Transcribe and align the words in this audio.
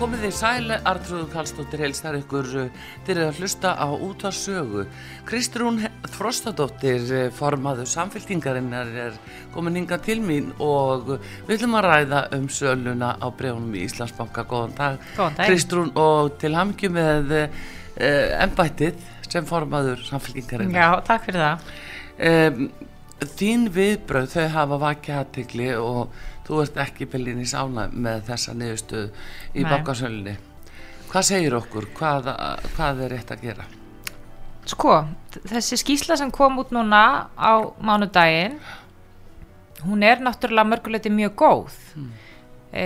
Komið 0.00 0.22
þið 0.24 0.30
sæle, 0.32 0.76
Artrúðu 0.88 1.26
Kallstóttir 1.28 1.82
heilstar 1.84 2.16
ykkur 2.16 2.46
til 3.04 3.16
að 3.20 3.36
hlusta 3.36 3.74
á 3.76 3.84
útvarsögu. 3.92 4.86
Kristrún 5.28 5.82
Frostadóttir, 6.14 7.04
eh, 7.12 7.26
formaður 7.28 7.84
samféltingarinnar, 7.84 8.94
er 8.96 9.18
komin 9.52 9.76
hinga 9.76 9.98
til 10.00 10.22
mín 10.24 10.54
og 10.58 11.20
við 11.46 11.58
ætlum 11.58 11.76
að 11.76 11.88
ræða 11.90 12.22
um 12.32 12.48
söluna 12.48 13.12
á 13.20 13.28
bregunum 13.28 13.76
í 13.76 13.84
Íslandsbanka. 13.84 14.46
Góðan 14.48 14.74
dag, 14.74 14.98
dag. 15.18 15.36
Kristrún, 15.36 15.92
og 15.94 16.38
til 16.38 16.54
hamngju 16.56 16.88
með 16.88 17.32
uh, 17.36 17.48
embættið 18.40 18.96
sem 19.28 19.44
formaður 19.44 20.00
samféltingarinnar. 20.08 20.80
Já, 20.80 21.04
takk 21.04 21.28
fyrir 21.28 21.44
það. 21.44 21.58
Um, 22.24 22.70
þín 23.36 23.68
viðbröð, 23.68 24.32
þau 24.32 24.48
hafa 24.48 24.80
vakið 24.80 25.20
aðtegli 25.20 25.72
og 25.76 26.08
þú 26.50 26.62
ert 26.64 26.78
ekki 26.82 27.06
bylinn 27.10 27.42
í 27.44 27.48
sána 27.48 27.86
með 27.92 28.24
þessa 28.30 28.54
niðurstöð 28.58 29.10
í 29.54 29.62
Nei. 29.62 29.68
bankasölunni. 29.70 30.38
Hvað 31.10 31.26
segir 31.26 31.56
okkur? 31.58 31.86
Hvað, 31.94 32.30
hvað 32.74 33.04
er 33.06 33.14
rétt 33.14 33.30
að 33.34 33.44
gera? 33.46 33.66
Sko, 34.70 34.96
þessi 35.50 35.78
skýsla 35.80 36.18
sem 36.18 36.30
kom 36.34 36.58
út 36.62 36.72
núna 36.74 37.30
á 37.34 37.52
mánudaginn, 37.82 38.58
hún 39.86 40.04
er 40.06 40.20
náttúrulega 40.22 40.68
mörguleiti 40.68 41.10
mjög 41.10 41.38
góð. 41.40 41.78
E, 42.70 42.84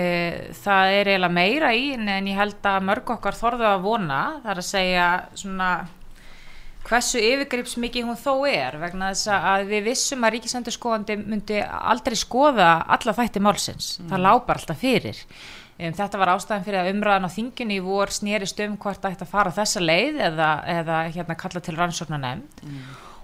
það 0.63 0.93
er 1.01 1.11
eiginlega 1.13 1.37
meira 1.37 1.75
í 1.77 1.91
en 1.97 2.31
ég 2.31 2.39
held 2.39 2.65
að 2.69 2.87
mörg 2.89 3.11
okkar 3.17 3.37
þorðu 3.37 3.67
að 3.69 3.85
vona, 3.85 4.21
það 4.45 4.53
er 4.55 4.63
að 4.63 4.69
segja 4.71 5.09
svona 5.37 5.71
hversu 6.85 7.21
yfirgrips 7.23 7.79
mikið 7.81 8.09
hún 8.09 8.19
þó 8.21 8.45
er 8.51 8.77
vegna 8.81 9.11
þess 9.13 9.31
að 9.33 9.69
við 9.73 9.87
vissum 9.89 10.25
að 10.27 10.35
ríkisendurskoðandi 10.37 11.17
myndi 11.23 11.61
aldrei 11.65 12.17
skoða 12.19 12.71
alla 12.97 13.15
þætti 13.17 13.43
málsins, 13.45 13.95
það 14.11 14.25
lápar 14.27 14.61
alltaf 14.61 14.83
fyrir. 14.83 15.23
Um, 15.75 15.95
þetta 15.97 16.21
var 16.21 16.35
ástæðan 16.37 16.67
fyrir 16.69 16.81
að 16.83 16.91
umræðan 16.93 17.27
á 17.27 17.35
þinginni 17.35 17.81
í 17.81 17.83
vor 17.83 18.13
snerist 18.15 18.61
um 18.63 18.77
hvort 18.79 19.09
ætti 19.09 19.27
að 19.27 19.33
fara 19.33 19.55
þessa 19.57 19.83
leið 19.83 20.21
eða, 20.29 20.51
eða 20.71 21.01
hérna 21.17 21.35
kalla 21.41 21.65
til 21.65 21.75
rannsóknanemnd 21.75 22.63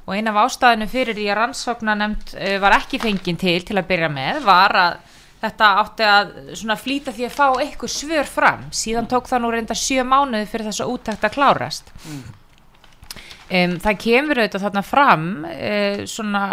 og 0.08 0.16
eina 0.16 0.32
af 0.32 0.40
ástæðinu 0.48 0.88
fyrir 0.90 1.20
í 1.20 1.28
að 1.30 1.38
rannsóknanemnd 1.38 2.34
uh, 2.34 2.56
var 2.64 2.74
ekki 2.80 2.98
fengin 2.98 3.38
til 3.38 3.60
til 3.62 3.78
að 3.78 3.86
byrja 3.92 4.10
með 4.10 4.42
var 4.48 4.76
að 4.80 4.98
þetta 5.44 5.70
átti 5.84 6.08
að 6.08 6.34
svona 6.58 6.76
flýta 6.76 7.14
því 7.14 7.28
að 7.28 7.36
fá 7.38 7.46
eitthvað 7.62 7.94
svör 7.94 8.26
fram. 8.28 8.66
Síðan 8.76 9.08
tók 9.08 9.30
það 9.30 9.44
nú 9.44 9.54
reynda 9.54 9.78
sjö 9.78 10.02
mánuði 10.04 10.50
fyrir 10.50 10.68
þess 10.68 10.82
að 10.84 10.92
úttækt 10.96 11.24
að 11.30 11.36
klárast 11.38 11.94
um, 13.50 13.74
það 13.82 13.98
kemur 14.06 14.40
auðvitað 14.42 14.64
þarna 14.66 14.82
fram 14.86 15.26
uh, 15.50 16.02
svona 16.10 16.44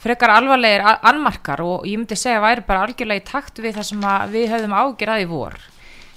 frekar 0.00 0.32
alvarlegir 0.32 0.80
a- 0.86 0.98
annmarkar 1.10 1.60
og 1.64 1.82
ég 1.88 1.98
myndi 2.00 2.16
segja 2.16 2.38
að 2.40 2.46
væri 2.46 2.64
bara 2.68 2.86
algjörlega 2.86 3.20
í 3.20 3.26
takt 3.28 3.58
við 3.60 3.74
það 3.76 3.88
sem 3.90 4.06
við 4.32 4.46
höfum 4.54 4.76
ágjur 4.80 5.12
að 5.16 5.24
í 5.26 5.28
vor. 5.34 5.58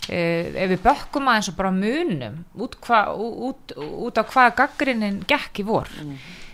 Uh, 0.04 0.48
ef 0.59 0.70
við 0.74 0.80
bökkum 0.84 1.28
aðeins 1.31 1.50
og 1.52 1.58
bara 1.59 1.72
munum 1.76 2.40
út, 2.59 2.78
hva, 2.84 3.02
út, 3.16 3.76
út 3.80 4.20
á 4.20 4.24
hvaða 4.24 4.56
gaggrinin 4.62 5.22
gekk 5.28 5.64
í 5.64 5.68
vor. 5.68 5.91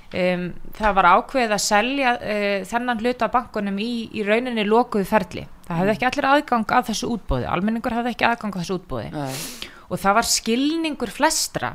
Um, 0.09 0.47
það 0.73 0.95
var 0.97 1.05
ákveðið 1.05 1.51
að 1.53 1.61
selja 1.61 2.11
uh, 2.17 2.63
þennan 2.65 3.01
hluta 3.03 3.27
af 3.27 3.33
bankunum 3.35 3.75
í, 3.81 3.89
í 4.17 4.23
rauninni 4.25 4.63
lokuðu 4.65 5.05
ferli. 5.05 5.43
Það 5.67 5.81
hefði 5.83 5.93
ekki 5.93 6.07
allir 6.09 6.27
aðgang 6.31 6.71
að 6.79 6.87
þessu 6.89 7.09
útbóði 7.13 7.45
almenningur 7.45 7.93
hefði 7.93 8.15
ekki 8.15 8.25
aðgang 8.25 8.55
að 8.57 8.63
þessu 8.63 8.77
útbóði 8.79 9.11
Nei. 9.13 9.35
og 9.85 10.01
það 10.01 10.15
var 10.17 10.29
skilningur 10.31 11.11
flestra 11.13 11.69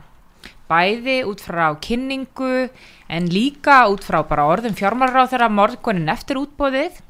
bæði 0.70 1.18
út 1.28 1.42
frá 1.44 1.66
kynningu 1.82 2.68
en 3.12 3.28
líka 3.32 3.84
út 3.92 4.04
frá 4.06 4.22
bara 4.26 4.46
orðum 4.48 4.76
fjármálaráð 4.76 5.34
þeirra 5.34 5.50
morgunin 5.52 6.12
eftir 6.12 6.40
útbóðið 6.40 7.00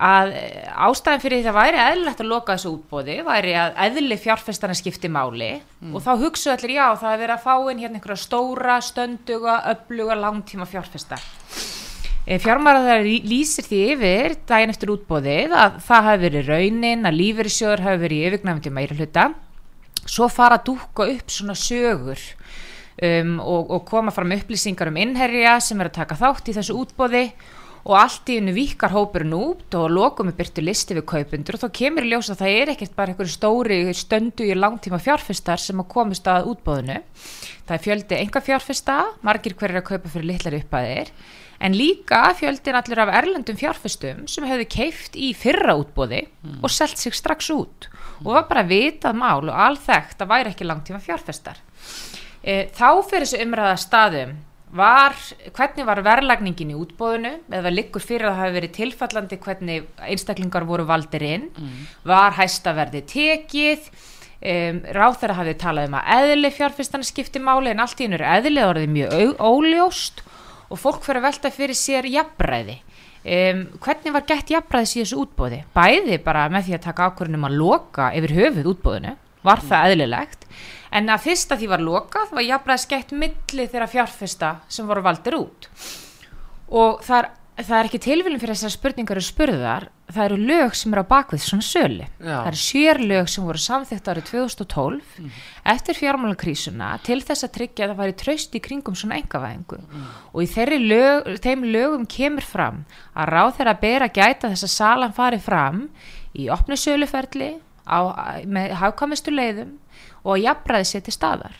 að 0.00 0.30
eh, 0.32 0.68
ástæðan 0.80 1.20
fyrir 1.20 1.40
því 1.40 1.46
það 1.46 1.58
væri 1.58 1.80
eðlilegt 1.84 2.22
að 2.24 2.30
loka 2.30 2.56
þessu 2.56 2.70
útbóði 2.72 3.16
væri 3.26 3.52
að 3.60 3.74
eðli 3.86 4.16
fjárfestana 4.20 4.76
skipti 4.78 5.10
máli 5.12 5.50
og 5.92 6.00
þá 6.04 6.12
hugsu 6.22 6.52
allir 6.54 6.72
já 6.78 6.86
það 7.02 7.12
er 7.12 7.20
verið 7.24 7.34
að 7.34 7.44
fá 7.44 7.54
inn 7.72 7.82
hérna 7.82 8.00
einhverja 8.00 8.22
stóra, 8.22 8.78
stönduga, 8.80 9.58
öfluga, 9.74 10.16
langtíma 10.16 10.68
fjárfesta. 10.70 11.20
Fjármálaráð 12.30 13.08
lýsir 13.26 13.66
því 13.66 13.78
yfir 13.94 14.34
daginn 14.48 14.72
eftir 14.72 14.92
útbóðið 14.94 15.54
að 15.56 15.78
það 15.84 16.08
hafi 16.08 16.24
verið 16.24 16.50
raunin 16.54 17.08
að 17.08 17.16
lífeyrissjóður 17.20 17.84
hafi 17.84 18.02
verið 18.04 18.20
í 18.20 18.26
yfirgnæfandi 18.28 18.72
meira 18.76 18.96
hluta 18.96 19.24
svo 20.06 20.28
fara 20.32 20.60
að 20.60 20.68
dúkka 20.70 21.08
upp 21.12 21.32
svona 21.32 21.56
sögur 21.58 22.20
um, 23.00 23.38
og, 23.40 23.70
og 23.70 23.86
koma 23.88 24.12
fram 24.14 24.34
upplýsingar 24.36 24.90
um 24.90 25.00
innherja 25.00 25.58
sem 25.64 25.80
er 25.80 25.90
að 25.90 25.98
taka 26.02 26.18
þátt 26.20 26.52
í 26.52 26.56
þessu 26.58 26.76
útbóði 26.82 27.24
og 27.80 27.94
allt 27.96 28.28
í 28.28 28.36
hennu 28.36 28.52
vikar 28.52 28.92
hópurinn 28.92 29.32
út 29.32 29.76
og 29.78 29.88
lokum 29.92 30.28
er 30.28 30.36
byrtu 30.36 30.64
listi 30.64 30.96
við 30.98 31.06
kaupundur 31.08 31.56
og 31.56 31.62
þá 31.62 31.76
kemur 31.78 32.04
í 32.04 32.10
ljós 32.12 32.28
að 32.32 32.42
það 32.42 32.56
er 32.58 32.72
ekkert 32.74 32.96
bara 32.98 33.14
einhverju 33.14 33.32
stóri 33.32 33.78
stöndu 33.96 34.44
í 34.44 34.56
langtíma 34.58 35.00
fjárfestar 35.00 35.62
sem 35.62 35.80
að 35.80 35.88
komast 35.94 36.28
að 36.28 36.50
útbóðinu 36.52 36.98
það 37.64 37.76
er 37.76 37.84
fjöldi 37.86 38.18
enga 38.20 38.44
fjárfesta 38.44 38.98
margir 39.24 39.56
hverjir 39.56 39.80
að 39.80 39.88
kaupa 39.94 40.12
fyrir 40.12 40.28
litlar 40.34 40.58
uppaðir 40.60 41.14
en 41.60 41.76
líka 41.76 42.20
fjöldin 42.36 42.76
allir 42.78 43.00
af 43.02 43.14
erlendum 43.20 43.56
fjárfestum 43.60 44.26
sem 44.28 44.46
hefðu 44.48 44.66
keift 44.72 45.16
í 45.16 45.32
fyrra 45.36 45.76
útbóði 45.80 46.22
og 46.60 46.72
selt 46.72 46.96
sig 46.96 47.16
strax 47.16 47.50
út. 47.52 47.90
Og 48.24 48.32
var 48.32 48.46
bara 48.48 48.64
vitað 48.64 49.18
mál 49.20 49.44
og 49.44 49.52
alþekkt 49.66 50.24
að 50.24 50.32
væri 50.32 50.54
ekki 50.54 50.68
langtíma 50.68 51.00
fjárfestar 51.04 51.60
e, 52.42 52.68
þá 52.76 52.88
fyrir 53.08 53.26
þessu 53.26 53.42
umræða 53.46 53.74
staðum. 53.80 54.38
Var, 54.70 55.16
hvernig 55.56 55.86
var 55.88 55.98
verðlagningin 56.06 56.70
í 56.70 56.76
útbóðinu 56.78 57.32
eða 57.58 57.72
liggur 57.74 58.04
fyrir 58.04 58.28
að 58.28 58.36
það 58.36 58.44
hafi 58.44 58.54
verið 58.54 58.72
tilfallandi 58.76 59.38
hvernig 59.42 59.88
einstaklingar 60.06 60.66
voru 60.68 60.84
valdir 60.86 61.24
inn? 61.26 61.48
Var 62.06 62.36
hæstaverði 62.38 63.02
tekið? 63.10 63.88
Um, 64.40 64.78
ráð 64.96 65.18
þeirra 65.20 65.34
hafið 65.36 65.56
talað 65.60 65.88
um 65.90 65.96
að 65.98 66.30
eðli 66.30 66.50
fjárfestana 66.56 67.04
skipti 67.04 67.42
máli 67.44 67.74
en 67.74 67.82
allt 67.82 67.98
í 68.00 68.06
hennu 68.06 68.16
er 68.16 68.38
eðli 68.38 68.62
orðið 68.64 68.94
mjög 68.94 69.42
óljóst 69.42 70.22
og 70.70 70.78
fólk 70.80 71.02
fyrir 71.04 71.20
að 71.20 71.26
velta 71.26 71.50
fyrir 71.52 71.76
sér 71.76 72.08
jafnræði. 72.08 72.78
Um, 73.20 73.66
hvernig 73.84 74.14
var 74.14 74.24
gett 74.24 74.48
jafnræðis 74.54 74.94
í 74.96 75.02
þessu 75.02 75.18
útbóði 75.26 75.58
bæði 75.74 76.16
bara 76.24 76.46
með 76.48 76.70
því 76.70 76.78
að 76.78 76.86
taka 76.86 77.10
ákvörðunum 77.10 77.50
að 77.50 77.58
loka 77.60 78.06
yfir 78.16 78.32
höfuð 78.38 78.70
útbóðinu 78.70 79.12
var 79.44 79.60
það 79.60 79.90
eðlilegt 79.90 80.46
en 80.90 81.12
að 81.12 81.26
fyrst 81.26 81.52
að 81.52 81.62
því 81.62 81.68
var 81.72 81.84
lokað 81.86 82.32
var 82.36 82.46
jafnræðis 82.46 82.88
gett 82.90 83.12
milli 83.12 83.68
þeirra 83.70 83.90
fjárfesta 83.90 84.54
sem 84.68 84.88
voru 84.88 85.04
valdir 85.06 85.38
út. 85.38 85.70
Og 86.70 87.00
það 87.06 87.22
er, 87.22 87.30
það 87.60 87.78
er 87.78 87.90
ekki 87.90 88.02
tilvílum 88.06 88.42
fyrir 88.42 88.58
þessar 88.58 88.76
spurningar 88.76 89.18
eru 89.20 89.26
spurðar 89.26 89.88
það 90.10 90.26
eru 90.26 90.38
lög 90.48 90.76
sem 90.76 90.94
eru 90.94 91.04
á 91.06 91.12
bakvið 91.12 91.42
svona 91.44 91.64
sölu. 91.66 92.06
Já. 92.18 92.34
það 92.34 92.48
eru 92.50 92.60
sér 92.60 93.00
lög 93.04 93.30
sem 93.30 93.46
voru 93.46 93.62
samþykkt 93.62 94.10
árið 94.10 94.28
2012 94.30 95.30
eftir 95.72 95.98
fjármálakrísuna 95.98 96.90
til 97.06 97.20
þess 97.26 97.46
að 97.46 97.54
tryggja 97.58 97.86
að 97.86 97.92
það 97.92 98.00
væri 98.02 98.16
traust 98.24 98.56
í 98.56 98.62
kringum 98.64 98.98
svona 98.98 99.20
engavæðingu 99.20 99.80
og 100.32 100.40
í 100.42 100.80
lög, 100.80 101.30
þeim 101.44 101.66
lögum 101.70 102.06
kemur 102.10 102.46
fram 102.46 102.84
að 103.14 103.32
ráð 103.34 103.52
þeirra 103.58 103.76
að 104.06 104.14
gæta 104.18 104.52
þess 104.52 104.66
að 104.66 104.74
salan 104.76 105.16
fari 105.16 105.38
fram 105.42 105.84
í 106.34 106.48
opnu 106.50 106.78
söluferli 106.78 107.52
á, 107.86 107.98
með 108.46 108.76
hafkvæmistu 108.80 109.34
leiðum 109.34 109.78
og 110.24 110.32
að 110.34 110.44
jafnræði 110.44 110.88
sér 110.90 111.04
til 111.06 111.14
staðar. 111.14 111.58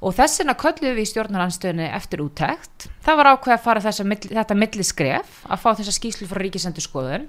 Og 0.00 0.14
þess 0.16 0.40
vegna 0.40 0.56
kölluðum 0.56 0.96
við 0.96 1.02
í 1.02 1.10
stjórnaranstöðunni 1.10 1.88
eftir 1.92 2.22
úttekt. 2.24 2.86
Það 3.04 3.18
var 3.20 3.30
ákveð 3.34 3.54
að 3.56 3.64
fara 3.66 3.82
þessa, 3.84 4.06
þetta 4.30 4.56
milliskref 4.56 5.40
að 5.44 5.64
fá 5.64 5.68
þessa 5.80 5.96
skýslu 5.96 6.28
frá 6.30 6.40
ríkisendurskoðun. 6.40 7.26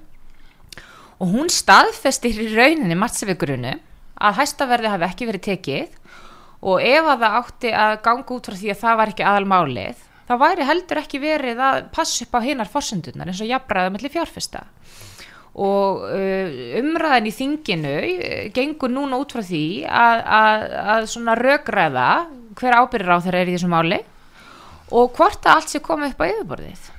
Og 1.20 1.34
hún 1.34 1.52
staðfestir 1.52 2.38
í 2.40 2.48
rauninni 2.54 2.96
matsefikurinu 2.98 3.74
að 4.22 4.38
hæstaverði 4.40 4.94
hafi 4.94 5.08
ekki 5.10 5.28
verið 5.28 5.44
tekið. 5.50 6.00
Og 6.62 6.80
ef 6.86 7.10
að 7.12 7.26
það 7.26 7.36
átti 7.42 7.74
að 7.74 7.98
ganga 8.06 8.34
út 8.38 8.48
frá 8.48 8.56
því 8.56 8.72
að 8.72 8.82
það 8.86 8.98
var 9.02 9.12
ekki 9.12 9.28
aðal 9.28 9.46
málið 9.50 10.08
þá 10.28 10.34
væri 10.40 10.66
heldur 10.66 11.00
ekki 11.02 11.20
verið 11.22 11.62
að 11.62 11.78
passa 11.94 12.24
upp 12.24 12.36
á 12.38 12.40
hinnar 12.44 12.70
forsendurnar 12.70 13.30
eins 13.30 13.42
og 13.42 13.50
jafnræða 13.50 13.92
mellir 13.94 14.12
fjárfesta 14.12 14.64
og 15.52 16.06
uh, 16.08 16.54
umræðan 16.80 17.28
í 17.28 17.34
þinginu 17.36 17.96
uh, 17.98 18.38
gengur 18.56 18.92
núna 18.92 19.20
út 19.20 19.34
frá 19.36 19.42
því 19.44 19.66
að, 19.88 20.24
að, 20.38 20.64
að 20.94 21.10
svona 21.12 21.36
rökræða 21.36 22.08
hver 22.56 22.78
ábyrðir 22.80 23.14
á 23.16 23.24
þeirra 23.26 23.44
er 23.44 23.52
í 23.52 23.58
þessu 23.58 23.70
máli 23.72 24.00
og 24.92 25.14
hvort 25.16 25.44
að 25.44 25.54
allt 25.58 25.72
sé 25.72 25.80
komið 25.84 26.14
upp 26.14 26.24
á 26.24 26.30
yfirborðið 26.30 26.90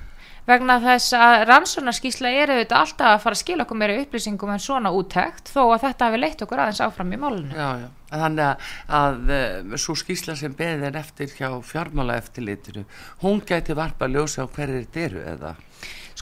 vegna 0.48 0.76
þess 0.82 1.14
að 1.16 1.42
rannsónarskísla 1.48 2.30
er 2.30 2.52
auðvitað 2.52 2.80
alltaf 2.82 3.10
að 3.10 3.22
fara 3.22 3.36
að 3.36 3.40
skila 3.40 3.64
okkur 3.64 3.78
meira 3.80 3.96
upplýsingum 4.02 4.52
en 4.52 4.62
svona 4.62 4.92
úttekt 4.92 5.50
þó 5.54 5.62
að 5.64 5.86
þetta 5.86 6.08
hefur 6.08 6.22
leitt 6.22 6.44
okkur 6.44 6.62
aðeins 6.64 6.82
áfram 6.84 7.14
í 7.16 7.20
málunum. 7.20 7.54
Já, 7.56 7.68
já. 7.80 7.86
Þannig 8.14 8.44
að, 8.46 8.72
að 8.98 9.32
uh, 9.34 9.76
svo 9.80 9.96
skýsla 9.98 10.36
sem 10.38 10.54
beðið 10.54 10.88
er 10.90 10.98
eftir 11.00 11.32
hjá 11.32 11.48
fjármála 11.64 12.18
eftirlitinu, 12.20 12.84
hún 13.24 13.40
gæti 13.48 13.76
varpa 13.78 14.06
að 14.06 14.18
ljósa 14.18 14.44
á 14.44 14.46
hverjir 14.46 14.84
þetta 14.84 15.06
eru 15.08 15.24
eða? 15.32 15.54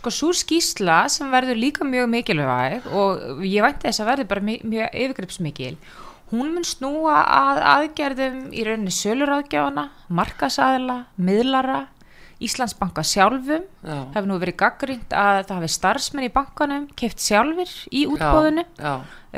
Sko 0.02 0.10
svo 0.10 0.32
skísla 0.34 1.04
sem 1.06 1.28
verður 1.30 1.60
líka 1.62 1.84
mjög 1.86 2.08
mikilvæg 2.10 2.88
og 2.90 3.44
ég 3.46 3.62
vænti 3.62 3.86
þess 3.86 4.02
að 4.02 4.08
verður 4.08 4.26
bara 4.32 4.42
mjög, 4.48 4.64
mjög 4.72 4.96
yfirgripsmikil, 4.98 5.76
hún 6.32 6.48
mun 6.56 6.66
snúa 6.66 7.20
að 7.22 7.60
aðgerðum 7.70 8.40
í 8.50 8.64
rauninni 8.66 8.94
söluráðgjafana, 8.96 9.84
markasaðila, 10.10 10.96
miðlara, 11.22 11.84
Íslandsbanka 12.42 13.04
sjálfum, 13.06 13.62
Já. 13.86 13.98
hefur 14.16 14.26
nú 14.26 14.40
verið 14.42 14.56
gaggrínt 14.64 15.14
að 15.14 15.44
það 15.46 15.60
hafi 15.60 15.70
starfsmenn 15.76 16.26
í 16.26 16.32
bankanum 16.34 16.88
keft 16.98 17.22
sjálfur 17.22 17.70
í 17.94 18.02
útbóðinu 18.10 18.64
Já, 18.66 18.82
já, 18.82 18.94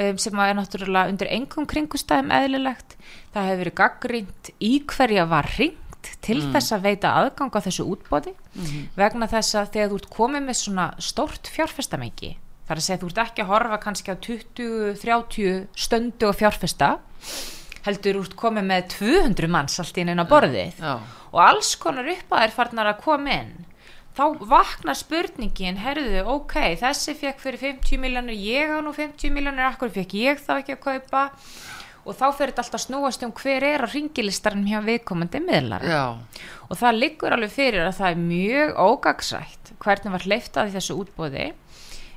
um, 0.07 0.23
sem 0.25 0.41
er 0.47 0.57
náttúrulega 0.57 1.13
undir 1.13 1.29
engum 1.37 1.69
kringustæðum 1.69 2.33
eðlilegt. 2.33 2.97
Það 3.35 3.51
hefur 3.51 3.61
verið 3.67 3.77
gaggrínt 3.83 4.51
í 4.65 4.73
hverja 4.89 5.29
var 5.29 5.51
ringt 6.05 6.21
til 6.25 6.41
þess 6.53 6.75
að 6.75 6.87
veita 6.89 7.13
aðgang 7.21 7.55
á 7.55 7.61
þessu 7.65 7.87
útbóði 7.89 8.35
vegna 8.97 9.29
þess 9.31 9.55
að 9.61 9.73
þegar 9.75 9.91
þú 9.91 9.99
ert 10.01 10.11
komið 10.11 10.47
með 10.47 10.59
svona 10.61 10.87
stórt 10.99 11.51
fjárfestamengi 11.53 12.37
þar 12.69 12.81
að 12.81 12.87
segja 12.87 13.01
þú 13.03 13.11
ert 13.11 13.21
ekki 13.25 13.45
að 13.45 13.53
horfa 13.53 13.81
kannski 13.83 14.15
á 14.15 14.17
20-30 14.25 15.67
stöndu 15.77 16.31
og 16.31 16.39
fjárfesta 16.39 16.95
heldur 17.85 18.23
út 18.23 18.35
komið 18.41 18.65
með 18.71 18.89
200 18.97 19.53
manns 19.53 19.79
allt 19.81 19.99
inn 20.01 20.13
inn 20.13 20.23
á 20.23 20.27
borðið 20.29 20.81
já, 20.81 20.95
og 21.33 21.41
alls 21.45 21.75
konar 21.77 22.09
upp 22.09 22.33
að 22.33 22.47
er 22.47 22.55
farnar 22.57 22.93
að 22.95 23.03
koma 23.05 23.39
inn 23.43 23.55
þá 24.15 24.25
vaknar 24.47 24.95
spurningin 24.95 25.81
herðu, 25.83 26.23
ok, 26.37 26.77
þessi 26.79 27.17
fekk 27.19 27.41
fyrir 27.43 27.61
50 27.61 27.99
miljónir, 27.99 28.37
ég 28.39 28.71
á 28.71 28.79
nú 28.79 28.93
50 28.95 29.33
miljónir 29.35 29.67
akkur 29.67 29.91
fekk 29.91 30.15
ég 30.21 30.39
þá 30.39 30.61
ekki 30.61 30.77
að 30.77 30.85
kaupa 30.85 31.25
og 32.05 32.17
þá 32.17 32.25
fer 32.37 32.53
þetta 32.53 32.65
alltaf 32.65 32.81
að 32.81 32.85
snúast 32.87 33.27
um 33.27 33.35
hver 33.41 33.67
er 33.67 33.85
á 33.85 33.89
ringilistarum 33.89 34.65
hjá 34.69 34.79
viðkomandi 34.85 35.41
miðlar 35.45 35.85
já, 35.89 36.05
og 36.69 36.81
það 36.81 37.01
liggur 37.01 37.37
alveg 37.37 37.53
fyrir 37.55 37.89
að 37.89 37.99
það 38.01 38.15
er 38.15 38.25
mjög 38.25 38.75
ógagsrætt 38.85 39.75
hvernig 39.85 40.17
var 40.17 40.27
hleyftað 40.29 40.71
í 40.71 40.75
þessu 40.79 40.99
útbóði 41.03 41.53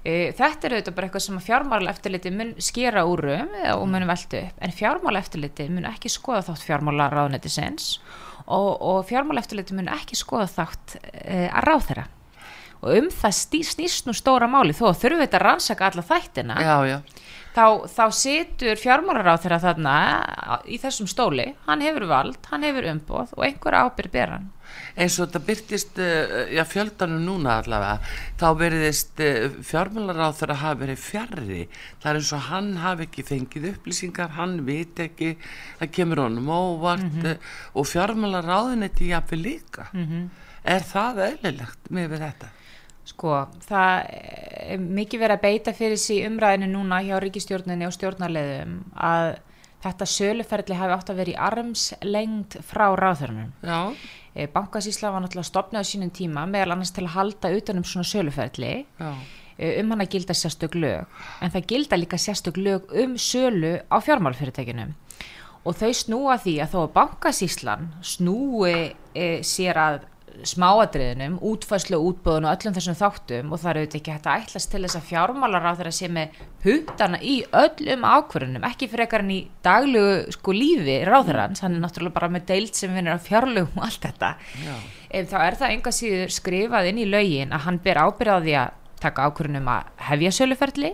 E, 0.07 0.31
Þetta 0.37 0.67
er 0.67 0.75
auðvitað 0.77 0.95
bara 0.95 1.07
eitthvað 1.09 1.23
sem 1.25 1.39
fjármála 1.43 1.91
eftirliti 1.91 2.31
mun 2.31 2.53
skera 2.63 3.03
úrum 3.09 3.49
og 3.73 3.85
mun 3.91 4.05
veltu 4.07 4.39
upp, 4.39 4.61
en 4.63 4.75
fjármála 4.75 5.19
eftirliti 5.23 5.65
mun 5.71 5.87
ekki 5.89 6.11
skoða 6.13 6.45
þátt 6.47 6.63
fjármála 6.67 7.09
ráðnetisins 7.11 7.97
og, 8.45 8.69
og 8.77 9.01
fjármála 9.09 9.43
eftirliti 9.43 9.75
mun 9.75 9.89
ekki 9.91 10.15
skoða 10.15 10.47
þátt 10.53 10.95
e, 11.01 11.47
að 11.49 11.67
ráð 11.67 11.89
þeirra 11.89 12.05
og 12.77 12.93
um 12.93 13.09
það 13.09 13.35
snýst 13.41 14.07
nú 14.07 14.13
stóra 14.15 14.47
máli 14.49 14.75
þó 14.77 14.91
að 14.91 14.99
þurfum 15.01 15.19
við 15.19 15.25
þetta 15.25 15.39
að 15.39 15.45
rannsaka 15.47 15.87
alla 15.89 16.03
þættina. 16.05 16.57
Já, 16.61 16.75
já, 16.85 16.97
þá, 17.57 17.87
þá 17.89 18.03
situr 18.13 18.79
fjármálaráð 18.79 19.41
þeirra 19.45 19.63
þarna 19.63 19.95
í 20.69 20.77
þessum 20.81 21.09
stóli, 21.09 21.49
hann 21.65 21.81
hefur 21.85 22.05
vald, 22.09 22.37
hann 22.51 22.65
hefur 22.67 22.87
umboð 22.91 23.33
og 23.37 23.47
einhver 23.47 23.77
ábyrð 23.81 24.13
ber 24.13 24.33
hann. 24.35 24.47
Eins 24.97 25.15
og 25.17 25.29
þetta 25.29 25.41
byrtist 25.47 25.99
uh, 26.03 26.49
já, 26.53 26.61
fjöldanum 26.67 27.23
núna 27.23 27.55
allavega 27.61 28.11
þá 28.37 28.47
veriðist 28.59 29.21
uh, 29.23 29.47
fjármálar 29.65 30.19
á 30.27 30.29
þeirra 30.37 30.57
hafa 30.61 30.79
verið 30.81 30.99
fjarrri 31.01 31.61
það 32.03 32.09
er 32.11 32.19
eins 32.19 32.33
og 32.35 32.43
hann 32.49 32.69
hafi 32.83 33.07
ekki 33.07 33.25
fengið 33.29 33.69
upplýsingar 33.71 34.35
hann 34.35 34.59
veit 34.67 34.99
ekki, 35.07 35.31
það 35.79 35.93
kemur 35.99 36.23
honum 36.25 36.51
óvart 36.51 37.07
mm 37.07 37.39
og 37.77 37.85
fjármálar 37.87 38.45
ráðunetti 38.45 39.11
jafnvel 39.11 39.39
líka. 39.43 39.87
Er 40.67 40.83
það 40.83 41.23
eðlilegt 41.27 41.91
með 41.93 42.17
þetta? 42.21 42.49
Sko, 43.07 43.45
það 43.63 44.07
er 44.67 44.81
mikið 44.83 45.21
verið 45.21 45.37
að 45.37 45.43
beita 45.45 45.73
fyrir 45.75 45.99
sí 46.01 46.19
umræðinu 46.27 46.67
núna 46.73 46.99
hjá 47.05 47.15
ríkistjórninni 47.23 47.87
og 47.87 47.95
stjórnarleðum 47.95 48.81
að 48.99 49.37
þetta 49.85 50.07
söluferðli 50.11 50.77
hafi 50.77 50.95
átt 50.97 51.11
að 51.13 51.19
vera 51.21 51.33
í 51.33 51.37
armslengd 51.47 52.57
frá 52.67 52.87
ráðhörnum. 52.99 53.53
Já, 53.63 53.93
Bankasísla 54.53 55.13
var 55.13 55.23
náttúrulega 55.23 55.49
stopnað 55.49 55.87
á 55.87 55.89
sínum 55.89 56.11
tíma 56.13 56.43
meðal 56.49 56.75
annars 56.75 56.93
til 56.93 57.05
að 57.07 57.15
halda 57.15 57.51
utanum 57.57 57.85
svona 57.87 58.09
söluferðli 58.09 58.73
já, 58.83 59.09
um 59.69 59.93
hann 59.93 60.03
að 60.03 60.11
gilda 60.13 60.35
sérstök 60.37 60.77
lög. 60.77 61.07
En 61.41 61.53
það 61.53 61.71
gilda 61.71 62.01
líka 62.01 62.19
sérstök 62.21 62.59
lög 62.59 62.91
um 62.91 63.15
sölu 63.21 63.77
á 63.87 63.97
fjármálfyrirtækinu 64.03 64.91
og 65.67 65.75
þau 65.75 65.93
snúa 65.95 66.37
því 66.39 66.59
að 66.63 66.75
þó 66.75 66.77
að 66.83 66.93
bankasíslan 66.95 67.89
snúi 68.05 68.75
e, 69.15 69.27
sér 69.43 69.79
að 69.81 70.05
smáadriðinum, 70.45 71.37
útfæslu 71.41 71.97
og 71.97 72.07
útbúðun 72.11 72.47
og 72.47 72.53
öllum 72.53 72.75
þessum 72.75 72.97
þáttum 72.99 73.51
og 73.53 73.61
það 73.61 73.69
eru 73.71 73.81
auðvitað 73.81 73.99
ekki 73.99 74.13
hægt 74.13 74.27
að 74.29 74.43
ætlast 74.43 74.71
til 74.71 74.81
þess 74.83 74.97
að 74.99 75.07
fjármálar 75.09 75.67
á 75.67 75.71
þeirra 75.79 75.93
sé 75.97 76.09
með 76.13 76.39
hutana 76.65 77.19
í 77.21 77.35
öllum 77.61 78.05
ákvörunum, 78.07 78.67
ekki 78.69 78.89
fyrir 78.91 79.05
ekkar 79.07 79.25
en 79.25 79.33
í 79.33 79.39
daglugu 79.65 80.35
sko 80.35 80.55
lífi 80.55 80.97
ráðherrans, 81.07 81.63
hann 81.63 81.77
er 81.77 81.83
náttúrulega 81.83 82.17
bara 82.19 82.31
með 82.33 82.47
deilt 82.51 82.77
sem 82.77 82.93
vinnur 82.93 83.17
á 83.17 83.25
fjárlugum 83.27 83.79
og 83.81 83.87
allt 83.87 84.07
þetta. 84.07 84.33
Ef 85.09 85.29
þá 85.31 85.37
er 85.41 85.59
það 85.61 85.75
enga 85.77 85.95
síður 85.95 86.35
skrifað 86.37 86.91
inn 86.91 87.01
í 87.01 87.09
lögin 87.09 87.55
að 87.55 87.65
hann 87.67 87.81
ber 87.83 88.01
ábyrðað 88.03 88.47
því 88.47 88.57
að 88.61 88.73
taka 89.01 89.29
ákvörunum 89.29 89.71
að 89.71 89.91
hefja 90.09 90.33
söluferli 90.41 90.93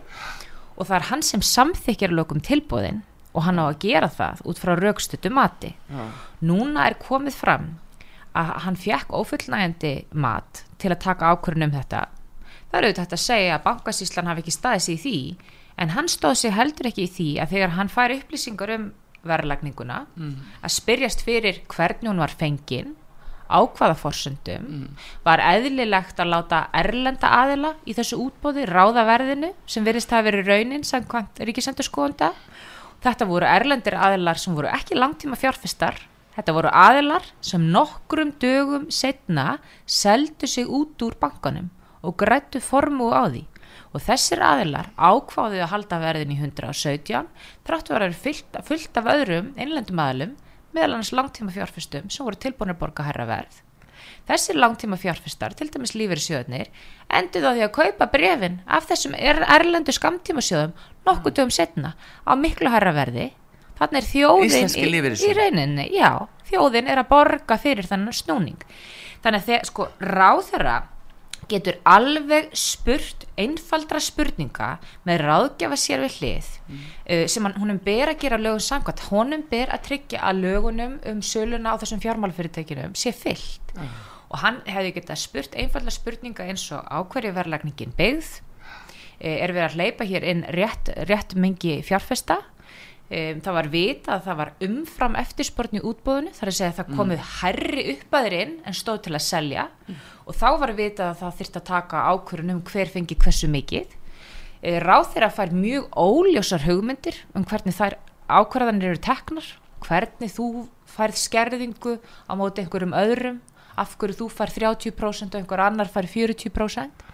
og 0.75 0.87
það 0.87 0.97
er 0.99 1.09
hann 1.11 1.23
sem 1.25 1.43
samþykjar 1.43 2.13
lögum 2.13 2.43
tilbúðin 2.43 3.03
og 3.33 3.47
hann 3.47 3.61
á 3.61 3.65
að 3.65 3.79
gera 3.81 4.09
það 4.13 4.43
út 4.45 4.59
frá 4.61 4.75
raukstutu 4.77 5.31
mati. 5.33 5.71
Já, 5.89 6.03
núna 6.45 6.85
er 6.85 6.99
komið 7.01 7.37
fram 7.37 7.71
að 8.37 8.51
hann 8.65 8.79
fekk 8.79 9.13
ófullnægjandi 9.13 9.93
mat 10.13 10.63
til 10.81 10.91
að 10.91 11.03
taka 11.05 11.33
ákvörðun 11.33 11.67
um 11.67 11.75
þetta. 11.75 12.07
Það 12.71 12.79
er 12.79 12.87
auðvitað 12.87 13.15
að 13.17 13.23
segja 13.23 13.55
að 13.57 13.65
bankasýslan 13.67 14.29
hafi 14.31 14.43
ekki 14.43 14.55
staðið 14.55 14.85
sig 14.85 14.95
í 14.95 15.03
því 15.03 15.17
en 15.83 15.93
hann 15.93 16.09
stóð 16.11 16.35
sig 16.41 16.53
heldur 16.53 16.89
ekki 16.89 17.07
í 17.07 17.13
því 17.13 17.29
að 17.43 17.55
þegar 17.55 17.77
hann 17.77 17.91
fær 17.93 18.13
upplýsingar 18.17 18.73
um 18.77 18.91
verðlagninguna 19.23 20.03
að 20.63 20.73
spyrjast 20.75 21.23
fyrir 21.23 21.61
hvernig 21.71 22.11
hún 22.11 22.21
var 22.21 22.33
fengin 22.35 22.93
á 23.47 23.59
hvaða 23.63 23.95
forsöndum 23.99 24.95
var 25.25 25.41
eðlilegt 25.43 26.19
að 26.19 26.31
láta 26.33 26.61
erlenda 26.75 27.31
aðila 27.41 27.73
í 27.85 27.95
þessu 27.95 28.19
útbóði 28.25 28.65
ráða 28.69 29.05
verðinu 29.07 29.53
sem 29.65 29.85
virðist 29.85 30.11
hafa 30.11 30.27
verið 30.29 30.51
raunin 30.51 30.87
samkvæmt 30.87 31.43
ríkisendur 31.47 31.87
skoðunda 31.87 32.33
þetta 33.03 33.27
voru 33.29 33.47
erlendir 33.47 33.97
aðilar 33.99 34.39
sem 34.39 34.55
voru 34.55 34.71
ekki 34.71 34.97
langtíma 34.99 35.39
fjárfestar 35.39 35.99
þetta 36.35 36.55
voru 36.57 36.71
aðilar 36.73 37.25
sem 37.41 37.65
nokkrum 37.73 38.33
dögum 38.41 38.89
setna 38.91 39.57
seldu 39.85 40.49
sig 40.49 40.69
út 40.69 41.01
úr 41.05 41.17
bankanum 41.21 41.71
og 42.03 42.17
grættu 42.19 42.61
formu 42.63 43.11
á 43.13 43.29
því 43.29 43.43
og 43.93 44.05
þessir 44.05 44.41
aðilar 44.43 44.89
ákváðu 44.97 45.61
að 45.63 45.71
halda 45.73 45.99
verðin 46.03 46.33
í 46.33 46.39
117 46.39 47.29
þráttu 47.65 47.93
að 47.93 47.99
vera 47.99 48.21
fullt, 48.25 48.63
fullt 48.69 48.97
af 49.01 49.11
öðrum 49.17 49.53
innlendum 49.57 50.01
aðilum 50.01 50.33
meðal 50.73 50.95
annars 50.95 51.13
langtíma 51.13 51.53
fjárfestum 51.53 52.09
sem 52.09 52.25
voru 52.25 52.41
tilbúinir 52.41 52.79
borga 52.79 53.05
herra 53.07 53.29
verð 53.29 53.61
Þessir 54.27 54.55
langtíma 54.55 54.97
fjárfestar, 54.99 55.53
til 55.55 55.69
dæmis 55.71 55.93
lífeyri 55.99 56.23
sjöðnir, 56.23 56.69
endur 57.11 57.43
þá 57.43 57.49
því 57.49 57.63
að 57.65 57.73
kaupa 57.77 58.07
brefin 58.13 58.59
af 58.67 58.87
þessum 58.87 59.15
er, 59.19 59.41
erlendu 59.51 59.95
skamtíma 59.95 60.43
sjöðum 60.43 60.75
nokkuð 61.07 61.35
dögum 61.39 61.51
setna 61.51 61.93
á 62.23 62.31
miklu 62.39 62.71
herra 62.71 62.93
verði. 62.95 63.31
Þannig 63.83 63.99
er 63.99 64.09
þjóðin 64.09 64.71
í, 64.71 65.13
í 65.27 65.35
rauninni, 65.37 65.87
já, 65.91 66.09
þjóðin 66.47 66.89
er 66.89 67.03
að 67.03 67.11
borga 67.11 67.59
fyrir 67.59 67.87
þannig 67.89 68.17
snúning. 68.17 68.65
Þannig 69.23 69.39
að 69.41 69.47
þegar, 69.49 69.69
sko, 69.69 69.87
ráðherra 69.99 70.77
getur 71.51 71.79
alveg 71.87 72.51
spurt 72.57 73.25
einfaldra 73.39 73.99
spurninga 74.03 74.69
með 75.07 75.23
ráðgjafa 75.27 75.79
sér 75.79 76.03
við 76.05 76.17
hlið 76.19 76.47
uh, 76.47 77.25
sem 77.31 77.45
hann, 77.45 77.57
honum 77.59 77.81
ber 77.83 78.13
að 78.13 78.21
gera 78.23 78.39
lögum 78.41 78.63
samkvæmt, 78.63 79.05
honum 79.11 79.43
ber 79.51 79.73
að 79.73 79.85
tryggja 79.89 80.23
að 80.23 80.43
lögunum 80.45 80.95
um 81.09 81.21
söluna 81.25 81.75
á 81.75 81.79
þessum 81.81 82.01
fjármálafyrirtækinum 82.03 82.95
sé 82.99 83.13
fyllt 83.15 83.75
og 83.75 84.39
hann 84.41 84.61
hefði 84.69 84.95
getað 84.97 85.21
spurt 85.23 85.59
einfaldra 85.59 85.93
spurninga 85.93 86.47
eins 86.47 86.65
og 86.73 86.87
á 86.87 86.97
hverju 87.03 87.35
verðlagningin 87.35 87.93
byggð? 87.99 88.31
Uh, 89.19 89.37
er 89.43 89.53
við 89.55 89.67
að 89.67 89.77
hleypa 89.77 90.09
hér 90.09 90.25
inn 90.31 90.47
rétt, 90.55 90.91
rétt 91.09 91.37
mingi 91.39 91.81
fjárfesta 91.85 92.41
Um, 93.13 93.41
það 93.45 93.53
var 93.53 93.67
vita 93.69 94.13
að 94.15 94.21
það 94.25 94.37
var 94.39 94.51
umfram 94.65 95.15
eftirspörn 95.19 95.77
í 95.77 95.81
útbúðinu, 95.85 96.31
þar 96.33 96.49
að 96.49 96.55
segja 96.57 96.69
að 96.71 96.77
það 96.79 96.93
komið 96.97 97.25
hærri 97.29 97.83
upp 97.91 98.15
að 98.17 98.23
þeir 98.25 98.35
inn 98.39 98.53
en 98.63 98.77
stóð 98.79 99.01
til 99.05 99.11
að 99.13 99.23
selja 99.25 99.65
og 100.23 100.37
þá 100.39 100.47
var 100.63 100.73
vita 100.77 101.09
að 101.11 101.19
það 101.19 101.35
þyrfti 101.41 101.59
að 101.59 101.67
taka 101.67 102.05
ákvörun 102.09 102.53
um 102.55 102.61
hver 102.71 102.89
fengi 102.89 103.17
hversu 103.19 103.49
mikið. 103.53 103.93
E, 104.63 104.79
ráð 104.81 105.11
þeirra 105.11 105.29
fær 105.35 105.53
mjög 105.53 105.99
óljósar 105.99 106.65
hugmyndir 106.65 107.19
um 107.37 107.45
hvernig 107.51 107.77
þær 107.77 107.97
ákvörðanir 108.31 108.95
eru 108.95 109.03
teknar, 109.05 109.51
hvernig 109.85 110.33
þú 110.33 110.49
færð 110.95 111.21
skerðingu 111.21 111.99
á 112.01 112.33
móti 112.39 112.63
einhverjum 112.63 112.97
öðrum, 112.97 113.39
af 113.77 113.93
hverju 113.99 114.23
þú 114.23 114.31
fær 114.33 114.55
30% 114.57 115.35
og 115.35 115.43
einhver 115.43 115.65
annar 115.67 115.91
fær 115.91 116.09
40%. 116.09 117.05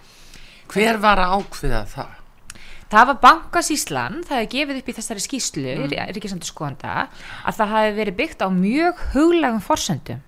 hver 0.70 1.04
var 1.04 1.26
að 1.26 1.42
ákveða 1.42 1.84
það? 1.92 2.19
Það 2.90 3.10
var 3.12 3.18
bankasíslan, 3.22 4.22
það 4.26 4.40
hefði 4.40 4.50
gefið 4.56 4.80
upp 4.80 4.88
í 4.90 4.94
þessari 4.98 5.22
skýslu, 5.22 5.74
mm. 5.76 5.92
Ríkisandur 6.16 6.50
skoðanda, 6.50 6.94
að 7.46 7.60
það 7.60 7.74
hefði 7.76 7.96
verið 8.00 8.18
byggt 8.18 8.42
á 8.42 8.48
mjög 8.50 9.04
huglegum 9.14 9.62
forsendum. 9.62 10.24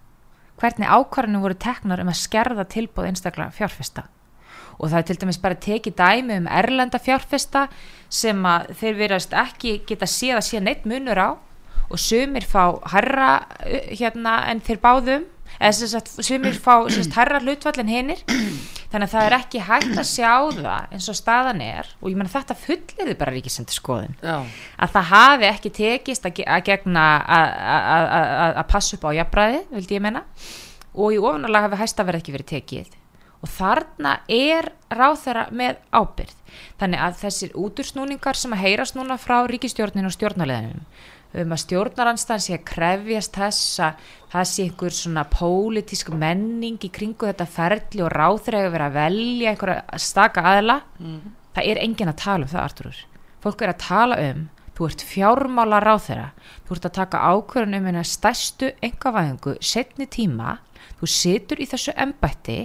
Hvernig 0.61 0.91
ákvarðinu 0.93 1.41
voru 1.41 1.57
teknar 1.57 2.03
um 2.03 2.11
að 2.11 2.19
skerða 2.21 2.67
tilbúð 2.69 3.07
einstaklega 3.09 3.55
fjárfesta. 3.55 4.05
Og 4.77 4.91
það 4.91 4.99
er 4.99 5.07
til 5.09 5.17
dæmis 5.23 5.41
bara 5.41 5.57
tekið 5.57 5.97
dæmi 5.97 6.37
um 6.37 6.49
erlenda 6.49 7.01
fjárfesta 7.01 7.65
sem 8.13 8.45
að 8.45 8.69
þeir 8.77 8.99
verðast 8.99 9.33
ekki 9.41 9.79
geta 9.89 10.09
séð 10.09 10.37
að 10.37 10.47
sé 10.51 10.61
neitt 10.61 10.85
munur 10.89 11.17
á 11.17 11.29
og 11.91 11.99
sumir 11.99 12.45
fá 12.47 12.77
herra 12.93 13.31
hérna 13.65 14.37
en 14.51 14.61
þeir 14.63 14.79
báðum 14.85 15.25
eða 15.25 15.40
sem 15.77 15.89
sagt 15.91 16.07
sumir 16.25 16.55
fá 16.57 16.75
herra 17.15 17.39
hlutfall 17.43 17.79
en 17.83 17.87
hinnir 17.91 18.21
þannig 18.91 19.05
að 19.07 19.11
það 19.13 19.25
er 19.27 19.35
ekki 19.37 19.59
hægt 19.67 19.97
að 20.01 20.07
sjá 20.09 20.31
það 20.57 20.95
eins 20.95 21.09
og 21.11 21.15
staðan 21.19 21.61
er. 21.63 21.87
Og 22.01 22.09
ég 22.11 22.17
menna 22.17 22.31
þetta 22.33 22.55
fulliði 22.59 23.13
bara 23.19 23.31
ríkisendur 23.35 23.77
skoðun 23.77 24.15
Já, 24.23 24.39
að 24.81 24.95
það 24.95 25.05
hafi 25.11 25.47
ekki 25.51 25.71
tekist 25.77 26.25
að, 26.25 26.33
ge- 26.39 26.47
að 26.49 26.63
gegna 26.71 27.03
að- 27.27 28.65
passa 28.73 28.97
upp 28.97 29.05
á 29.05 29.11
jafnbræði, 29.21 29.61
vildi 29.71 29.95
ég 29.99 30.03
menna 30.03 30.23
og 30.93 31.13
í 31.15 31.21
ofanarlega 31.21 31.69
hafi 31.69 31.79
hæstaverð 31.83 32.19
ekki 32.23 32.33
verið 32.35 32.49
tekið. 32.55 32.97
Og 33.41 33.49
þarna 33.49 34.17
er 34.29 34.67
ráþæra 34.93 35.47
með 35.55 35.79
ábyrð 35.97 36.35
þannig 36.81 36.99
að 37.01 37.15
þessir 37.23 37.55
útursnúningar 37.57 38.37
sem 38.37 38.51
að 38.53 38.61
heyrast 38.67 38.97
núna 38.97 39.15
frá 39.17 39.39
ríkistjórninu 39.49 40.11
og 40.11 40.13
stjórnarleðinum 40.13 40.83
um 41.31 41.53
að 41.55 41.61
stjórnaranstæðan 41.63 42.43
sé 42.43 42.55
að 42.57 42.65
krefjast 42.67 43.38
þess 43.38 43.79
að 43.85 44.07
það 44.31 44.47
sé 44.51 44.63
einhver 44.67 44.95
svona 44.95 45.25
pólitísk 45.31 46.09
menning 46.15 46.79
í 46.83 46.89
kringu 46.91 47.29
þetta 47.29 47.47
ferli 47.47 48.03
og 48.03 48.11
ráþæra 48.11 48.63
hefur 48.63 48.73
verið 48.75 48.88
að 48.88 48.97
velja 49.00 49.53
einhverja 49.53 50.01
staka 50.03 50.43
aðla 50.53 50.79
það 51.55 51.69
er 51.71 51.83
enginn 51.83 52.11
að 52.11 52.21
tala 52.23 52.47
um 52.47 52.51
það 52.51 52.65
Arturur 52.65 53.05
fólk 53.43 53.61
er 53.61 53.73
að 53.73 53.83
tala 53.85 54.19
um 54.29 54.50
þú 54.77 54.88
ert 54.88 55.05
fjármála 55.05 55.79
ráþæra 55.83 56.27
þú 56.67 56.75
ert 56.75 56.89
að 56.89 56.97
taka 57.00 57.23
ákvörðun 57.31 57.77
um 57.79 57.88
hennar 57.89 58.07
stærstu 58.07 58.71
engavæðingu 58.81 59.55
setni 59.61 60.07
tíma 60.07 60.57
þú 61.00 61.09
situr 61.11 61.61
í 61.61 61.67
þessu 61.69 61.93
embætti 61.95 62.59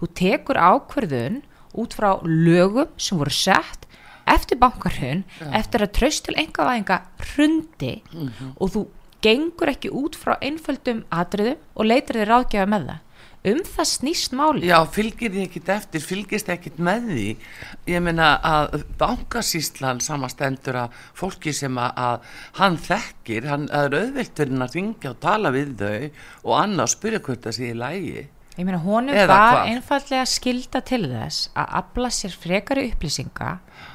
þú 0.00 0.10
tekur 0.14 0.60
ákvörðun 0.60 1.42
út 1.76 1.96
frá 1.96 2.16
lögum 2.24 2.88
sem 2.96 3.18
voru 3.18 3.30
sett 3.30 3.85
eftir 4.26 4.60
bankarhun 4.60 5.24
eftir 5.54 5.86
að 5.86 5.94
traust 6.00 6.26
til 6.26 6.36
engavæðinga 6.42 7.00
hrundi 7.30 7.94
og 8.56 8.70
þú 8.74 8.86
gengur 9.24 9.72
ekki 9.72 9.90
út 9.94 10.18
frá 10.18 10.36
einföldum 10.44 11.04
atriðum 11.14 11.58
og 11.74 11.90
leitar 11.90 12.20
þér 12.20 12.32
ráðgjafa 12.32 12.72
með 12.72 12.88
það 12.90 13.02
um 13.46 13.60
það 13.62 13.88
snýst 13.90 14.34
máli 14.34 14.66
Já, 14.66 14.78
fylgir 14.90 15.32
þið 15.34 15.42
ekkit 15.44 15.68
eftir, 15.76 16.02
fylgist 16.02 16.48
ekkit 16.50 16.80
með 16.82 17.10
því. 17.12 17.26
Ég 17.92 18.02
meina 18.02 18.30
að 18.42 18.80
bankasýslan 18.98 20.02
samastendur 20.04 20.80
að 20.82 20.96
fólki 21.16 21.54
sem 21.54 21.78
að, 21.78 21.92
að 21.94 22.40
hann 22.60 22.78
þekkir, 22.88 23.50
hann 23.50 23.68
er 23.70 23.94
auðvilturinn 24.00 24.66
að 24.66 24.78
ringja 24.78 25.12
og 25.12 25.20
tala 25.22 25.52
við 25.54 25.76
þau 25.78 26.08
og 26.48 26.56
annað 26.58 26.92
spyrja 26.96 27.22
hvort 27.28 27.46
það 27.46 27.58
sé 27.58 27.70
í 27.70 27.78
lægi. 27.84 28.24
Ég 28.56 28.64
meina 28.64 28.80
honum 28.80 29.12
Eða 29.12 29.28
var 29.28 29.54
hvað? 29.58 29.70
einfallega 29.74 30.26
skilda 30.32 30.80
til 30.88 31.02
þess 31.10 31.50
að 31.52 31.72
afla 31.80 32.10
sér 32.16 32.36
frekari 32.40 32.86
upplýsinga 32.90 33.50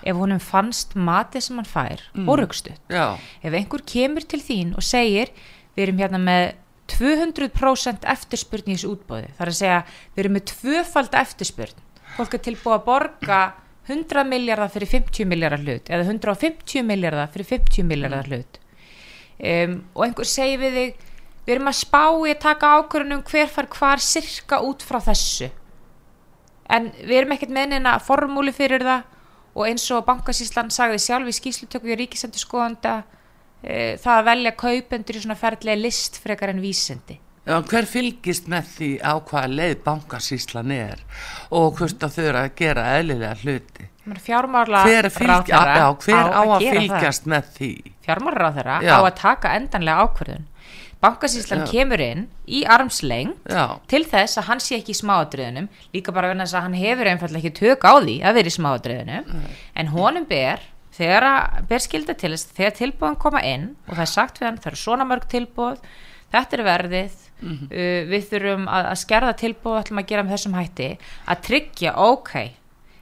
ef 0.05 0.19
honum 0.19 0.41
fannst 0.43 0.93
matið 0.93 1.47
sem 1.47 1.61
hann 1.61 1.69
fær 1.69 2.03
mm. 2.13 2.27
og 2.29 2.41
rugstuð. 2.43 2.77
Já, 2.93 3.17
Ef 3.41 3.57
einhver 3.57 3.85
kemur 3.89 4.25
til 4.25 4.41
þín 4.45 4.75
og 4.77 4.85
segir 4.85 5.33
við 5.73 5.87
erum 5.87 6.03
hérna 6.03 6.21
með 6.21 6.51
200% 6.91 8.05
eftirspurn 8.13 8.69
í 8.69 8.75
þessu 8.75 8.91
útbóði, 8.95 9.31
þar 9.37 9.51
að 9.51 9.57
segja 9.61 9.79
við 10.11 10.23
erum 10.23 10.37
með 10.37 10.47
tvöfald 10.51 11.17
eftirspurn 11.21 11.87
fólk 12.17 12.35
er 12.35 12.43
tilbúið 12.47 12.77
að 12.77 12.87
borga 12.87 13.41
100 13.89 14.25
miljardar 14.29 14.71
fyrir 14.71 14.91
50 14.91 15.29
miljardar 15.29 15.63
hlut 15.63 15.89
eða 15.91 16.07
150 16.07 16.85
miljardar 16.87 17.31
fyrir 17.33 17.49
50 17.53 17.87
miljardar 17.87 18.29
hlut 18.29 18.59
um, 19.39 19.77
og 19.95 20.05
einhver 20.05 20.29
segir 20.29 20.61
við 20.61 20.77
þig 20.79 21.07
við 21.45 21.55
erum 21.55 21.71
að 21.71 21.79
spá 21.79 22.03
í 22.27 22.33
að 22.33 22.43
taka 22.43 22.75
ákvörðunum 22.79 23.23
hver 23.29 23.49
far 23.49 23.69
hvar 23.71 24.03
sirka 24.03 24.61
út 24.65 24.85
frá 24.85 24.99
þessu. 25.07 25.49
En 26.71 26.91
við 27.01 27.17
erum 27.21 27.33
ekkert 27.35 27.55
með 27.55 27.73
neina 27.73 27.97
formúli 27.99 28.53
fyrir 28.55 28.85
það 28.85 29.07
og 29.51 29.65
eins 29.67 29.87
og 29.91 30.05
bankasíslan 30.07 30.71
sagði 30.71 31.01
sjálf 31.03 31.27
í 31.27 31.35
skýslutöku 31.35 31.91
í 31.91 31.97
ríkisendur 31.99 32.39
skoðanda 32.39 33.01
e, 33.63 33.97
það 33.99 34.13
að 34.17 34.29
velja 34.29 34.53
kaupendur 34.61 35.17
í 35.17 35.23
svona 35.25 35.39
ferðlega 35.39 35.81
list 35.81 36.21
frekar 36.23 36.53
en 36.53 36.63
vísindi. 36.63 37.17
Já, 37.19 37.30
hver 37.45 37.87
fylgist 37.89 38.49
með 38.51 38.67
því 38.75 38.89
á 39.01 39.13
hvaða 39.17 39.47
leið 39.49 39.79
bankasýslan 39.85 40.73
er 40.75 40.99
og 41.49 41.79
hvort 41.79 42.03
að 42.05 42.17
þau 42.17 42.23
eru 42.27 42.41
að 42.43 42.51
gera 42.61 42.83
eðlilega 42.99 43.39
hluti? 43.41 43.87
fjármála 44.21 44.83
Hver, 44.85 45.09
fylgja, 45.13 45.61
já, 45.77 45.87
hver 46.05 46.29
á 46.33 46.41
að 46.41 46.67
fylgjast 46.67 47.27
með 47.29 47.49
því? 47.57 47.71
fjármála 48.05 48.51
þeirra 48.57 48.77
Já. 48.81 48.93
á 48.97 48.99
að 49.01 49.15
taka 49.21 49.53
endanlega 49.57 50.05
ákvörðun 50.05 50.47
bankasíslan 51.01 51.63
kemur 51.69 52.01
inn 52.05 52.27
í 52.45 52.61
armsleng 52.69 53.33
Já, 53.49 53.77
til 53.89 54.03
þess 54.05 54.37
að 54.37 54.47
hann 54.51 54.61
sé 54.61 54.77
ekki 54.77 54.93
í 54.93 54.99
smáadröðunum 54.99 55.69
líka 55.95 56.13
bara 56.13 56.29
vegna 56.29 56.45
þess 56.45 56.59
að 56.59 56.67
hann 56.67 56.77
hefur 56.77 57.09
einfallega 57.09 57.41
ekki 57.41 57.57
tök 57.57 57.87
á 57.89 57.93
því 57.97 58.17
að 58.21 58.37
vera 58.37 58.51
í 58.51 58.55
smáadröðunum 58.57 59.33
en 59.81 59.91
honum 59.95 60.27
ber 60.29 60.61
þegar 60.93 61.25
að 61.31 61.65
ber 61.71 61.81
skilda 61.81 62.13
til 62.21 62.33
þess 62.35 62.53
þegar 62.53 62.77
tilbúðan 62.77 63.19
koma 63.21 63.41
inn 63.47 63.67
og 63.87 63.95
það 63.95 64.05
er 64.05 64.13
sagt 64.13 64.41
við 64.41 64.49
hann 64.49 64.61
það 64.61 64.71
eru 64.73 64.81
svona 64.83 65.07
mörg 65.09 65.25
tilbúð 65.31 65.81
þetta 66.31 66.57
er 66.57 66.65
verðið. 66.69 67.19
Uh, 67.41 68.01
við 68.05 68.25
þurfum 68.29 68.67
að, 68.69 68.87
að 68.91 68.99
skerða 69.01 69.37
tilbúð 69.39 69.77
ætlum 69.79 70.01
að 70.03 70.09
gera 70.11 70.25
með 70.25 70.35
þessum 70.35 70.57
hætti. 70.59 70.89
Að 71.25 71.45
tryggja 71.47 71.95
ok 72.05 72.33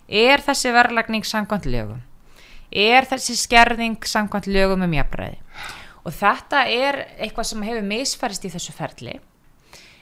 er 0.10 0.46
þessi 0.46 0.72
verðlagning 0.74 1.28
samkvæmt 1.28 1.68
lögum? 1.70 2.00
Er 2.70 3.08
þessi 3.10 3.36
skerðing 3.38 4.06
samkvæmt 4.06 4.48
lögum 4.50 4.86
um 4.86 4.94
jafnræði? 4.96 5.42
Og 6.08 6.16
þetta 6.16 6.64
er 6.72 7.02
eitthvað 7.20 7.50
sem 7.50 7.66
hefur 7.68 7.90
misfærist 7.90 8.46
í 8.48 8.54
þessu 8.54 8.74
ferli. 8.74 9.18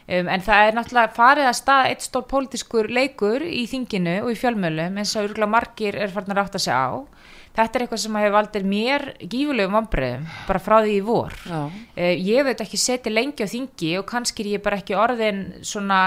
Um, 0.08 0.30
en 0.32 0.44
það 0.44 0.68
er 0.68 0.76
náttúrulega 0.78 1.16
farið 1.18 1.50
að 1.50 1.58
staða 1.58 1.88
eitt 1.92 2.06
stór 2.06 2.24
pólitískur 2.32 2.88
leikur 2.94 3.44
í 3.44 3.66
þinginu 3.68 4.22
og 4.22 4.30
í 4.32 4.38
fjölmjölum 4.40 5.02
eins 5.02 5.12
og 5.18 5.26
örgulega 5.28 5.52
margir 5.52 5.98
er 6.00 6.14
farin 6.14 6.32
að 6.32 6.40
rátta 6.40 6.62
sig 6.64 6.72
á 6.72 7.04
þetta 7.58 7.80
er 7.80 7.86
eitthvað 7.86 8.04
sem 8.04 8.18
hefur 8.22 8.36
valdir 8.38 8.68
mér 8.70 9.08
gífulegum 9.22 9.78
vombriðum 9.80 10.28
bara 10.48 10.64
frá 10.64 10.78
því 10.80 10.98
í 10.98 11.06
vor. 11.06 11.38
Uh, 11.50 12.14
ég 12.14 12.46
veit 12.48 12.62
ekki 12.64 12.80
setið 12.82 13.18
lengi 13.18 13.48
á 13.48 13.54
þingi 13.54 13.94
og 14.02 14.08
kannski 14.10 14.46
er 14.46 14.52
ég 14.56 14.66
bara 14.66 14.82
ekki 14.82 14.98
orðin 14.98 15.48
svona 15.66 16.02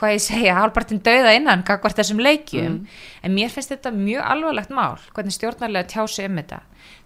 hvað 0.00 0.16
ég 0.16 0.22
segja, 0.24 0.56
halvpartin 0.56 1.02
dauða 1.04 1.34
innan 1.36 1.62
kakvart 1.66 1.98
þessum 2.00 2.22
leikjum, 2.24 2.80
en 3.20 3.36
mér 3.36 3.52
finnst 3.52 3.74
þetta 3.74 3.92
mjög 3.92 4.24
alvarlegt 4.32 4.72
mál, 4.72 4.96
hvernig 5.12 5.36
stjórnarlega 5.36 5.90
tjási 5.92 6.24
um 6.24 6.40
þetta. 6.40 6.60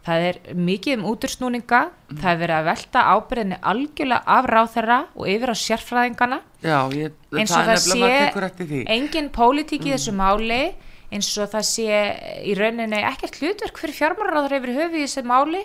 Það 0.05 0.27
er 0.29 0.39
mikið 0.69 0.99
um 0.99 1.07
útursnúninga, 1.11 1.81
það 2.13 2.31
er 2.31 2.41
verið 2.43 2.57
að 2.59 2.69
velta 2.69 3.05
ábyrðinni 3.11 3.59
algjörlega 3.73 4.37
af 4.37 4.49
ráþæra 4.53 4.99
og 5.17 5.31
yfir 5.33 5.51
á 5.51 5.57
sérfræðingana. 5.65 6.41
Já, 6.63 6.79
ég, 6.95 7.17
eins 7.35 7.55
það 7.55 7.61
og 7.61 7.71
það 7.71 8.03
maður 8.05 8.51
sé 8.71 8.83
engin 8.95 9.31
pólitík 9.35 9.89
í 9.89 9.95
þessu 9.97 10.15
máli 10.15 10.63
eins 11.13 11.29
og 11.39 11.51
það 11.53 11.67
sé 11.69 12.01
í 12.47 12.55
rauninni 12.59 13.03
ekkert 13.05 13.41
hlutverk 13.41 13.81
fyrir 13.81 13.99
fjármálaráður 13.99 14.59
yfir 14.61 14.75
höfuð 14.79 14.99
í 15.01 15.05
þessu 15.05 15.27
máli 15.29 15.63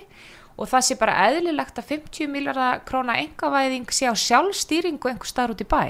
og 0.60 0.68
það 0.68 0.86
sé 0.88 1.00
bara 1.00 1.18
eðlilegt 1.30 1.80
að 1.80 1.92
50 1.96 2.32
miljardar 2.34 2.84
króna 2.88 3.16
engavæðing 3.22 3.88
sé 3.96 4.12
á 4.12 4.14
sjálfstýringu 4.18 5.12
einhver 5.12 5.30
staðar 5.30 5.56
út 5.56 5.64
í 5.64 5.70
bæ 5.70 5.84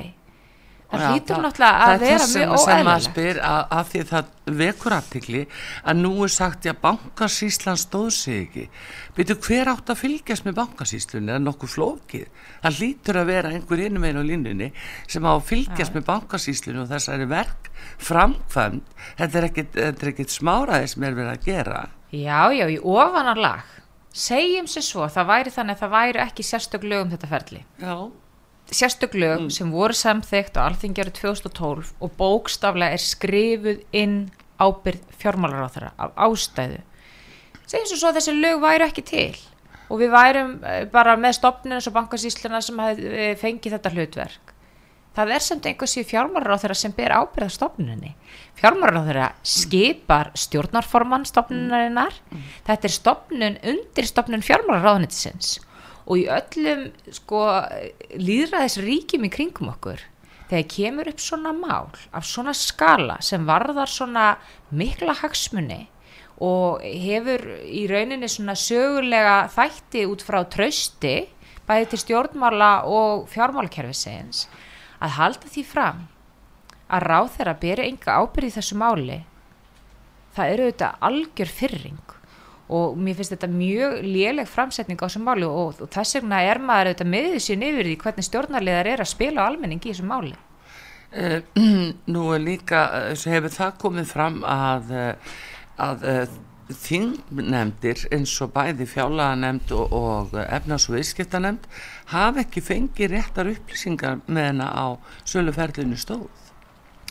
það 0.89 1.03
Já, 1.03 1.09
hlýtur 1.13 1.41
náttúrulega 1.43 1.85
að 1.85 2.03
vera 2.03 2.25
mjög 2.25 2.33
Það 2.33 2.41
er 2.41 2.51
þess 2.51 2.65
sem 2.65 2.85
maður 2.87 3.05
spyr 3.05 3.39
að, 3.49 3.59
að 3.77 3.89
því 3.91 4.03
það 4.09 4.31
vekur 4.59 4.95
aftikli 4.95 5.41
að 5.83 5.99
nú 5.99 6.11
er 6.25 6.33
sagt 6.33 6.69
að 6.69 6.79
bankasýslan 6.85 7.79
stóð 7.79 8.09
sig 8.17 8.39
ekki. 8.47 8.65
Veitu 9.17 9.37
hver 9.45 9.71
átt 9.73 9.93
að 9.93 10.01
fylgjast 10.03 10.47
með 10.47 10.57
bankasýslunni 10.59 11.35
er 11.35 11.43
nokkuð 11.45 11.73
flókið. 11.75 12.27
Það 12.63 12.79
hlýtur 12.81 13.21
að 13.21 13.29
vera 13.29 13.53
einhver 13.53 13.83
innum 13.85 14.07
einu 14.09 14.23
á 14.23 14.29
línunni 14.29 14.71
sem 15.05 15.29
á 15.29 15.31
að 15.35 15.45
fylgjast 15.51 15.97
með 15.97 16.07
bankasýslunni 16.09 16.83
og 16.83 16.89
þessari 16.89 17.29
verk 17.29 17.69
framkvæmt. 18.09 18.95
Þetta 19.19 19.43
er 19.43 19.49
er 19.89 20.13
ekkit 20.13 20.33
smáraði 20.33 20.93
sem 20.95 21.05
er 21.05 21.17
verið 21.17 21.35
að 21.35 21.45
gera. 21.45 21.83
já, 22.09 22.49
já, 22.49 22.65
í 22.65 22.79
ofanarlag 22.81 23.77
segjum 24.15 24.67
sér 24.69 24.85
svo, 24.85 25.05
það 25.11 25.29
væri 25.29 25.53
þannig 25.53 25.77
að 25.77 25.83
það 25.83 25.93
væri 25.93 26.21
ekki 26.23 26.45
sérstök 26.45 26.87
lög 26.89 27.05
um 27.05 27.13
þetta 27.13 27.29
ferli 27.29 27.61
Já. 27.77 27.95
Sérstök 28.71 29.13
lög 29.13 29.47
sem 29.53 29.71
voru 29.71 29.95
samþygt 29.95 30.57
á 30.59 30.67
alþingjari 30.67 31.13
2012 31.15 31.93
og 31.99 32.11
bókstaflega 32.19 32.95
er 32.97 33.03
skrifuð 33.03 33.81
inn 33.95 34.17
ábyrð 34.59 35.01
fjármálaráþara 35.21 35.93
af 35.97 36.13
ástæðu. 36.15 36.81
Segjum 37.65 37.89
svo 37.89 37.97
svo 38.01 38.11
að 38.11 38.19
þessi 38.19 38.35
lög 38.37 38.61
væru 38.63 38.89
ekki 38.89 39.05
til 39.05 39.39
og 39.89 40.01
við 40.01 40.13
værum 40.13 40.53
eh, 40.63 40.85
bara 40.91 41.17
með 41.17 41.39
stopninu 41.39 41.81
og 41.81 41.95
bankasýsluna 41.95 42.61
sem 42.61 42.79
hefði 42.83 43.09
eh, 43.09 43.35
fengið 43.39 43.77
þetta 43.77 43.93
hlutverk. 43.95 44.53
Það 45.17 45.31
er 45.35 45.43
samt 45.43 45.65
einhversi 45.65 46.05
fjármálaráþara 46.05 46.77
sem 46.77 46.93
ber 46.95 47.15
ábyrð 47.17 47.49
á 47.49 47.57
stopninni 47.57 48.13
fjármálaráþara 48.59 49.31
skipar 49.43 50.31
stjórnarformann 50.37 51.25
stopnunarinnar 51.27 52.15
þetta 52.67 52.87
er 52.89 52.93
stopnun 52.93 53.57
undir 53.71 54.07
stopnun 54.09 54.43
fjármálaráðunitisins 54.45 55.59
og 56.09 56.17
í 56.17 56.25
öllum 56.33 56.87
sko 57.13 57.43
líðræðis 58.17 58.79
ríkjum 58.81 59.27
í 59.27 59.31
kringum 59.33 59.69
okkur 59.75 60.01
þegar 60.49 60.67
kemur 60.73 61.11
upp 61.11 61.21
svona 61.21 61.53
mál 61.53 61.89
af 62.09 62.25
svona 62.25 62.55
skala 62.57 63.19
sem 63.21 63.45
varðar 63.45 63.91
svona 63.91 64.31
mikla 64.73 65.13
hagsmunni 65.21 65.83
og 66.41 66.81
hefur 66.81 67.43
í 67.67 67.83
rauninni 67.91 68.29
svona 68.31 68.55
sögulega 68.57 69.43
þætti 69.53 70.05
út 70.09 70.23
frá 70.25 70.41
trausti 70.49 71.17
bæði 71.69 71.91
til 71.91 72.01
stjórnmála 72.05 72.71
og 72.89 73.27
fjármálakerfisins 73.29 74.47
að 74.99 75.17
halda 75.19 75.51
því 75.53 75.65
fram 75.67 76.07
að 76.89 77.05
ráð 77.05 77.33
þeirra 77.35 77.57
beri 77.61 77.89
enga 77.91 78.17
ábyrði 78.23 78.55
þessu 78.57 78.79
máli 78.81 79.19
það 80.33 80.53
eru 80.55 80.71
þetta 80.71 80.95
algjör 81.05 81.53
fyrring 81.59 82.18
og 82.69 82.97
mér 83.01 83.17
finnst 83.17 83.33
þetta 83.33 83.49
mjög 83.49 83.95
léleg 84.05 84.49
framsetning 84.49 84.99
á 85.01 85.05
þessum 85.07 85.25
máli 85.25 85.47
og, 85.47 85.79
og 85.81 85.89
þess 85.93 86.19
vegna 86.19 86.41
er 86.45 86.61
maður 86.61 86.91
auðvitað 86.91 87.11
miðið 87.15 87.39
sín 87.45 87.65
yfir 87.65 87.89
því 87.89 87.95
hvernig 88.03 88.27
stjórnarliðar 88.27 88.91
er 88.91 89.03
að 89.03 89.09
spila 89.09 89.45
á 89.45 89.49
almenning 89.49 89.81
í 89.81 89.89
þessum 89.89 90.13
máli. 90.13 90.35
Uh, 91.09 91.39
nú 92.13 92.27
er 92.35 92.43
líka, 92.43 92.83
uh, 93.09 93.25
hefur 93.33 93.55
það 93.55 93.79
komið 93.81 94.11
fram 94.11 94.43
að, 94.45 94.93
uh, 94.93 95.39
að 95.81 96.05
þingnemndir 96.69 98.03
eins 98.13 98.35
og 98.45 98.51
bæði 98.53 98.85
fjálaganemnd 98.89 99.71
og, 99.73 99.95
og 99.95 100.35
efnas- 100.43 100.85
og 100.89 100.99
viðskiptanemnd 100.99 101.65
hafa 102.13 102.43
ekki 102.43 102.61
fengið 102.61 103.15
réttar 103.15 103.49
upplýsingar 103.49 104.21
með 104.27 104.51
hana 104.51 104.69
á 104.69 104.85
söluferlinu 105.25 105.97
stóð. 105.97 106.29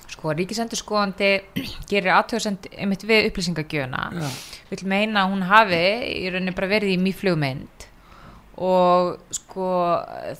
Sko, 0.09 0.33
Ríkisendur 0.35 0.79
skoðandi 0.79 1.33
gerir 1.91 2.15
aðtöðsend 2.15 2.71
einmitt 2.79 3.03
við 3.07 3.33
upplýsingagjöna. 3.33 4.07
Vil 4.69 4.83
meina 4.89 5.25
að 5.25 5.33
hún 5.33 5.47
hafi 5.49 5.85
í 6.13 6.27
rauninni 6.29 6.57
bara 6.57 6.73
verið 6.75 6.95
í 6.95 7.01
mýflugmynd 7.01 7.87
og 8.59 9.21
sko 9.31 9.69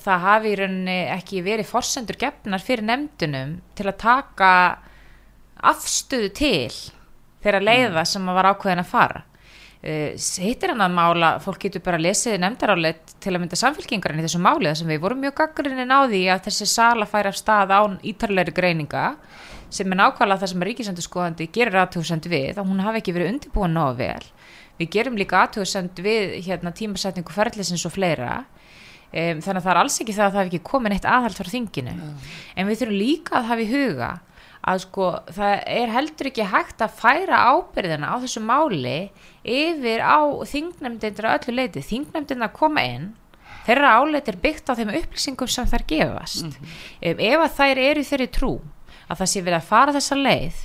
það 0.03 0.25
hafi 0.25 0.51
í 0.51 0.59
rauninni 0.59 0.99
ekki 1.15 1.45
verið 1.47 1.71
forsendur 1.71 2.19
gefnar 2.19 2.63
fyrir 2.65 2.87
nefndunum 2.89 3.59
til 3.79 3.87
að 3.87 4.01
taka 4.03 4.53
afstöðu 5.71 6.31
til 6.35 6.75
þeirra 7.43 7.63
leiða 7.63 8.05
sem 8.07 8.27
var 8.35 8.51
ákveðin 8.53 8.83
að 8.83 8.91
fara. 8.91 9.25
Uh, 9.79 10.19
hittir 10.43 10.73
hann 10.73 10.83
að 10.83 10.95
mála 10.97 11.29
fólk 11.39 11.61
getur 11.69 11.85
bara 11.85 12.01
að 12.01 12.09
lesa 12.09 12.33
nefndarálet 12.35 13.13
til 13.23 13.31
að 13.31 13.45
mynda 13.45 13.59
samfélkingarinn 13.61 14.19
í 14.19 14.25
þessu 14.27 14.41
máli 14.43 14.67
þar 14.67 14.81
sem 14.81 14.91
við 14.91 15.05
vorum 15.05 15.21
mjög 15.23 15.37
gaggrinnin 15.39 15.95
á 15.95 16.03
því 16.11 16.23
að 16.35 16.41
þessi 16.49 16.67
sala 16.67 17.07
færi 17.07 17.31
af 17.31 17.39
stað 17.39 17.75
án 17.77 17.95
ítarleiri 18.03 18.57
greininga 18.57 19.05
sem 19.75 19.93
er 19.93 19.99
nákvæmlega 20.01 20.43
það 20.43 20.53
sem 20.53 20.65
ríkisendur 20.69 21.05
skoðandi 21.05 21.49
gerir 21.55 21.81
aðtöðsend 21.83 22.29
við 22.31 22.61
að 22.61 22.71
hún 22.71 22.85
hafi 22.85 23.03
ekki 23.03 23.15
verið 23.17 23.33
undirbúin 23.33 23.75
nóg 23.77 23.99
vel. 23.99 24.29
Við 24.79 24.93
gerum 24.95 25.19
líka 25.19 25.43
aðtöðsend 25.43 25.99
við 26.05 26.39
hérna, 26.47 26.73
tímasetningu 26.77 27.35
ferðlisins 27.35 27.85
og 27.89 27.95
fleira. 27.97 28.45
Um, 29.09 29.41
þannig 29.41 29.61
að 29.63 29.65
það 29.65 29.73
er 29.73 29.81
alls 29.83 30.01
ekki 30.03 30.15
það 30.15 30.27
að 30.27 30.33
það 30.35 30.43
hef 30.43 30.51
ekki 30.51 30.65
komin 30.69 30.95
eitt 30.95 31.07
aðhald 31.09 31.37
frá 31.39 31.49
þinginu. 31.49 31.95
Mm. 31.97 32.17
en 32.57 32.69
við 32.69 32.81
þurfum 32.83 32.99
líka 33.01 33.39
að 33.39 33.47
hafa 33.49 33.65
í 33.65 33.71
huga 33.73 34.11
að 34.69 34.83
sko 34.85 35.07
það 35.33 35.55
er 35.79 35.93
heldur 35.95 36.29
ekki 36.29 36.49
hægt 36.51 36.85
að 36.85 36.99
færa 36.99 37.39
ábyrðina 37.55 38.11
á 38.13 38.17
þessu 38.21 38.43
máli 38.45 38.99
yfir 39.49 40.05
á 40.05 40.19
þingnefndindra 40.51 41.39
öllu 41.39 41.55
leiti, 41.57 41.85
þingnefndindra 41.89 42.51
koma 42.53 42.85
inn 42.85 43.09
þeirra 43.69 43.95
áleitir 44.01 44.39
byggt 44.43 44.69
á 44.69 44.77
þeim 44.77 44.93
upplýsingum 44.97 45.51
sem 45.53 45.69
þær 45.69 45.85
gefast. 45.89 46.45
Mm 46.45 46.53
-hmm. 46.53 46.77
ef, 47.01 47.17
ef 47.33 47.45
að 47.45 47.57
þær 47.59 47.81
eru 47.85 48.05
þeirri 48.11 48.29
trú 48.33 48.53
að 49.09 49.23
það 49.23 49.31
sé 49.33 49.43
verið 49.43 49.59
að 49.59 49.69
fara 49.73 49.95
þessa 49.97 50.19
leið 50.21 50.63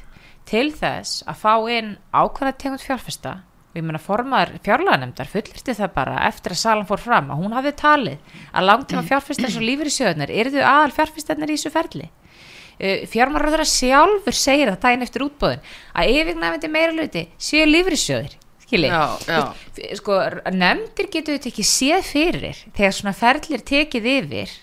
til 0.49 0.67
þess 0.75 1.23
að 1.29 1.41
fá 1.43 1.53
inn 1.71 1.95
ákvæða 2.11 2.55
tegund 2.59 2.83
fjárfesta. 2.83 3.33
Og 3.73 3.79
ég 3.79 3.85
menna 3.87 4.01
formar 4.01 4.51
fjárlaganefndar 4.65 5.29
fullirti 5.31 5.73
það 5.73 5.95
bara 5.95 6.19
eftir 6.27 6.53
að 6.53 6.61
salan 6.61 6.89
fór 6.89 7.01
fram 7.01 7.31
að 7.33 7.39
hún 7.41 7.55
hafið 7.57 7.79
talið 7.79 8.35
að 8.51 8.67
langtíma 8.67 9.05
fjárfestar 9.07 9.53
sem 9.53 9.65
lífur 9.65 9.89
í 9.89 9.95
sjöðunar 9.95 10.33
eru 10.33 10.53
þau 10.53 10.61
aðal 10.61 10.93
fjárfestarnir 10.99 11.53
í 11.53 11.57
þessu 11.57 11.73
ferli. 11.73 12.11
Uh, 12.73 13.01
fjármáraður 13.09 13.65
sjálfur 13.69 14.37
segir 14.37 14.71
það 14.73 14.79
daginn 14.85 15.05
eftir 15.05 15.25
útbóðin 15.25 15.65
að 15.93 16.13
yfirgnæfandi 16.13 16.69
meira 16.73 16.95
luti 16.97 17.27
séu 17.37 17.67
lífrisjóðir 17.69 18.39
sko, 19.99 20.15
nefndir 20.49 21.09
getur 21.13 21.37
þetta 21.37 21.51
ekki 21.51 21.65
séð 21.69 22.07
fyrir 22.07 22.61
þegar 22.73 22.95
svona 22.97 23.13
ferlir 23.13 23.65
tekið 23.69 24.09
yfir 24.15 24.55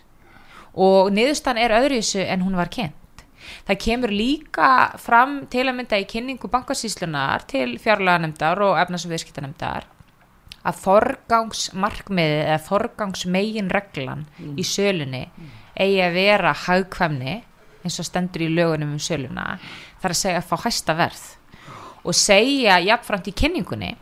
og 0.74 1.12
niðurstan 1.14 1.60
er 1.62 1.76
öðruvísu 1.78 2.24
en 2.26 2.42
hún 2.46 2.58
var 2.58 2.72
kent 2.74 2.96
það 3.68 3.80
kemur 3.84 4.14
líka 4.14 4.70
fram 5.00 5.40
til 5.52 5.66
að 5.68 5.76
mynda 5.78 6.00
í 6.00 6.08
kynningu 6.10 6.50
bankasíslunar 6.52 7.46
til 7.50 7.78
fjárlaganefndar 7.82 8.62
og 8.66 8.78
efnars- 8.82 9.06
og 9.08 9.14
viðskiptanemndar 9.14 9.88
að 10.60 10.80
forgangsmarkmiði 10.82 12.40
eða 12.44 12.60
forgangsmegin 12.66 13.70
reglan 13.72 14.26
mm. 14.38 14.56
í 14.60 14.66
sölunni 14.66 15.22
eigi 15.80 16.02
að 16.04 16.16
vera 16.18 16.52
hagkvæmni 16.66 17.38
eins 17.80 17.96
og 18.00 18.08
stendur 18.08 18.44
í 18.44 18.50
lögunum 18.52 18.94
um 18.96 19.00
söluna 19.00 19.54
þar 20.02 20.12
að 20.12 20.20
segja 20.20 20.42
að 20.42 20.50
fá 20.50 20.66
hæsta 20.66 20.96
verð 20.98 21.24
og 22.04 22.16
segja 22.16 22.78
jafnframt 22.84 23.30
í 23.30 23.36
kynningunni 23.36 23.94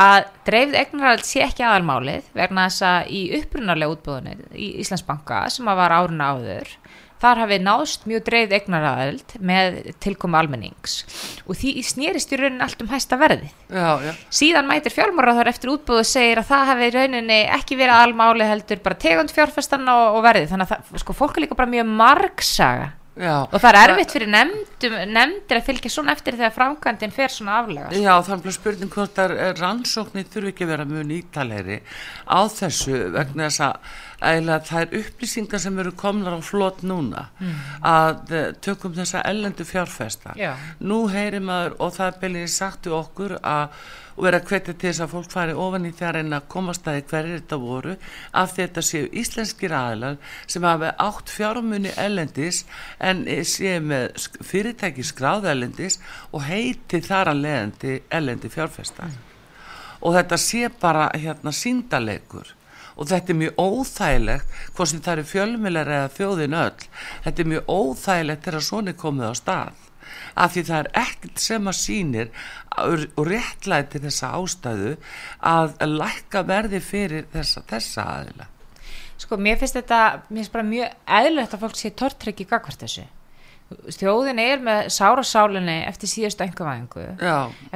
að 0.00 0.28
dreifð 0.46 0.76
eignarhald 0.80 1.24
sé 1.26 1.42
ekki 1.44 1.64
aðalmálið 1.66 2.28
vegna 2.36 2.68
þess 2.68 2.84
að 2.86 3.10
í 3.16 3.22
upprunarlega 3.40 3.96
útbúðunni 3.96 4.36
í 4.54 4.68
Íslandsbanka 4.84 5.42
sem 5.52 5.68
að 5.68 5.80
var 5.80 5.96
áruna 5.96 6.30
áður 6.34 6.74
þar 7.20 7.42
hafi 7.44 7.58
nást 7.62 8.06
mjög 8.08 8.24
dreifð 8.28 8.54
eignarhald 8.58 9.34
með 9.44 9.78
tilkomu 10.02 10.38
almennings. 10.40 11.00
Og 11.46 11.58
því 11.58 11.74
snýrist 11.86 12.32
í 12.32 12.40
raunin 12.40 12.64
allt 12.64 12.80
um 12.84 12.90
hæsta 12.90 13.18
verði 13.20 13.50
já, 13.68 13.90
já. 14.04 14.12
síðan 14.40 14.68
mætir 14.70 14.94
fjármáraðar 14.94 15.50
eftir 15.52 15.74
útbúðu 15.74 16.04
og 16.04 16.08
segir 16.08 16.40
að 16.40 16.50
það 16.52 16.70
hafi 16.72 16.92
rauninni 16.96 17.40
ekki 17.58 17.78
verið 17.80 17.96
aðalmálið 17.96 18.52
heldur 18.54 18.82
bara 18.84 19.00
tegund 19.06 19.34
fjárfestan 19.34 19.88
og, 19.90 20.16
og 20.16 20.24
verði 20.26 20.48
þannig 20.50 20.68
að 20.68 20.74
það, 20.76 21.04
sko, 21.04 21.18
fólk 21.20 21.36
er 21.36 21.46
líka 21.46 21.58
bara 21.58 21.74
mjög 21.74 21.92
margsaga 22.00 22.88
Já, 23.18 23.42
og 23.42 23.56
það 23.58 23.68
er 23.70 23.78
erfitt 23.80 24.12
fyrir 24.14 24.30
nefndum, 24.30 24.94
nefndir 25.10 25.58
að 25.58 25.64
fylgja 25.66 25.90
svona 25.90 26.12
eftir 26.14 26.36
þegar 26.38 26.52
framkvæmdinn 26.54 27.14
fer 27.14 27.32
svona 27.34 27.56
aflega. 27.58 27.88
Já, 27.98 28.12
þannig 28.26 28.46
að 28.46 28.54
spurning 28.54 28.92
hvort 28.94 29.18
að 29.18 29.34
rannsóknir 29.58 30.28
þurfi 30.30 30.52
ekki 30.52 30.66
að 30.66 30.70
vera 30.70 30.86
mjög 30.88 31.08
nýtalegri 31.08 31.80
á 32.30 32.40
þessu 32.54 33.00
vegna 33.16 33.48
þess 33.50 33.64
að 33.66 33.90
það 34.70 34.80
er 34.80 34.94
upplýsingar 35.00 35.64
sem 35.64 35.82
eru 35.82 35.94
komnar 35.98 36.38
á 36.38 36.40
flott 36.44 36.84
núna 36.86 37.26
mm. 37.40 37.56
að 37.90 38.34
uh, 38.36 38.44
tökum 38.62 38.94
þessa 38.94 39.24
ellendu 39.26 39.66
fjárfesta. 39.66 40.36
Já. 40.38 40.54
Nú 40.78 41.02
heyrim 41.10 41.50
að, 41.50 41.74
og 41.80 41.96
það 41.96 42.06
er 42.06 42.22
beilinni 42.22 42.52
sagt 42.52 42.86
í 42.86 42.94
okkur 42.94 43.40
að 43.40 43.82
og 44.20 44.26
vera 44.26 44.42
hvetið 44.44 44.76
til 44.76 44.90
þess 44.90 45.00
að 45.00 45.12
fólk 45.14 45.30
fari 45.32 45.52
ofan 45.56 45.86
í 45.88 45.90
þar 45.96 46.18
en 46.20 46.34
að 46.36 46.48
komast 46.52 46.88
að 46.90 46.98
hverju 47.08 47.38
þetta 47.38 47.58
voru 47.62 47.94
af 48.36 48.52
þetta 48.58 48.82
séu 48.84 49.06
íslenskir 49.16 49.72
aðlar 49.72 50.18
sem 50.44 50.66
hafa 50.68 50.90
átt 51.00 51.32
fjármunni 51.32 51.94
ellendis 51.96 52.66
en 53.00 53.24
séu 53.48 53.80
með 53.80 54.28
fyrirtæki 54.44 55.06
skráð 55.08 55.48
ellendis 55.54 55.96
og 56.36 56.44
heiti 56.50 57.00
þar 57.06 57.32
að 57.32 57.42
leðandi 57.46 57.96
ellendi 58.20 58.52
fjárfesta 58.52 59.08
mm. 59.08 59.18
og 60.04 60.18
þetta 60.18 60.40
sé 60.44 60.68
bara 60.84 61.08
hérna 61.16 61.56
síndalegur 61.56 62.52
og 63.00 63.08
þetta 63.08 63.32
er 63.32 63.40
mjög 63.40 63.62
óþægilegt 63.64 64.58
hvort 64.76 64.92
sem 64.92 65.00
það 65.00 65.14
eru 65.16 65.30
fjölmjölar 65.32 65.96
eða 65.96 66.16
þjóðin 66.18 66.62
öll 66.66 66.88
þetta 67.24 67.46
er 67.46 67.54
mjög 67.54 67.72
óþægilegt 67.72 68.50
þegar 68.50 68.68
svona 68.68 68.92
er 68.92 69.00
komið 69.00 69.32
á 69.32 69.34
stað 69.40 69.86
af 70.34 70.54
því 70.54 70.64
það 70.70 70.80
er 70.80 70.90
ekkert 71.02 71.42
sem 71.42 71.70
að 71.70 71.78
sínir 71.80 72.32
og 72.80 73.26
réttlæti 73.28 74.02
þessa 74.04 74.32
ástæðu 74.38 74.96
að 75.52 75.76
lækka 75.90 76.44
verði 76.48 76.82
fyrir 76.84 77.28
þessa, 77.34 77.64
þessa 77.68 78.08
aðila. 78.16 78.50
Sko 79.20 79.36
mér 79.36 79.58
finnst 79.60 79.76
þetta 79.76 80.02
mér 80.28 80.42
finnst 80.42 80.52
bara 80.54 80.68
mjög 80.68 81.00
eðlert 81.20 81.56
að 81.56 81.64
fólk 81.66 81.80
sé 81.80 81.90
tortryggi 81.92 82.48
gagvart 82.48 82.84
þessu. 82.86 83.06
Þjóðin 83.70 84.40
er 84.42 84.62
með 84.66 84.88
sárasálinni 84.90 85.76
eftir 85.86 86.10
síðustu 86.10 86.42
engavæðingu 86.42 87.04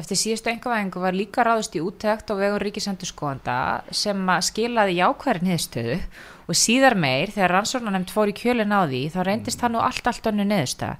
eftir 0.01 0.19
síðustu 0.19 0.51
engavæðingu 0.51 1.03
var 1.05 1.15
líka 1.15 1.45
ráðust 1.47 1.77
í 1.79 1.83
úttækt 1.85 2.33
á 2.33 2.35
vegum 2.35 2.59
ríkisendur 2.59 3.07
skoðanda 3.07 3.59
sem 3.95 4.33
skilaði 4.43 4.97
jákvæðin 4.99 5.53
hiðstöðu 5.53 6.01
og 6.51 6.59
síðar 6.59 6.97
meir 6.99 7.31
þegar 7.31 7.55
rannsóknarnefnd 7.59 8.11
fór 8.11 8.33
í 8.33 8.37
kjölinn 8.37 8.75
á 8.75 8.83
því 8.91 9.05
þá 9.15 9.21
reyndist 9.29 9.63
það 9.63 9.77
nú 9.77 9.85
allt 9.85 10.11
allt 10.11 10.27
önnu 10.33 10.49
neðusta 10.49 10.91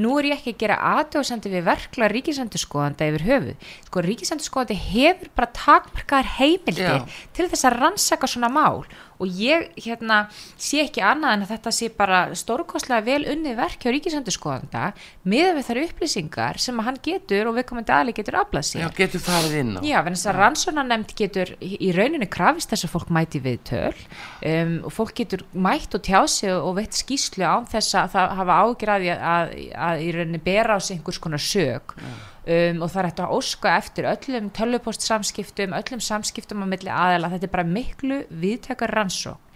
nú 0.00 0.16
er 0.18 0.30
ég 0.30 0.40
ekki 0.40 0.54
að 0.54 0.60
gera 0.62 0.80
aðdjóðsendi 0.92 1.52
við 1.52 1.66
verkla 1.68 2.10
ríkisendurskoðanda 2.12 3.08
yfir 3.10 3.26
höfu 3.28 3.54
sko 3.88 4.04
ríkisendurskoðandi 4.06 4.78
hefur 4.88 5.32
bara 5.36 5.52
takmarkaðar 5.58 6.30
heimildir 6.38 6.86
Já. 6.86 7.24
til 7.36 7.48
þess 7.52 7.68
að 7.68 7.78
rannsaka 7.82 8.30
svona 8.30 8.52
mál 8.52 8.86
og 9.22 9.30
ég 9.38 9.68
hérna 9.78 10.24
sé 10.60 10.82
ekki 10.82 11.02
annað 11.04 11.36
en 11.36 11.44
að 11.44 11.52
þetta 11.52 11.72
sé 11.76 11.88
bara 11.94 12.20
stórkostlega 12.38 13.04
vel 13.06 13.22
unni 13.30 13.54
verk 13.58 13.84
hjá 13.84 13.92
ríkisendurskoðanda 13.94 14.88
með 15.28 15.50
við 15.58 15.68
þar 15.68 15.80
upplýsingar 15.84 16.60
sem 16.62 16.80
að 16.80 16.88
hann 16.88 17.00
getur 17.06 17.50
og 17.50 17.56
við 17.58 17.68
komandi 17.70 17.94
aðli 17.94 18.16
getur 18.16 18.38
aflað 18.40 18.66
sér. 18.68 18.82
Já, 18.82 18.88
getur 18.96 19.22
farið 19.22 19.56
inn 19.60 19.72
á. 19.78 19.80
Já, 19.86 19.98
en 20.00 20.16
þess 20.16 20.30
að 20.32 20.40
rannsónanemnd 20.40 21.14
getur 21.18 21.54
í 21.62 21.92
rauninni 21.94 22.28
krafist 22.32 22.72
þess 22.72 22.88
að 22.88 22.94
fólk 22.96 23.12
mæti 23.14 23.42
við 23.44 23.60
töl 23.70 23.94
um, 23.94 24.74
og 24.88 24.96
fólk 24.96 25.14
getur 25.22 25.46
mætt 25.54 25.94
og 25.98 26.04
tjá 26.06 26.20
sig 26.26 26.52
og 26.52 26.74
veitt 26.80 26.98
skýslu 26.98 27.46
án 27.46 27.68
þess 27.70 27.98
að 28.02 28.16
það 28.16 28.36
hafa 28.40 28.58
ágjörði 28.66 29.12
að, 29.14 29.22
að, 29.22 29.54
að 29.76 29.81
í 30.02 30.10
rauninni 30.14 30.42
bera 30.42 30.76
á 30.76 30.80
sig 30.80 30.98
einhvers 30.98 31.20
konar 31.22 31.42
sög. 31.42 31.94
Um, 32.42 32.82
og 32.82 32.90
það 32.90 32.98
er 32.98 33.08
hægt 33.08 33.22
að 33.22 33.34
óska 33.36 33.76
eftir 33.78 34.08
öllum 34.10 34.48
tölvupostsamskiptum, 34.56 35.76
öllum 35.78 36.02
samskiptum 36.02 36.64
á 36.64 36.66
milli 36.66 36.90
aðela, 36.90 37.30
þetta 37.30 37.46
er 37.46 37.54
bara 37.54 37.68
miklu 37.68 38.22
viðtökar 38.42 38.90
rannsók 38.96 39.52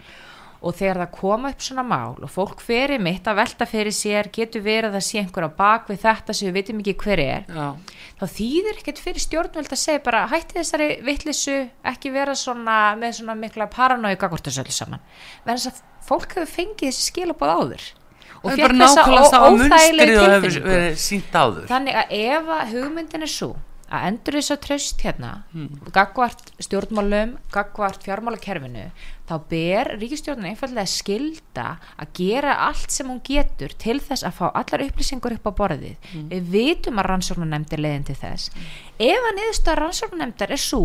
og 0.57 0.75
þegar 0.77 1.01
það 1.03 1.11
koma 1.17 1.51
upp 1.53 1.63
svona 1.63 1.83
mál 1.85 2.15
og 2.17 2.31
fólk 2.31 2.61
ferir 2.65 3.01
mitt 3.03 3.27
að 3.29 3.39
velta 3.41 3.67
fyrir 3.69 3.93
sér 3.93 4.29
getur 4.33 4.63
verið 4.65 4.97
að 4.97 5.05
sé 5.05 5.21
einhver 5.21 5.45
á 5.45 5.51
bak 5.57 5.91
við 5.91 6.01
þetta 6.05 6.35
sem 6.35 6.49
við 6.49 6.57
vitum 6.57 6.81
ekki 6.81 6.95
hver 7.03 7.21
er 7.21 7.45
Já. 7.45 7.67
þá 8.17 8.25
þýðir 8.37 8.81
ekkert 8.81 9.03
fyrir 9.03 9.25
stjórnvöld 9.25 9.75
að 9.75 9.83
segja 9.83 10.03
bara 10.07 10.25
hætti 10.31 10.57
þessari 10.59 10.89
vittlisu 11.05 11.57
ekki 11.93 12.13
vera 12.15 12.35
svona 12.37 12.79
með 12.99 13.19
svona 13.19 13.37
mikla 13.37 13.69
paranói 13.73 14.15
gagvortasölu 14.17 14.73
saman, 14.73 15.03
verðan 15.45 15.63
þess 15.67 15.73
að 15.73 16.07
fólk 16.09 16.37
hefur 16.37 16.53
fengið 16.55 16.89
þessi 16.89 17.09
skilabóð 17.11 17.53
áður 17.53 17.89
og 18.43 18.51
fekk 18.51 18.75
þessa 18.81 19.39
óþægileg 19.47 20.11
tilfinningu. 20.41 20.75
þannig 21.71 21.95
að 22.03 22.13
ef 22.21 22.53
að 22.59 22.75
hugmyndin 22.75 23.25
er 23.27 23.33
svo 23.33 23.55
að 23.87 24.03
endur 24.09 24.35
þess 24.35 24.51
að 24.51 24.63
tröst 24.65 24.99
hérna 25.05 25.29
gagvart 25.95 26.49
stjórnmálum 26.59 27.29
gagvart 27.55 28.03
fjármálakerfinu 28.03 28.89
þá 29.29 29.33
ber 29.49 29.91
ríkistjórnin 30.01 30.49
einfallega 30.51 30.85
skilda 30.91 31.67
að 31.95 32.11
gera 32.19 32.57
allt 32.67 32.91
sem 32.91 33.07
hún 33.07 33.21
getur 33.23 33.71
til 33.79 34.01
þess 34.03 34.27
að 34.27 34.35
fá 34.41 34.45
allar 34.51 34.83
upplýsingur 34.89 35.37
upp 35.37 35.47
á 35.47 35.51
borðið. 35.61 35.95
Við 36.31 36.51
vitum 36.51 36.99
að 36.99 37.09
rannsóknarnemndir 37.13 37.79
leiðin 37.79 38.07
til 38.11 38.19
þess. 38.19 38.51
Ef 38.99 39.19
að 39.29 39.35
niðurstaða 39.39 39.79
rannsóknarnemndar 39.81 40.51
er 40.51 40.63
svo 40.63 40.83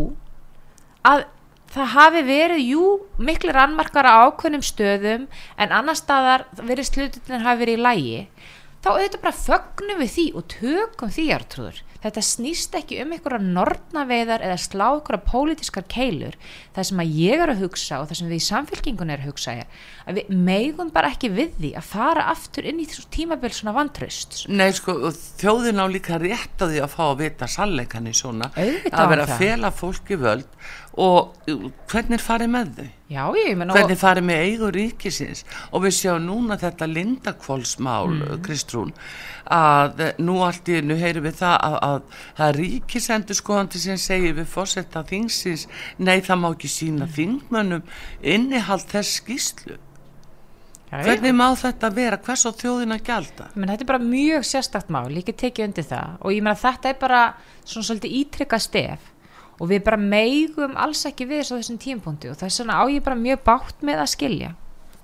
að 1.02 1.24
það 1.72 1.92
hafi 1.94 2.22
verið, 2.26 2.64
jú, 2.72 2.86
miklu 3.16 3.52
rannmarkar 3.54 4.08
á 4.08 4.28
ákveðnum 4.28 4.64
stöðum 4.66 5.28
en 5.56 5.72
annar 5.72 5.96
staðar 5.96 6.44
verið 6.60 6.90
slututin 6.90 7.46
hafi 7.46 7.64
verið 7.64 7.78
í 7.78 7.86
lægi 7.86 8.20
þá 8.82 8.90
auðvitað 8.92 9.24
bara 9.24 9.40
fögnum 9.40 10.02
við 10.02 10.12
því 10.16 10.26
og 10.36 10.46
tökum 10.52 11.14
því 11.14 11.26
ártrúður 11.36 11.82
þetta 12.02 12.24
snýst 12.26 12.76
ekki 12.78 13.00
um 13.04 13.14
einhverja 13.16 13.40
nortnaveiðar 13.42 14.44
eða 14.48 14.58
slá 14.60 14.86
einhverja 14.90 15.22
pólitískar 15.28 15.86
keilur. 15.90 16.38
Það 16.76 16.88
sem 16.90 17.02
að 17.04 17.16
ég 17.22 17.44
er 17.44 17.54
að 17.54 17.64
hugsa 17.66 18.00
og 18.02 18.10
það 18.10 18.20
sem 18.20 18.32
við 18.32 18.38
í 18.38 18.46
samfélkingun 18.48 19.12
er 19.12 19.22
að 19.22 19.32
hugsa 19.32 19.56
er 19.62 19.90
að 20.06 20.18
við 20.18 20.30
megum 20.48 20.90
bara 20.92 21.12
ekki 21.12 21.30
við 21.32 21.56
því 21.58 21.72
að 21.78 21.88
fara 21.92 22.26
aftur 22.32 22.66
inn 22.68 22.80
í 22.82 22.86
þessu 22.88 23.04
tímabil 23.14 23.52
svona 23.54 23.74
vantraust 23.76 24.42
Nei, 24.50 24.70
sko, 24.76 24.96
þjóðin 25.40 25.82
á 25.82 25.86
líka 25.90 26.18
rétt 26.22 26.62
á 26.62 26.66
því 26.66 26.82
að 26.82 26.94
fá 26.94 27.02
að 27.08 27.18
vita 27.22 27.50
sannleikan 27.50 28.08
í 28.10 28.14
svona 28.16 28.50
Auðvitað 28.56 29.02
að 29.04 29.12
vera 29.14 29.26
að 29.26 29.36
fela 29.42 29.72
fólki 29.74 30.18
völd 30.20 30.48
og 31.00 31.46
hvernig 31.88 32.18
er 32.18 32.22
farið 32.22 32.50
með 32.52 32.72
þau? 32.76 32.88
Já, 33.12 33.22
ég 33.38 33.62
hvernig 33.62 34.00
farið 34.00 34.26
með 34.28 34.42
eigur 34.44 34.74
ríkisins? 34.76 35.40
Og 35.72 35.86
við 35.86 35.94
sjáum 35.96 36.26
núna 36.26 36.58
þetta 36.60 36.88
lindakvolsmál 36.90 38.10
mm. 38.12 38.42
Kristrún 38.44 38.92
að 39.44 40.02
eh, 40.06 40.12
nú 40.22 40.40
allt 40.46 40.68
í 40.68 40.80
einu 40.80 40.96
heyrum 41.00 41.26
við 41.26 41.38
það 41.42 41.56
að, 41.68 41.78
að 41.88 42.18
það 42.38 42.48
er 42.48 42.60
ríkisendur 42.62 43.38
skoðandi 43.38 43.82
sem 43.82 44.00
segir 44.00 44.36
við 44.38 44.50
fórsetta 44.52 45.04
þingsins 45.08 45.68
nei 45.98 46.18
það 46.20 46.42
má 46.42 46.50
ekki 46.52 46.70
sína 46.70 47.08
þingmönnum 47.16 47.88
innihald 48.34 48.86
þess 48.92 49.22
skýslu 49.22 49.78
hvernig 50.92 51.32
má 51.32 51.46
þetta 51.56 51.88
vera? 51.94 52.18
Hvers 52.20 52.44
á 52.44 52.50
þjóðin 52.52 52.96
að 52.96 53.06
gjalda? 53.06 53.48
Menn 53.56 53.72
þetta 53.72 53.84
er 53.86 53.90
bara 53.94 54.04
mjög 54.04 54.44
sérstakt 54.44 54.90
mál, 54.92 55.06
líka 55.08 55.32
tekið 55.32 55.68
undir 55.70 55.86
það. 55.88 56.18
Og 56.20 56.34
ég 56.36 56.44
meina 56.44 56.58
þetta 56.60 56.90
er 56.90 56.98
bara 57.00 57.22
svona 57.64 57.88
svolítið 57.88 58.16
ítrykkað 58.20 58.64
stef. 58.66 59.06
Og 59.60 59.70
við 59.70 59.84
bara 59.86 60.00
meigum 60.00 60.76
alls 60.80 61.06
ekki 61.08 61.28
við 61.30 61.42
þessu 61.42 61.56
á 61.56 61.60
þessum 61.62 61.80
tímpunkti 61.80 62.32
og 62.32 62.36
þess 62.40 62.60
vegna 62.60 62.76
á 62.76 62.84
ég 62.92 63.04
bara 63.06 63.16
mjög 63.16 63.44
bátt 63.46 63.86
með 63.86 64.02
að 64.02 64.12
skilja 64.12 64.50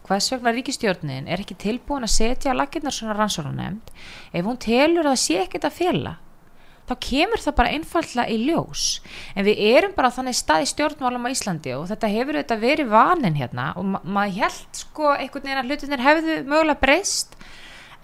hvers 0.08 0.30
vegna 0.32 0.52
ríkistjórnin 0.56 1.28
er 1.28 1.42
ekki 1.44 1.56
tilbúin 1.60 2.06
að 2.06 2.14
setja 2.16 2.54
á 2.56 2.58
laginnar 2.58 2.94
svona 2.96 3.16
rannsóknarnemnd 3.18 3.92
ef 4.32 4.44
hún 4.48 4.58
telur 4.62 5.06
að 5.10 5.20
sé 5.20 5.42
ekkert 5.44 5.68
að 5.68 5.76
fela 5.82 6.14
þá 6.88 6.94
kemur 7.04 7.42
það 7.44 7.54
bara 7.58 7.70
einfallega 7.76 8.32
í 8.32 8.36
ljós. 8.46 8.82
En 9.36 9.44
við 9.44 9.58
erum 9.74 9.92
bara 9.92 10.08
þannig 10.08 10.38
stað 10.38 10.62
í 10.64 10.68
stjórnmálum 10.70 11.26
á 11.28 11.32
Íslandi 11.34 11.74
og 11.76 11.82
þetta 11.90 12.08
hefur 12.14 12.38
þetta 12.40 12.56
verið 12.62 12.88
vanin 12.94 13.36
hérna 13.36 13.66
og 13.76 13.84
ma 13.92 14.00
maður 14.08 14.38
held 14.46 14.80
sko 14.80 15.10
einhvern 15.12 15.44
veginn 15.50 15.60
að 15.60 15.68
hlutinir 15.68 16.04
hefðu 16.06 16.36
mögulega 16.48 16.80
breyst 16.80 17.36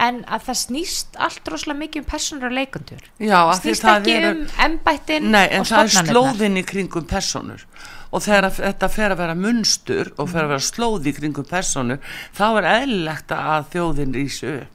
en 0.05 0.21
að 0.29 0.45
það 0.51 0.59
snýst 0.67 1.17
allt 1.23 1.49
rosalega 1.49 1.81
mikið 1.81 2.03
um 2.03 2.07
personur 2.13 2.51
og 2.51 2.57
leikundur 2.59 3.03
Já, 3.23 3.41
snýst 3.63 3.89
ekki 3.89 4.17
eru- 4.19 4.31
um 4.35 4.47
embættin 4.67 5.31
Nei, 5.33 5.47
en 5.49 5.63
og 5.65 5.71
það 5.71 5.85
er 5.87 6.11
slóðin 6.11 6.61
í 6.61 6.65
kringum 6.67 7.07
personur 7.09 7.65
og 8.15 8.23
þegar 8.23 8.49
að 8.49 8.61
þetta 8.61 8.91
fer 8.95 9.15
að 9.15 9.23
vera 9.25 9.35
munstur 9.39 10.13
og 10.15 10.31
fer 10.31 10.45
að 10.45 10.55
vera 10.55 10.69
slóð 10.69 11.11
í 11.11 11.17
kringum 11.17 11.49
personur 11.49 12.15
þá 12.37 12.47
er 12.61 12.71
eðlilegt 12.77 13.35
að 13.35 13.69
þjóðin 13.75 14.17
rísi 14.17 14.53
upp. 14.55 14.71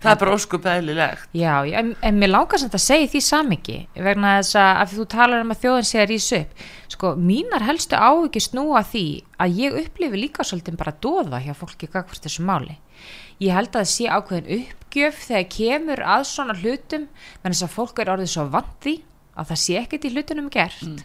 Það 0.00 0.10
er 0.10 0.18
bara 0.22 0.34
óskup 0.38 0.66
eðlilegt. 0.70 1.24
Já, 1.36 1.52
en, 1.76 1.90
en 2.00 2.20
mér 2.20 2.32
samt 2.56 2.76
að 2.78 2.84
segja 2.84 3.10
því 3.12 3.20
samingi 3.26 3.78
vegna 3.94 4.38
þess 4.38 4.56
að, 4.56 4.70
að 4.80 4.94
þú 4.94 5.06
talar 5.12 5.44
um 5.44 5.52
að 5.52 5.60
þjóðin 5.64 5.88
sé 5.88 6.00
að 6.00 6.08
rísa 6.12 6.40
upp. 6.40 6.62
Sko, 6.94 7.10
mínar 7.20 7.66
helstu 7.68 7.98
áhyggjur 7.98 8.46
snúa 8.46 8.78
að 8.80 8.90
því 8.94 9.06
að 9.44 9.58
ég 9.60 9.78
upplifi 9.82 10.22
líka 10.22 10.46
svolítið 10.46 10.78
bara 10.80 10.96
dóða 11.04 11.42
hjá 11.44 11.52
fólki 11.58 11.90
gagvart 11.90 12.24
þessu 12.24 12.46
máli. 12.48 12.78
Ég 13.42 13.54
held 13.54 13.70
að 13.74 13.82
það 13.82 13.92
sé 13.92 14.08
ákveðin 14.08 14.62
uppgjöf 14.62 15.20
þegar 15.28 15.50
kemur 15.58 16.04
að 16.16 16.24
svona 16.32 16.56
hlutum 16.58 17.04
menn 17.42 17.52
þess 17.52 17.66
að 17.68 17.76
fólk 17.76 18.00
er 18.02 18.12
orðið 18.14 18.32
svo 18.32 18.48
því 18.82 18.96
að 19.38 19.52
það 19.52 19.60
sé 19.62 19.76
ekkert 19.78 20.06
í 20.08 20.14
hlutunum 20.14 20.48
gert. 20.50 20.80
Mm. 20.86 21.02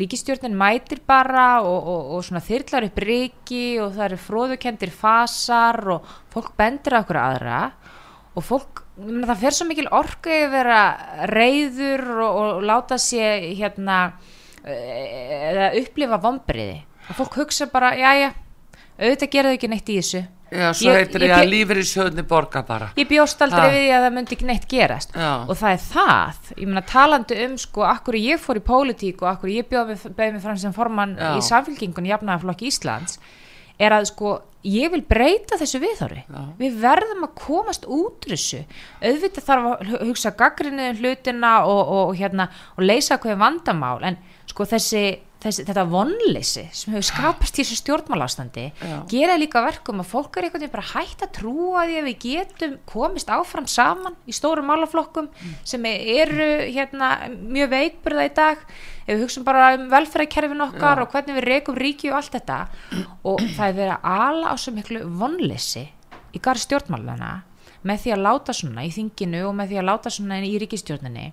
Ríkistjórnin 0.00 0.56
mætir 0.58 1.02
bara 1.06 1.60
og, 1.62 1.78
og, 1.78 2.10
og 2.16 2.26
svona 2.26 2.42
þyrlar 2.44 2.88
upp 2.88 3.00
riki 3.04 3.64
og 3.82 3.94
það 3.96 4.06
eru 4.08 4.20
fróðukendir 4.24 4.92
fasar 4.94 5.80
og 5.96 6.12
fólk 6.32 6.52
bendir 6.58 6.96
á 6.96 7.02
okkur 7.02 7.20
aðra 7.20 7.60
og 8.38 8.46
fólk, 8.46 8.84
það 8.98 9.40
fer 9.40 9.56
svo 9.56 9.66
mikil 9.68 9.88
orku 9.94 10.32
að 10.32 10.52
vera 10.54 10.82
reyður 11.30 12.04
og, 12.18 12.38
og 12.42 12.68
láta 12.68 12.98
sér 13.00 13.48
hérna 13.58 13.98
eh, 14.64 15.50
eða 15.50 15.72
upplifa 15.80 16.20
vombriði 16.22 16.78
og 17.10 17.18
fólk 17.18 17.40
hugsa 17.42 17.66
bara, 17.72 17.94
já 17.98 18.12
já 18.20 18.30
auðvitað 19.00 19.32
gera 19.32 19.50
þau 19.50 19.56
ekki 19.56 19.70
neitt 19.72 19.90
í 19.90 19.98
þessu 19.98 20.22
Já, 20.50 20.72
svo 20.74 20.90
heitir 20.96 21.22
ég 21.28 21.34
að 21.36 21.48
lífur 21.52 21.78
í 21.78 21.84
sjöðni 21.86 22.24
borga 22.26 22.62
bara 22.66 22.88
ég 22.98 23.06
bjóst 23.10 23.42
aldrei 23.44 23.60
Ha. 23.60 23.70
við 23.76 23.90
að 23.94 24.04
það 24.06 24.14
myndi 24.16 24.36
ekki 24.36 24.48
neitt 24.48 24.66
gerast 24.68 25.14
Já. 25.14 25.30
og 25.46 25.54
það 25.60 25.72
er 25.76 25.82
það, 25.86 26.52
ég 26.56 26.66
meina 26.70 26.82
talandi 26.90 27.38
um 27.46 27.56
sko, 27.58 27.84
akkur 27.86 28.18
ég 28.18 28.40
fór 28.42 28.58
í 28.58 28.64
pólitík 28.66 29.22
og 29.22 29.28
akkur 29.36 29.52
ég 29.54 29.68
bjóð 29.70 29.92
mig, 29.94 30.40
fram 30.42 30.56
sem 30.58 30.72
formann 30.74 31.16
Já. 31.16 31.36
í 31.38 31.44
samfélkingun 31.46 32.08
jafnaðarflokki 32.10 32.66
Íslands 32.72 33.20
er 33.80 33.94
að 33.96 34.10
sko, 34.10 34.34
ég 34.66 34.90
vil 34.92 35.00
breyta 35.08 35.56
þessu 35.56 35.78
viðhorfi 35.80 36.24
Já. 36.26 36.42
við 36.58 36.74
verðum 36.82 37.22
að 37.24 37.34
komast 37.46 37.86
út 37.88 38.26
þessu 38.28 38.64
auðvitað 39.00 39.46
þarf 39.46 39.70
að 39.70 39.86
hu- 39.88 40.02
hugsa 40.10 40.34
gaggrinni 40.36 40.90
um 40.90 40.98
hlutina 41.00 41.52
og, 41.64 41.80
og, 41.80 42.02
og 42.10 42.18
hérna 42.18 42.50
og 42.76 42.84
leysa 42.84 43.16
hvað 43.22 43.38
vandamál 43.40 44.02
en 44.10 44.18
sko 44.50 44.66
þessi, 44.68 45.04
þessi 45.40 45.64
þetta 45.68 45.84
vonleysi 45.88 46.64
sem 46.76 46.92
hefur 46.94 47.06
skapast 47.08 47.56
í 47.58 47.62
þessu 47.64 47.78
stjórnmálástandi 47.80 48.64
Já. 48.76 48.96
gera 49.10 49.38
líka 49.40 49.62
verkum 49.64 50.02
að 50.02 50.10
fólk 50.12 50.36
er 50.36 50.46
einhvern 50.46 50.64
veginn 50.64 50.74
bara 50.74 50.88
hægt 50.92 51.24
að 51.24 51.32
trúa 51.38 51.84
því 51.88 51.98
að 52.00 52.08
við 52.10 52.18
getum 52.26 52.74
komist 52.90 53.32
áfram 53.32 53.68
saman 53.70 54.18
í 54.28 54.36
stórum 54.36 54.68
málaflokkum 54.68 55.30
sem 55.64 55.86
eru 55.90 56.48
hérna 56.68 57.12
mjög 57.40 57.72
veikburða 57.72 58.26
í 58.28 58.34
dag 58.36 58.64
ef 59.06 59.14
við 59.14 59.22
hugsaum 59.24 59.46
bara 59.48 59.70
um 59.78 59.86
velferðarkerfin 59.92 60.66
okkar 60.68 61.00
Já. 61.00 61.04
og 61.04 61.14
hvernig 61.14 61.38
við 61.40 61.48
reikum 61.48 61.80
ríki 61.80 62.12
og 62.12 62.20
allt 62.20 62.36
þetta 62.36 62.60
og 63.24 63.40
það 63.56 63.64
er 63.68 63.78
verið 63.80 63.94
að 63.96 64.26
ala 64.28 64.52
á 64.52 64.54
svo 64.60 64.76
miklu 64.76 65.06
vonleysi 65.22 65.86
í 66.36 66.42
garð 66.42 66.66
stjórnmálana 66.66 67.32
með 67.86 68.02
því 68.04 68.12
að 68.12 68.24
láta 68.26 68.54
svona 68.56 68.84
í 68.84 68.92
þinginu 68.92 69.42
og 69.48 69.54
með 69.56 69.72
því 69.72 69.80
að 69.80 69.88
láta 69.88 70.12
svona 70.12 70.40
í 70.44 70.52
ríkistjórninni 70.60 71.26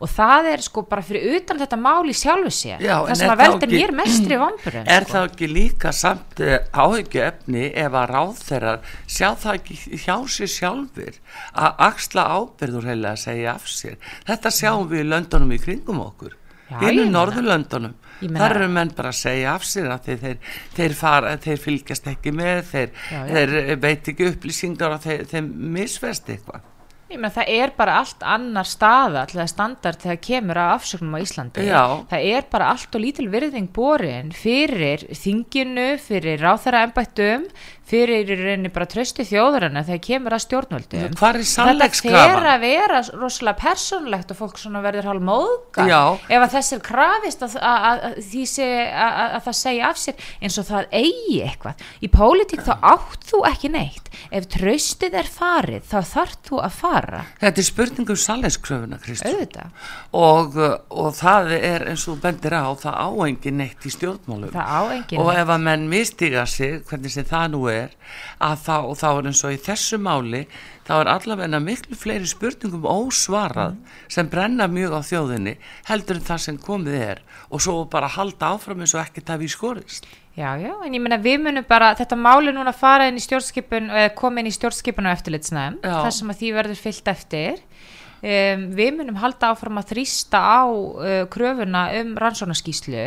og 0.00 0.08
það 0.10 0.48
er 0.52 0.62
sko 0.66 0.82
bara 0.90 1.02
fyrir 1.06 1.36
utan 1.38 1.58
þetta 1.62 1.78
mál 1.80 2.04
í 2.10 2.14
sjálfu 2.16 2.50
sér 2.52 2.82
Já, 2.82 2.96
það 3.06 3.14
sem 3.20 3.30
að 3.34 3.42
ekki- 3.46 3.70
mér 3.74 3.92
mestri 4.00 4.38
vamburum 4.40 4.88
Er 4.96 5.04
það 5.10 5.28
ekki 5.30 5.48
líka 5.52 5.92
samt 5.92 6.40
áhyggju 6.72 7.22
efni 7.28 7.64
ef 7.84 7.92
að 8.02 8.10
ráðherrar 8.14 8.80
sjá 9.06 9.28
það 9.34 9.58
ekki 9.60 9.78
hjá 10.04 10.16
sér 10.36 10.52
sjálfur 10.58 11.18
að 11.54 11.84
axla 11.88 12.24
ábyrður 12.38 12.88
heila 12.90 13.12
að 13.14 13.22
segja 13.24 13.54
af 13.54 13.66
sér. 13.70 13.96
Þetta 14.26 14.50
sjáum 14.50 14.88
við 14.90 15.04
í 15.04 15.08
löndunum 15.12 15.52
í 15.54 15.58
kringum 15.62 16.00
okkur. 16.04 16.34
Já, 16.70 16.80
meina- 16.80 17.10
Norðurlöndunum. 17.12 17.94
Þar 18.24 18.54
eru 18.56 18.68
menn 18.72 18.90
bara 18.96 19.10
að 19.10 19.18
segja 19.18 19.54
af 19.54 19.64
sér 19.68 19.88
að 19.92 20.04
þeir, 20.06 20.18
þeir, 20.22 20.36
þeir, 20.76 20.92
fara, 20.96 21.32
þeir 21.36 21.58
fylgjast 21.60 22.06
ekki 22.08 22.32
með, 22.32 22.60
þeir, 22.70 22.90
Já, 23.10 23.18
já. 23.26 23.34
þeir 23.34 23.76
veit 23.82 24.08
ekki 24.14 24.28
upplýsingar 24.30 24.94
og 24.96 25.02
þeir, 25.04 25.24
þeir 25.28 25.42
misvest 25.76 26.30
eitthvað. 26.32 26.62
Ég 27.12 27.18
meina 27.20 27.34
það 27.34 27.50
er 27.52 27.72
bara 27.76 27.98
allt 28.00 28.22
annar 28.24 28.68
staða 28.68 29.26
til 29.28 29.38
það 29.42 29.50
standard 29.52 30.00
þegar 30.00 30.20
kemur 30.24 30.60
að 30.62 30.70
afsöknum 30.78 31.16
á 31.16 31.18
Íslandi. 31.20 31.64
Já. 31.68 31.82
Það 32.10 32.28
er 32.32 32.46
bara 32.54 32.70
allt 32.72 32.96
og 32.96 33.04
lítil 33.04 33.26
virðing 33.32 33.68
borin 33.76 34.32
fyrir 34.34 35.04
þinginu, 35.12 35.88
fyrir 36.00 36.40
ráþæra 36.40 36.86
embættum, 36.88 37.44
fyrir 37.88 38.24
í 38.24 38.36
rauninni 38.38 38.70
bara 38.72 38.86
tröstu 38.88 39.24
þjóðarana 39.28 39.82
þegar 39.84 40.02
kemur 40.06 40.34
að 40.36 40.42
er 41.36 41.42
Þetta 41.44 41.50
sannleikskrafan? 41.50 42.46
að 42.48 42.62
vera 42.64 43.00
rosalega 43.20 43.60
persónulegt 43.60 44.32
og 44.32 44.38
fólk 44.38 44.60
svona 44.60 44.80
verður 44.84 45.08
hálf 45.10 45.24
móðga 45.28 45.86
Já. 45.90 46.00
ef 46.32 46.44
að 46.46 46.54
þess 46.54 46.76
er 46.76 46.82
krafist 46.88 47.44
að, 47.44 47.56
að, 47.60 48.06
að, 48.08 48.16
sé, 48.48 48.68
að, 48.88 49.18
að, 49.24 49.34
að 49.36 49.44
það 49.48 49.58
segja 49.60 49.90
af 49.90 50.00
sér 50.00 50.30
eins 50.40 50.58
og 50.62 50.68
það 50.70 50.96
eigi 51.02 51.36
eitthvað. 51.44 51.84
Í 52.00 52.10
pólitík 52.14 52.64
þá 52.64 52.72
átt 52.94 53.28
þú 53.28 53.42
ekki 53.50 53.72
neitt. 53.74 54.10
Ef 54.34 54.48
tröstið 54.54 55.18
er 55.20 55.28
farið 55.28 55.84
þá 55.90 55.98
þarf 56.14 56.38
þú 56.48 56.62
að 56.64 56.78
fara. 56.80 57.22
Þetta 57.42 57.62
er 57.64 57.68
spurningum 57.68 58.20
sannleikskröfuna, 58.24 59.00
Kristján. 59.04 59.34
Auðvitað. 59.34 59.86
og, 60.14 60.58
og 60.94 61.12
það 61.18 61.52
er 61.58 61.86
eins 61.92 62.06
og 62.08 62.20
bendir 62.22 62.56
á 62.56 62.70
það 62.78 62.96
á 62.96 63.08
engin 63.28 63.58
neitt 63.60 63.84
í 63.84 63.92
stjórnmálum 63.92 64.54
og 64.54 65.30
ef 65.34 65.50
að 65.52 65.64
menn 65.66 65.88
mistiga 65.90 66.44
sig 66.48 66.80
hvernig 66.88 67.12
sem 67.12 67.26
það 67.28 67.46
nú 67.54 67.64
er 67.68 67.73
að 68.44 68.64
þá, 68.64 68.76
þá 69.00 69.06
er 69.10 69.28
eins 69.30 69.44
og 69.44 69.54
í 69.54 69.60
þessu 69.68 70.00
máli 70.02 70.42
þá 70.84 70.92
er 71.00 71.12
allavega 71.14 71.60
miklu 71.64 71.96
fleiri 71.98 72.28
spurningum 72.28 72.84
ósvarað 72.88 73.78
sem 74.12 74.28
brenna 74.32 74.68
mjög 74.70 74.98
á 74.98 75.00
þjóðinni 75.10 75.56
heldur 75.88 76.20
en 76.20 76.28
það 76.28 76.44
sem 76.48 76.60
komið 76.66 76.98
er 77.00 77.24
og 77.48 77.64
svo 77.64 77.78
bara 77.90 78.12
halda 78.18 78.54
áfram 78.54 78.84
eins 78.84 78.94
og 78.96 79.04
ekkert 79.06 79.34
hafi 79.34 79.48
í 79.48 79.54
skorist 79.56 80.10
Já, 80.34 80.56
já, 80.58 80.72
en 80.82 80.90
ég 80.90 80.98
meina 80.98 81.14
við 81.22 81.44
munum 81.44 81.62
bara, 81.68 81.92
þetta 81.94 82.16
máli 82.18 82.50
núna 82.50 82.72
fara 82.74 83.04
inn 83.06 83.20
í 83.20 83.22
stjórnskipun, 83.22 83.84
koma 84.18 84.42
inn 84.42 84.48
í 84.50 84.54
stjórnskipun 84.56 85.06
og 85.06 85.14
eftirlitsnæm, 85.14 85.76
Já. 85.78 85.92
þar 86.02 86.14
sem 86.16 86.32
að 86.32 86.40
því 86.40 86.48
verður 86.56 86.80
fyllt 86.82 87.10
eftir. 87.12 87.60
um, 88.24 88.64
við 88.74 88.90
munum 88.98 89.20
halda 89.22 89.52
áfram 89.52 89.78
að 89.78 89.92
þrýsta 89.92 90.40
á 90.42 90.64
uh, 90.66 91.12
kröfuna 91.30 91.84
um 92.00 92.14
rannsóknarskíslu 92.18 93.04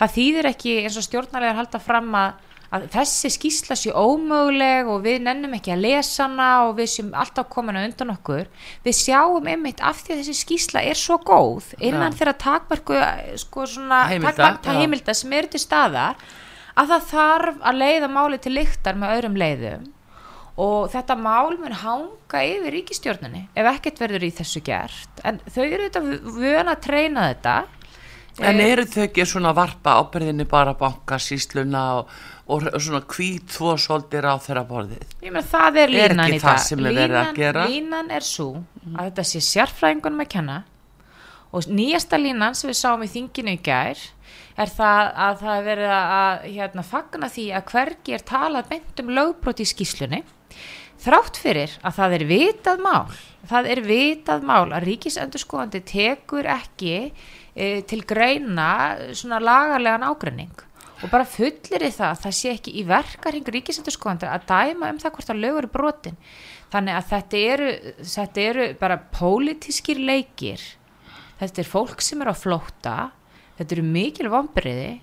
það 0.00 0.14
þýðir 0.16 0.50
ekki 0.50 0.74
eins 0.82 0.98
og 0.98 1.06
stjórnarlegar 1.06 1.60
halda 1.60 1.80
fram 1.84 2.10
að, 2.18 2.42
að 2.74 2.86
þessi 2.94 3.30
skísla 3.30 3.76
sé 3.78 3.92
ómöguleg 3.94 4.88
og 4.90 5.02
við 5.04 5.20
nennum 5.26 5.52
ekki 5.58 5.72
að 5.74 5.82
lesa 5.84 6.24
hana 6.26 6.48
og 6.66 6.72
við 6.80 6.88
séum 6.94 7.12
alltaf 7.20 7.46
komin 7.52 7.76
að 7.78 7.88
undan 7.90 8.14
okkur 8.16 8.48
við 8.86 8.96
sjáum 8.98 9.46
einmitt 9.52 9.82
af 9.84 10.00
því 10.02 10.16
að 10.16 10.22
þessi 10.24 10.36
skísla 10.40 10.82
er 10.90 10.98
svo 10.98 11.18
góð 11.22 11.68
innan 11.78 12.10
Já. 12.12 12.18
þeirra 12.20 12.36
takmarku 12.46 12.98
sko 13.44 13.66
svona 13.70 14.00
Heimilda, 14.10 14.34
takmark- 14.40 14.66
já. 14.72 14.80
heimilda 14.80 15.14
sem 15.14 15.36
eru 15.38 15.52
til 15.54 15.62
staðar 15.62 16.16
að 16.74 16.90
það 16.94 17.04
þarf 17.12 17.60
að 17.70 17.78
leiða 17.84 18.08
máli 18.10 18.40
til 18.42 18.54
lyktar 18.58 18.98
með 18.98 19.14
öðrum 19.18 19.38
leiðum 19.44 19.84
og 20.64 20.90
þetta 20.92 21.16
mál 21.18 21.56
mun 21.58 21.72
hanga 21.84 22.42
yfir 22.46 22.74
ríkistjórnunni 22.78 23.44
ef 23.58 23.70
ekkert 23.76 24.02
verður 24.02 24.26
í 24.26 24.34
þessu 24.34 24.60
gert 24.66 25.22
en 25.26 25.40
þau 25.50 25.64
eru 25.66 25.88
þetta 25.88 26.02
vön 26.40 26.70
að 26.74 26.84
treyna 26.88 27.30
þetta 27.32 27.56
En 28.42 28.58
Eh, 28.58 28.72
eru 28.72 28.82
þau 28.90 29.04
ekki 29.04 29.22
svona 29.30 29.52
að 29.52 29.58
varpa 29.60 29.92
ábyrðinni 30.02 30.42
bara 30.50 30.72
banka 30.74 31.20
sísluna 31.22 31.82
og, 32.00 32.08
og 32.44 32.66
svona 32.76 33.00
hvít 33.08 33.54
þvó 33.54 33.74
svolítið 33.80 34.28
á 34.28 34.34
þeirra 34.44 34.64
borðið? 34.68 35.04
Ég 35.24 35.32
meina 35.32 35.46
það 35.48 35.80
er 35.80 35.94
línan 35.94 36.34
í 36.34 36.40
dag. 36.42 36.60
Línan-? 36.84 37.60
Línan 37.70 38.12
er 38.12 38.26
svo 38.26 38.50
að 38.92 39.06
þetta 39.08 39.26
sé 39.30 39.42
sérfræðingunum 39.48 40.24
að 40.24 40.32
kenna 40.36 40.58
og 41.54 41.68
nýjasta 41.70 42.18
línan 42.20 42.56
sem 42.58 42.70
við 42.70 42.80
sáum 42.80 43.04
í 43.06 43.10
þinginu 43.10 43.54
í 43.54 43.62
gær 43.64 44.00
er 44.60 44.70
það 44.70 45.10
að 45.26 45.36
það 45.42 45.56
er 45.56 45.68
verið 45.68 45.92
að 45.96 46.46
hérna, 46.54 46.86
fagna 46.86 47.30
því 47.30 47.44
að 47.58 47.68
hvergi 47.72 48.16
er 48.16 48.24
talað 48.26 48.72
beint 48.72 49.02
um 49.02 49.12
lögbrot 49.14 49.62
í 49.62 49.68
skýslunni 49.68 50.20
þrátt 51.04 51.40
fyrir 51.40 51.78
að 51.82 51.96
það 51.98 52.16
er 52.18 52.26
vitað 52.28 52.84
mál 52.84 53.14
það 53.50 53.70
er 53.74 53.82
vitað 53.86 54.46
mál 54.46 54.66
að 54.68 54.86
ríkisendurskóðandi 54.88 55.82
tekur 55.88 56.48
ekki 56.54 56.94
e, 57.54 57.82
til 57.88 58.02
greina 58.08 58.68
svona 59.12 59.42
lagarlegan 59.42 60.06
ágrenning 60.06 60.64
og 61.04 61.10
bara 61.12 61.26
fullir 61.28 61.84
í 61.84 61.90
það 61.92 62.08
að 62.10 62.22
það 62.24 62.34
sé 62.40 62.52
ekki 62.56 62.72
í 62.80 62.84
verkarhing 62.88 63.50
ríkisendurskóðandi 63.58 64.28
að 64.32 64.46
dæma 64.48 64.90
um 64.94 64.98
það 65.02 65.14
hvort 65.18 65.32
að 65.34 65.42
lögur 65.44 65.68
brotin. 65.74 66.16
Þannig 66.72 66.96
að 66.98 67.08
þetta 67.12 67.42
eru, 67.54 67.68
þetta 68.14 68.44
eru 68.50 68.68
bara 68.80 68.96
pólitískir 69.14 70.00
leikir. 70.00 70.62
Þetta 71.38 71.60
er 71.64 71.68
fólk 71.68 72.00
sem 72.02 72.22
er 72.24 72.30
á 72.32 72.34
flótta. 72.34 72.94
Þetta 73.58 73.76
eru 73.76 73.84
mikil 73.86 74.30
vombriði 74.32 74.94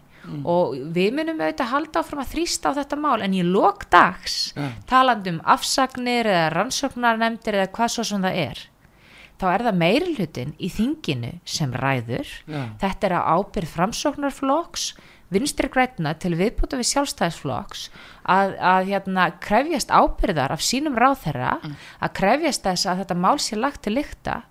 og 0.46 0.76
við 0.94 1.16
munum 1.18 1.40
auðvitað 1.42 1.72
halda 1.72 2.02
áfram 2.04 2.20
að 2.22 2.34
þrýsta 2.36 2.70
á 2.70 2.78
þetta 2.78 2.98
mál. 3.02 3.22
En 3.26 3.34
í 3.34 3.42
lok 3.46 3.88
dags 3.90 4.54
Ja. 4.56 4.68
talandi 4.86 5.32
um 5.34 5.40
afsagnir 5.46 6.26
eða 6.30 6.52
rannsóknarnefndir 6.58 7.56
eða 7.58 7.72
hvað 7.74 7.90
svo 7.96 8.04
sem 8.06 8.22
það 8.22 8.38
er 8.50 8.60
þá 9.42 9.46
er 9.56 9.64
það 9.66 9.78
meiri 9.82 10.12
hlutin 10.20 10.52
í 10.62 10.68
þinginu 10.70 11.32
sem 11.50 11.72
ræður. 11.74 12.28
Já. 12.46 12.62
þetta 12.78 13.08
er 13.08 13.14
að 13.18 13.30
ábyrð 13.34 13.72
framsóknarflokks 13.76 14.84
vinstri 15.32 15.70
grætna 15.72 16.13
til 16.20 16.36
viðbúta 16.39 16.80
við 16.80 16.89
sjálfstæðisflokks 16.91 17.88
að, 18.30 18.56
að 18.60 18.91
hérna, 18.91 19.28
krefjast 19.44 19.91
ábyrðar 19.91 20.54
af 20.56 20.63
sínum 20.65 20.98
ráðherra 21.00 21.58
að 21.63 22.15
krefjast 22.20 22.65
þess 22.67 22.89
að 22.89 23.04
þetta 23.04 23.20
mál 23.24 23.38
sé 23.39 23.60
lagt 23.60 23.84
til 23.86 23.96
lykta. 23.98 24.41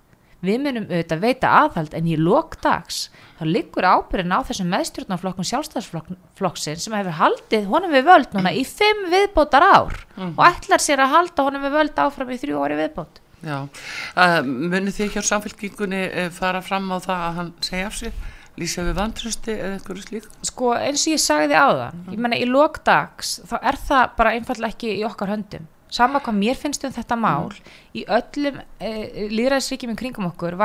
Við 0.41 0.57
munum 0.63 0.87
auðvitað 0.89 1.19
veita 1.21 1.49
aðhald 1.53 1.93
en 1.93 2.07
í 2.09 2.15
lokdags 2.17 3.03
þá 3.37 3.43
liggur 3.45 3.85
ábyrðin 3.85 4.33
á 4.33 4.41
þessum 4.47 4.71
meðstjórnarflokkum 4.73 5.45
sjálfstæðisflokksin 5.45 6.81
sem 6.81 6.95
hefur 6.97 7.19
haldið 7.19 7.67
honum 7.69 7.93
við 7.93 8.07
völd 8.09 8.33
núna 8.33 8.53
í 8.57 8.63
fimm 8.65 9.05
viðbótar 9.13 9.61
ár 9.61 9.99
og 10.17 10.41
ætlar 10.47 10.81
sér 10.81 11.05
að 11.05 11.13
halda 11.13 11.45
honum 11.45 11.67
við 11.67 11.77
völd 11.77 12.01
áfram 12.01 12.33
í 12.33 12.39
þrjú 12.41 12.63
ári 12.65 12.79
viðbót. 12.81 13.21
Já, 13.41 13.57
uh, 13.65 14.39
munið 14.45 14.97
þið 14.97 15.15
hjá 15.15 15.23
samfélkingunni 15.29 16.01
uh, 16.09 16.27
fara 16.33 16.61
fram 16.65 16.89
á 16.93 16.97
það 17.01 17.23
að 17.27 17.37
hann 17.39 17.53
segja 17.65 17.87
af 17.89 17.95
sér, 17.97 18.19
lýsa 18.59 18.83
við 18.83 18.97
vantrösti 18.99 19.53
eða 19.55 19.75
einhverju 19.77 20.03
slík? 20.07 20.25
sko 20.43 20.73
eins 20.75 21.05
og 21.07 21.13
ég 21.13 21.21
sagði 21.23 21.55
áðan 21.55 22.01
ég 22.11 22.19
menna 22.19 22.37
í 22.39 22.45
lokdags 22.49 23.37
þá 23.47 23.55
er 23.61 23.77
það 23.87 24.09
bara 24.17 24.33
einfallega 24.35 24.73
ekki 24.75 24.95
í 24.99 25.05
okkar 25.07 25.31
höndum. 25.35 25.67
Sama 25.91 26.21
hvað 26.23 26.37
mér 26.39 26.55
finnst 26.55 26.83
um 26.87 26.91
þetta 26.95 27.15
mál 27.19 27.49
í 27.95 28.05
öllum 28.07 28.61
e, 28.79 28.91
líðræðisríkjum 29.31 29.91
í 29.91 29.95
kringum 29.99 30.29
okkur 30.29 30.55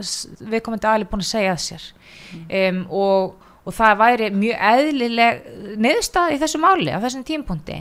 s- 0.00 0.28
viðkomandi 0.40 0.88
aðli 0.88 1.08
búin 1.10 1.20
að 1.24 1.28
segja 1.28 1.52
að 1.52 1.60
sér. 1.66 1.88
Um, 2.48 2.86
og, 2.88 3.34
og 3.62 3.76
það 3.76 4.00
væri 4.00 4.28
mjög 4.34 4.64
eðlileg 4.68 5.44
neðstað 5.82 6.34
í 6.34 6.40
þessu 6.42 6.60
máli 6.62 6.90
á 6.90 6.98
þessum 7.02 7.24
tímpunkti 7.26 7.78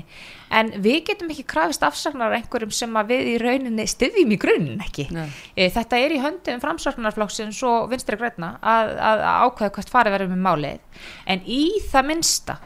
en 0.54 0.72
við 0.84 0.98
getum 1.10 1.32
ekki 1.34 1.46
krafist 1.50 1.84
afsagnar 1.86 2.32
af 2.32 2.42
einhverjum 2.42 2.74
sem 2.76 2.98
við 3.10 3.30
í 3.34 3.36
rauninni 3.42 3.86
styðjum 3.90 4.34
í 4.36 4.40
grunin 4.42 4.84
ekki. 4.84 5.08
Nei. 5.16 5.30
e, 5.56 5.70
þetta 5.74 6.02
er 6.04 6.16
í 6.16 6.20
höndum 6.22 6.62
framsóknarflokksins 6.64 7.62
og 7.68 7.88
vinstri 7.92 8.20
græna 8.20 8.58
að, 8.60 8.92
að, 9.00 9.24
ákveða 9.48 9.74
hvert 9.78 9.94
farið 9.94 10.18
verður 10.18 10.34
með 10.34 10.44
málið. 10.50 11.08
En 11.32 11.48
í 11.48 11.64
það 11.88 12.10
minnsta 12.12 12.60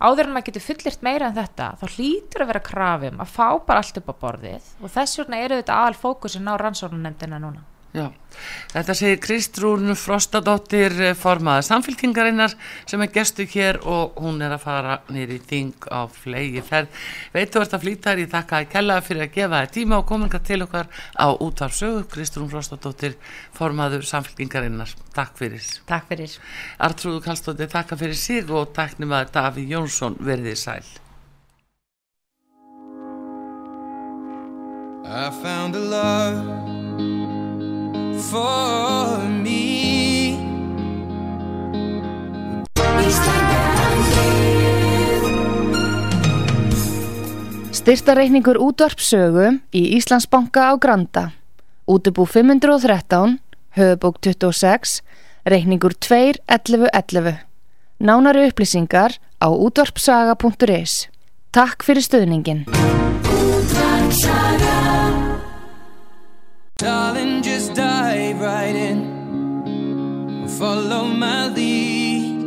áður 0.00 0.26
en 0.26 0.34
maður 0.34 0.48
getur 0.50 0.66
fullirt 0.66 1.06
meira 1.06 1.30
en 1.30 1.38
þetta 1.38 1.70
þá 1.80 1.86
hlýtur 1.94 2.44
að 2.44 2.50
vera 2.50 2.66
krafum 2.66 3.22
að 3.22 3.32
fá 3.32 3.46
bara 3.68 3.80
allt 3.80 4.00
upp 4.00 4.10
á 4.12 4.14
borðið 4.26 4.74
og 4.82 4.92
þess 4.92 5.22
vegna 5.22 5.40
eru 5.44 5.60
þetta 5.62 5.78
aðal 5.80 5.96
fókusin 6.02 6.50
á 6.52 6.54
rannsóknarnefndina 6.60 7.40
núna 7.40 7.64
Já, 7.96 8.10
þetta 8.74 8.94
segir 8.98 9.20
Kristrún 9.24 9.94
Frostadóttir 9.96 10.92
eh, 11.00 11.14
formaður 11.16 11.64
samfélkingarinnar 11.64 12.52
sem 12.84 13.00
er 13.00 13.08
gestu 13.14 13.46
hér 13.48 13.78
og 13.88 14.18
hún 14.20 14.42
er 14.44 14.52
að 14.52 14.66
fara 14.66 14.98
nýri 15.08 15.38
þing 15.40 15.86
á 15.88 16.04
flegi 16.12 16.60
ferð. 16.66 16.92
Veit 17.32 17.54
þú 17.54 17.62
ert 17.62 17.78
að 17.78 17.86
flýta 17.86 18.10
þér, 18.10 18.22
ég 18.26 18.34
þakka 18.34 18.60
að 18.60 18.68
kella 18.74 18.98
fyrir 19.06 19.24
að 19.24 19.32
gefa 19.38 19.62
þér 19.62 19.72
tíma 19.78 20.02
og 20.02 20.06
kominga 20.12 20.42
til 20.44 20.60
okkar 20.66 20.92
á 21.16 21.26
útvarpsögu. 21.32 22.04
Kristrún 22.12 22.52
Frostadóttir 22.52 23.16
formaður 23.56 24.04
samfélkingarinnar. 24.12 24.92
Takk 25.16 25.40
fyrir. 25.40 25.64
Takk 25.88 26.12
fyrir 26.12 26.36
Artrúðu 26.76 27.24
Kallstóttir, 27.24 27.72
þakka 27.72 27.96
fyrir 28.04 28.20
sig 28.20 28.52
og 28.52 28.76
taknum 28.76 29.16
að 29.16 29.32
Daví 29.40 29.64
Jónsson 29.72 30.20
verðið 30.20 30.60
sæl. 30.66 30.84
I 35.06 35.30
found 35.30 35.74
a 35.76 35.78
love 35.78 36.75
for 38.30 39.22
me. 39.42 40.34
Styrtareikningur 47.70 48.58
útvarpsögu 48.58 49.60
í 49.70 49.82
Íslandsbanka 49.94 50.72
á 50.72 50.74
Granda. 50.74 51.30
Útubú 51.86 52.26
513, 52.26 53.38
höfubók 53.78 54.18
26, 54.18 55.02
reikningur 55.46 55.94
2.11.11. 55.94 57.46
Nánari 58.02 58.48
upplýsingar 58.50 59.14
á 59.38 59.46
útvarpsaga.is. 59.46 61.06
Takk 61.54 61.86
fyrir 61.86 62.02
stöðningin. 62.02 62.66
Darling, 66.76 67.25
Follow 70.58 71.04
my 71.04 71.48
lead. 71.48 72.46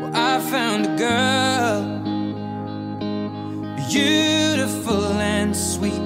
Well, 0.00 0.12
I 0.14 0.40
found 0.40 0.86
a 0.86 0.96
girl, 0.96 1.82
beautiful 3.90 5.20
and 5.20 5.54
sweet. 5.54 6.00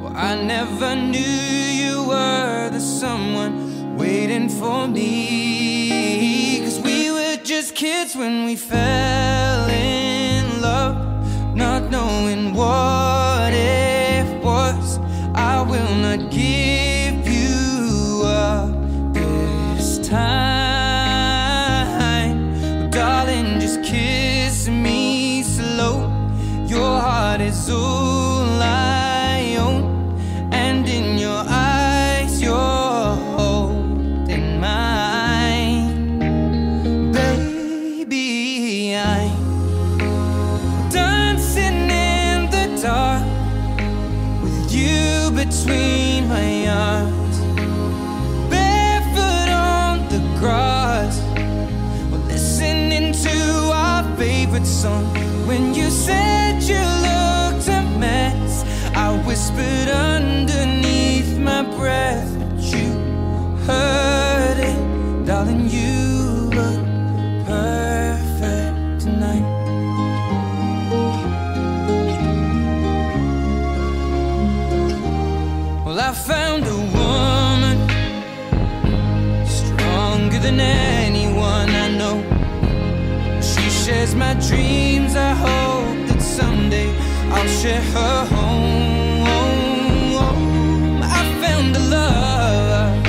Well, 0.00 0.14
I 0.16 0.42
never 0.42 0.96
knew 0.96 1.18
you 1.18 2.04
were 2.04 2.70
the 2.70 2.80
someone 2.80 3.98
waiting 3.98 4.48
for 4.48 4.88
me. 4.88 6.60
Cause 6.64 6.80
we 6.80 7.10
were 7.10 7.36
just 7.44 7.74
kids 7.74 8.16
when 8.16 8.46
we 8.46 8.56
fell 8.56 9.68
in 9.68 10.62
love, 10.62 10.96
not 11.54 11.90
knowing 11.90 12.54
what 12.54 13.52
it 13.52 14.42
was. 14.42 14.98
I 15.34 15.60
will 15.60 15.94
not 15.96 16.30
give 16.30 16.89
time. 20.10 21.70
Darling, 22.90 23.60
just 23.60 23.82
kiss 23.84 24.68
me 24.68 25.42
slow. 25.44 26.12
Your 26.66 27.00
heart 27.00 27.40
is 27.40 27.70
all 27.70 27.99
song. 54.64 55.04
When 55.46 55.74
you 55.74 55.90
said 55.90 56.62
you 56.62 56.80
looked 57.06 57.68
a 57.68 57.82
mess, 57.98 58.64
I 58.94 59.08
whispered 59.26 59.88
underneath 59.88 60.49
my 84.34 84.40
dreams. 84.48 85.16
I 85.16 85.32
hope 85.46 86.08
that 86.08 86.22
someday 86.22 86.88
I'll 87.34 87.52
share 87.60 87.82
her 87.96 88.24
home. 88.36 89.28
I 91.02 91.20
found 91.42 91.70
a 91.76 91.84
love 91.98 93.04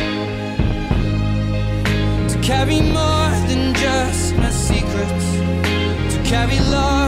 to 2.31 2.37
carry 2.41 2.81
more 2.99 3.31
than 3.49 3.73
just 3.75 4.35
my 4.37 4.49
secrets, 4.49 5.27
to 6.13 6.17
carry 6.31 6.59
love, 6.77 7.00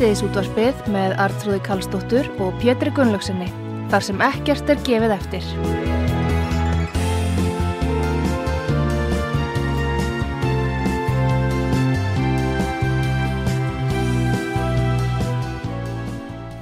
Sýtiðis 0.00 0.22
útvarpið 0.24 0.78
með 0.94 1.12
Artrúði 1.20 1.58
Kallstóttur 1.60 2.28
og 2.40 2.54
Pétri 2.56 2.88
Gunnlaugsinni, 2.96 3.50
þar 3.92 4.04
sem 4.06 4.22
ekkert 4.24 4.70
er 4.72 4.78
gefið 4.86 5.10
eftir. 5.12 5.48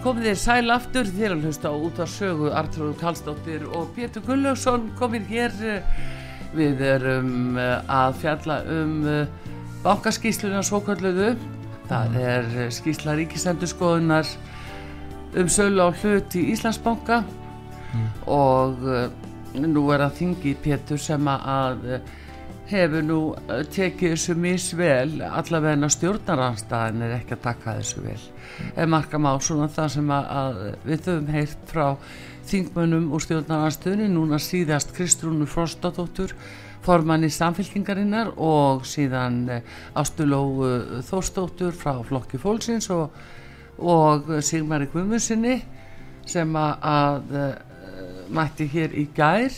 Komið 0.03 0.27
þér 0.27 0.41
sæl 0.43 0.75
aftur 0.75 1.07
þér 1.07 1.37
að 1.37 1.47
hlusta 1.47 1.73
út 1.79 2.01
af 2.03 2.11
sögu 2.11 2.51
Artrúð 2.51 2.97
Kallstóttir 2.99 3.69
og 3.71 3.93
Pétur 3.95 4.27
Gunnlaugsson 4.27 4.91
komið 4.99 5.31
hér 5.31 5.55
við 6.59 6.83
erum 6.89 7.55
eh, 7.55 7.87
að 7.87 8.19
fjalla 8.25 8.59
um 8.67 8.99
eh, 9.07 9.31
bankaskýsluna 9.87 10.65
svokvölduðu 10.67 11.37
það 11.89 12.21
er 12.21 12.47
eh, 12.55 12.71
skýsla 12.73 13.17
ríkisendurskoðunar 13.19 14.31
um 15.39 15.51
sölu 15.53 15.85
á 15.85 15.89
hlut 15.93 16.37
í 16.39 16.47
Íslandsbanka 16.53 17.23
og 18.29 18.87
eh, 18.89 19.11
nú 19.59 19.85
er 19.95 20.05
að 20.05 20.17
þingi 20.23 20.55
Pétur 20.63 21.01
sem 21.01 21.29
að 21.33 21.87
eh, 21.97 22.15
hefur 22.69 23.05
nú 23.05 23.21
tekið 23.73 24.13
þessu 24.13 24.35
misvel 24.37 25.23
allavega 25.25 25.89
stjórnaranstæðin 25.89 27.07
er 27.07 27.15
ekki 27.17 27.39
að 27.39 27.47
taka 27.47 27.79
þessu 27.79 28.03
vel. 28.05 28.21
Ef 28.75 28.91
marka 28.93 29.17
má 29.17 29.31
svona 29.41 29.71
það 29.73 29.95
sem 29.95 30.11
að, 30.13 30.27
að 30.43 30.59
við 30.85 31.09
höfum 31.09 31.31
heyrt 31.33 31.71
frá 31.71 31.87
þingmönnum 32.49 33.09
úr 33.17 33.25
stjórnaranstöðinu 33.25 34.11
núna 34.13 34.41
síðast 34.43 34.93
Kristrúnu 34.97 35.49
Frostadóttur 35.49 36.37
formanni 36.85 37.31
samfélkingarinnar 37.33 38.35
og 38.37 38.87
síðan 38.89 39.43
Ástuló 39.99 40.43
Þórsdóttur 41.09 41.75
frá 41.77 41.97
Flokki 42.07 42.41
Fólksins 42.41 42.91
og, 42.95 43.11
og 43.79 44.31
Sigmari 44.45 44.89
Guðmundsinni 44.93 45.59
sem 46.29 46.57
að, 46.59 47.33
uh, 47.33 48.25
mætti 48.35 48.69
hér 48.73 48.95
í 48.97 49.07
gær. 49.17 49.55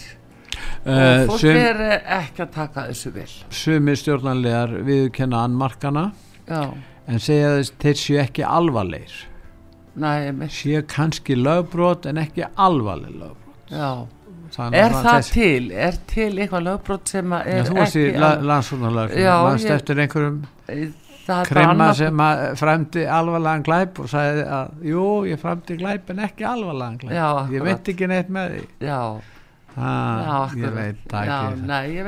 Uh, 0.85 0.93
og 0.93 1.35
fólk 1.35 1.43
sum, 1.43 1.57
er 1.57 1.81
eh, 1.85 2.13
ekki 2.21 2.45
að 2.45 2.53
taka 2.55 2.87
þessu 2.89 3.13
vel. 3.15 3.33
Sumir 3.55 3.99
stjórnarlegar 4.01 4.73
viðkenna 4.85 5.43
annmarkana 5.47 6.07
já, 6.49 6.63
en 7.07 7.21
segja 7.23 7.53
þess 7.59 7.75
þeir 7.83 8.01
séu 8.01 8.21
ekki 8.23 8.47
alvarleir 8.49 9.19
með, 10.01 10.47
séu 10.55 10.83
kannski 10.89 11.37
lögbrot 11.37 12.09
en 12.09 12.21
ekki 12.23 12.47
alvarleg 12.57 13.13
lögbrot. 13.13 13.61
Já 13.73 14.09
Þannig 14.51 14.79
er 14.81 14.91
að 14.91 15.05
það 15.05 15.19
þess- 15.19 15.33
til, 15.33 15.71
er 15.73 15.99
til 16.11 16.31
eitthvað 16.39 16.65
lögbrot 16.67 17.09
sem 17.09 17.31
að 17.37 17.47
Já, 17.47 17.55
er 17.59 17.69
þú 17.71 17.77
ekki 17.85 18.19
la, 18.19 18.31
ég- 19.71 19.77
eftir 19.77 20.03
einhverjum 20.05 20.41
það 21.31 21.51
er 21.51 21.61
annað- 21.71 21.97
sem 22.01 22.23
fremdi 22.59 23.05
alvarlegan 23.07 23.63
glæp 23.63 24.01
og 24.03 24.09
sagði 24.11 24.47
að 24.59 24.71
jú, 24.91 25.05
ég 25.31 25.39
fremdi 25.39 25.77
glæp 25.79 26.11
en 26.11 26.25
ekki 26.27 26.47
alvarlegan 26.51 26.99
glæp. 26.99 27.13
Já, 27.15 27.29
ég 27.55 27.63
veit 27.69 27.93
ekki 27.95 28.09
neitt 28.11 28.29
með 28.31 28.57
því. 28.57 28.65
Já, 28.89 29.01
ah, 29.77 30.51
ég 30.57 30.75
veit 30.75 31.05
það 31.09 31.29
ekki. 31.29 31.63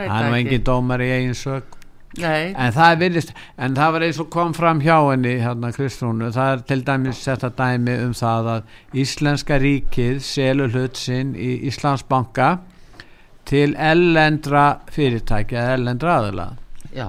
það 0.09 0.25
er 0.25 0.31
nú 0.31 0.37
engin 0.41 0.65
dómar 0.67 1.01
í 1.05 1.11
eigin 1.15 1.39
sök 1.39 1.79
nei, 2.21 2.53
en 2.53 2.75
það 2.75 2.99
virðist, 3.01 3.33
en 3.57 3.77
það 3.79 3.95
var 3.95 4.05
eins 4.07 4.21
og 4.21 4.29
kom 4.35 4.53
fram 4.57 4.83
hjá 4.85 4.97
henni 5.09 5.37
hérna 5.41 5.71
Kristrúnu, 5.73 6.29
það 6.35 6.53
er 6.57 6.65
til 6.69 6.83
dæmis 6.89 7.23
þetta 7.25 7.51
dæmi 7.59 7.97
um 8.05 8.13
það 8.17 8.51
að 8.57 9.01
Íslenska 9.03 9.59
ríkið 9.63 10.21
selur 10.27 10.75
hlut 10.75 11.01
sinn 11.01 11.33
í 11.39 11.55
Íslandsbanka 11.71 12.51
til 13.49 13.75
ellendra 13.81 14.67
fyrirtækja 14.93 15.63
eða 15.63 15.77
ellendra 15.79 16.17
aðila. 16.21 16.49
Já, 16.93 17.07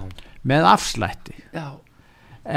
með 0.48 0.70
afslætti. 0.72 1.36
Já. 1.54 1.68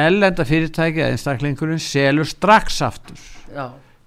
Ellenda 0.06 0.46
fyrirtæki 0.46 1.02
eða 1.02 1.14
einstaklingurinn 1.14 1.82
selur 1.82 2.26
strax 2.26 2.80
aftur. 2.82 3.20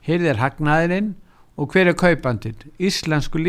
Hér 0.08 0.26
er 0.32 0.42
hagnaðurinn 0.42 1.14
og 1.60 1.72
hver 1.74 1.92
er 1.92 2.00
kaupandinn? 2.00 2.60
Íslensku 2.80 3.40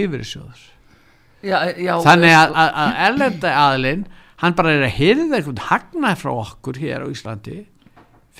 já 1.81 1.95
þannig 2.05 2.35
að, 2.37 2.51
sko, 2.53 2.87
ellenda 3.07 3.53
aðlinn 3.57 4.03
hann 4.41 4.57
bara 4.57 4.73
er 4.77 4.87
að 4.87 4.97
hyrða 4.97 5.41
einhvern 5.41 5.63
hagnað 5.69 6.23
frá 6.23 6.33
okkur 6.33 6.81
hér 6.81 7.05
á 7.05 7.13
Íslandi 7.13 7.59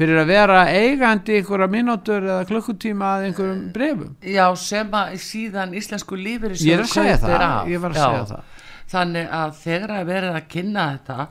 fyrir 0.01 0.23
að 0.23 0.31
vera 0.31 0.63
eigandi 0.71 1.37
einhverja 1.41 1.69
mínútur 1.71 2.25
eða 2.25 2.49
klukkutíma 2.49 3.13
að 3.17 3.29
einhverjum 3.29 3.63
brefum 3.75 4.17
já, 4.25 4.45
sem 4.57 4.97
að 4.97 5.15
síðan 5.27 5.77
íslensku 5.77 6.19
lífeyri 6.19 6.59
ég 6.65 6.79
er 6.79 6.85
að 6.87 6.93
segja 6.95 7.21
það, 7.21 7.37
var 7.85 7.95
að 7.95 8.01
segja 8.01 8.27
það. 8.33 8.59
Þannig 8.91 9.35
að 9.39 9.57
þegar 9.61 9.93
að 9.95 10.09
verið 10.09 10.37
að 10.39 10.47
kynna 10.51 10.87
þetta 10.95 11.27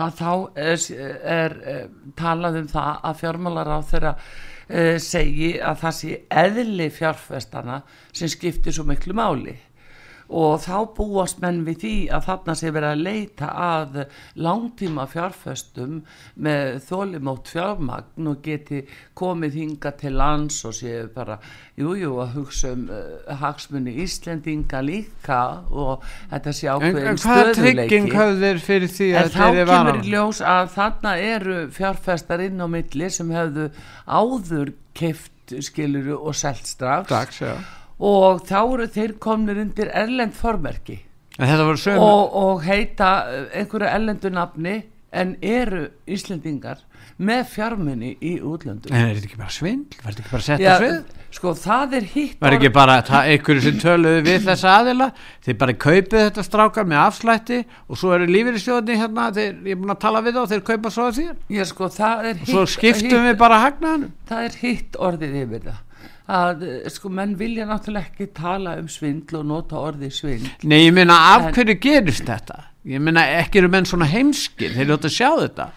að 0.00 0.12
þá 0.20 0.32
er, 0.62 0.84
er, 1.34 1.56
er 1.72 1.86
talað 2.18 2.60
um 2.60 2.68
það 2.70 2.90
að 3.08 3.18
fjármálar 3.22 3.72
á 3.74 3.78
þeirra 3.88 4.12
uh, 4.14 4.96
segi 5.02 5.50
að 5.58 5.80
það 5.80 5.96
sé 5.98 6.20
eðli 6.44 6.86
fjárfestana 6.94 7.80
sem 8.12 8.30
skiptir 8.30 8.76
svo 8.76 8.86
miklu 8.86 9.16
máli 9.18 9.56
og 10.30 10.60
þá 10.62 10.76
búast 10.94 11.40
menn 11.42 11.64
við 11.66 11.78
því 11.82 11.94
að 12.14 12.26
þarna 12.28 12.54
sé 12.58 12.70
verið 12.74 12.90
að 12.94 13.02
leita 13.06 13.48
að 13.50 13.96
langtíma 14.38 15.06
fjárfestum 15.10 15.96
með 16.40 16.78
þólimótt 16.86 17.50
fjármagn 17.50 18.30
og 18.30 18.44
geti 18.44 18.82
komið 19.18 19.58
hinga 19.60 19.92
til 20.00 20.12
lands 20.20 20.60
og 20.68 20.76
séu 20.78 21.08
bara, 21.14 21.40
jújú, 21.78 21.96
jú, 22.04 22.12
að 22.22 22.36
hugsa 22.38 22.74
um 22.76 22.86
uh, 22.94 23.32
hagsmunni 23.40 23.96
Íslendinga 24.04 24.84
líka 24.86 25.40
og 25.70 26.06
þetta 26.30 26.54
sé 26.56 26.70
en, 26.70 26.76
ákveðin 26.78 27.10
en 27.10 27.20
hvað 27.24 27.42
stöðuleiki 27.42 27.88
trygging 27.90 28.14
hafðu 28.20 28.40
þeir 28.44 28.62
fyrir 28.68 28.94
því 28.94 29.10
En 29.10 29.20
að 29.20 29.34
þá 29.34 29.42
þeir 29.42 29.58
kemur 29.58 29.90
var 29.90 30.00
í 30.00 30.14
ljós 30.14 30.44
að 30.54 30.72
þarna 30.76 31.16
eru 31.34 31.58
fjárfestar 31.74 32.46
inn 32.46 32.62
á 32.62 32.66
milli 32.70 33.10
sem 33.10 33.34
hefðu 33.34 33.68
áður 34.06 34.72
keift 34.94 35.36
skiluru 35.50 36.14
og 36.14 36.36
selt 36.38 36.66
strax. 36.70 37.10
Strax, 37.10 37.42
já 37.42 37.79
og 38.00 38.42
þá 38.48 38.58
eru 38.60 38.88
þeir 38.94 39.16
komnir 39.22 39.60
undir 39.62 39.92
erlend 39.92 40.36
formerki. 40.36 41.00
Sömu 41.40 42.00
og, 42.04 42.34
og 42.36 42.64
heita 42.66 43.10
eh, 43.30 43.60
einhverju 43.62 43.88
erlendu 43.88 44.32
nafni 44.34 44.80
en 45.10 45.36
eru 45.42 45.86
Íslendingar 46.10 46.82
með 47.20 47.46
fjármunni 47.54 48.14
í 48.20 48.36
útlöndum. 48.40 48.92
En 48.92 49.08
er 49.08 49.16
þetta 49.16 49.30
ekki 49.30 49.40
bara 49.40 49.54
svindl, 49.54 49.96
var 50.02 50.12
þetta 50.12 50.24
ekki 50.24 50.34
bara 50.34 50.46
sett 50.46 50.64
á 50.64 50.76
svið? 50.80 51.16
sko 51.30 51.52
það 51.54 51.96
er 52.00 52.06
hitt 52.10 52.40
var 52.42 52.56
ekki 52.56 52.70
bara 52.74 52.96
það, 53.06 53.28
einhverju 53.32 53.62
sem 53.62 53.76
töluðu 53.80 54.22
við 54.26 54.46
þessa 54.48 54.72
aðila? 54.80 55.06
Þeir 55.46 55.58
bara 55.60 55.74
kaupið 55.84 56.24
þetta 56.24 56.44
strákar 56.46 56.88
með 56.90 57.02
afslætti 57.04 57.58
og 57.86 58.00
svo 58.00 58.14
eru 58.16 58.26
lífeyristjóðni 58.30 58.96
hérna 58.98 59.28
þeir, 59.36 59.52
ég 59.68 59.76
er 59.76 59.80
búin 59.80 59.94
að 59.94 60.00
tala 60.06 60.24
við 60.26 60.38
þá, 60.38 60.42
þeir 60.54 60.64
kaupa 60.72 60.92
svo 60.94 61.06
að 61.06 61.20
þér 61.20 61.36
Já, 61.54 61.62
sko, 61.70 61.90
það 61.94 62.26
er 62.32 62.42
og 62.42 62.50
svo 62.50 62.64
skiptum 62.74 63.28
við 63.28 63.38
bara 63.44 63.60
hagnaðanum 63.66 64.12
það 64.30 64.48
er 64.48 64.58
hitt 64.64 65.00
orðið 65.10 65.38
yfir 65.44 65.64
það 65.68 65.78
að 66.30 66.64
eh, 66.68 66.88
sko 66.92 67.10
menn 67.12 67.36
vilja 67.40 67.66
náttúrulega 67.68 68.10
ekki 68.12 68.30
tala 68.36 68.76
um 68.80 68.88
svindl 68.90 69.40
og 69.40 69.46
nota 69.50 69.80
orðið 69.80 70.14
svindl. 70.16 70.50
Nei, 70.70 70.84
ég 70.86 70.94
meina 70.96 71.16
af 71.34 71.48
En- 71.50 71.54
hverju 71.56 71.78
gerist 71.82 72.26
þetta? 72.28 72.62
Ég 72.88 73.02
meina 73.04 73.26
ekki 73.40 73.60
eru 73.60 73.68
menn 73.72 73.88
svona 73.88 74.08
heimskir, 74.08 74.72
þeir 74.76 74.92
ljóta 74.92 75.10
að 75.10 75.16
sjá 75.18 75.30
þetta. 75.42 75.70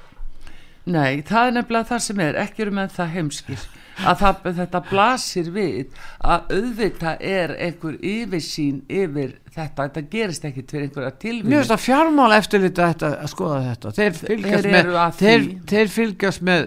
Nei, 0.93 1.21
það 1.23 1.47
er 1.47 1.55
nefnilega 1.57 1.89
það 1.93 2.03
sem 2.03 2.19
er. 2.25 2.37
Ekki 2.43 2.63
eru 2.65 2.75
með 2.75 2.93
það 2.97 3.11
heimskir. 3.17 3.65
Að 4.03 4.21
það, 4.23 4.39
þetta 4.57 4.79
blasir 4.89 5.49
við 5.53 5.99
að 6.25 6.53
auðvitað 6.55 7.25
er 7.29 7.51
einhver 7.61 7.97
yfirsýn 8.01 8.79
yfir 8.89 9.35
þetta, 9.53 9.85
þetta 9.85 10.03
gerist 10.09 10.47
ekki 10.49 10.63
fyrir 10.65 10.87
einhverja 10.87 11.11
Mér 11.11 11.19
tilvíð 11.21 11.53
finnst 11.59 11.75
að 11.75 11.83
fjármála 11.83 12.39
eftir 12.41 12.65
þetta 12.65 13.11
að 13.19 13.29
skoða 13.35 13.59
þetta. 13.67 13.91
Þeir 13.99 14.17
fylgjast, 14.17 14.65
Þeir 14.65 14.71
með, 14.73 14.79
eru 14.81 15.03
þeir, 15.19 15.45
þeir 15.69 15.93
fylgjast 15.93 16.45
með, 16.49 16.65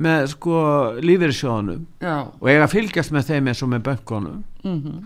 með 0.00 0.26
sko 0.34 0.58
lífeyrissjóðunum 1.04 1.82
Já, 2.00 2.14
og 2.40 2.48
eiga 2.48 2.64
að 2.66 2.72
fylgjast 2.74 3.12
með 3.14 3.28
þeim 3.30 3.50
eins 3.52 3.62
og 3.66 3.72
með 3.74 3.82
bönkunum. 3.88 4.42
mhm. 4.64 5.00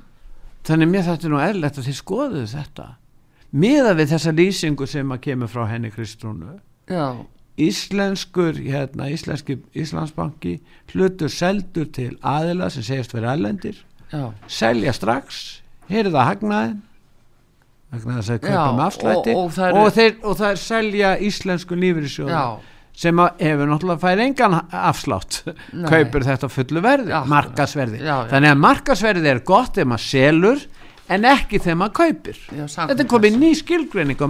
Þannig 0.64 0.88
mér 0.94 1.02
þetta 1.04 1.26
er 1.28 1.32
nú 1.34 1.40
eðlert 1.44 1.76
að 1.78 1.84
þeir 1.90 1.96
skoðuðu 1.98 2.44
þetta. 2.54 2.84
Miða 3.52 3.90
við 3.98 4.12
þessa 4.14 4.32
lýsingu 4.32 4.86
sem 4.88 5.10
að 5.12 5.20
kemur 5.26 5.50
frá 5.52 5.66
henni 5.68 5.90
Kristrúnu. 5.92 6.54
Íslenskur, 7.60 8.56
hérna, 8.58 9.06
íslenski 9.14 9.58
Íslandsbanki 9.78 10.56
hlutur 10.90 11.30
seldur 11.30 11.86
til 11.94 12.16
aðila 12.26 12.70
sem 12.72 12.82
segist 12.82 13.12
verið 13.14 13.30
erlendir. 13.36 13.76
Já, 14.10 14.32
selja 14.50 14.92
strax 14.96 15.60
heyrða 15.90 16.24
hagnaðin 16.32 16.80
þess 17.94 18.30
að 18.34 18.40
kaupa 18.42 18.54
Já, 18.56 18.64
með 18.74 18.84
afslætti. 18.88 19.34
og- 19.36 19.58
og, 19.58 19.76
og 19.84 19.92
þeir, 19.94 20.14
og 20.24 20.36
það 20.40 20.50
er 20.50 20.56
selja 20.64 21.10
íslensku 21.28 21.76
lífeyrissjóð 21.78 22.30
já, 22.32 22.58
sem 22.94 23.18
hefur 23.18 23.66
náttúrulega 23.70 24.02
fær 24.04 24.22
engan 24.22 24.54
afslátt 24.70 25.40
Nei. 25.74 25.88
kaupur 25.90 26.24
þetta 26.28 26.50
fullu 26.52 26.82
verði, 26.84 27.10
Já, 27.10 27.20
markasverði 27.30 28.00
já, 28.00 28.06
já. 28.06 28.28
þannig 28.30 28.52
að 28.54 28.60
markasverði 28.62 29.30
er 29.32 29.40
gott 29.48 29.74
þegar 29.74 29.90
maður 29.92 30.04
selur 30.06 30.64
en 31.14 31.26
ekki 31.28 31.58
þegar 31.60 31.76
maður 31.82 31.94
kaupir. 31.98 32.36
Þetta 32.48 32.94
er 33.02 33.08
komið 33.10 33.34
ný 33.42 33.50
skilgreining 33.58 34.22
á 34.24 34.28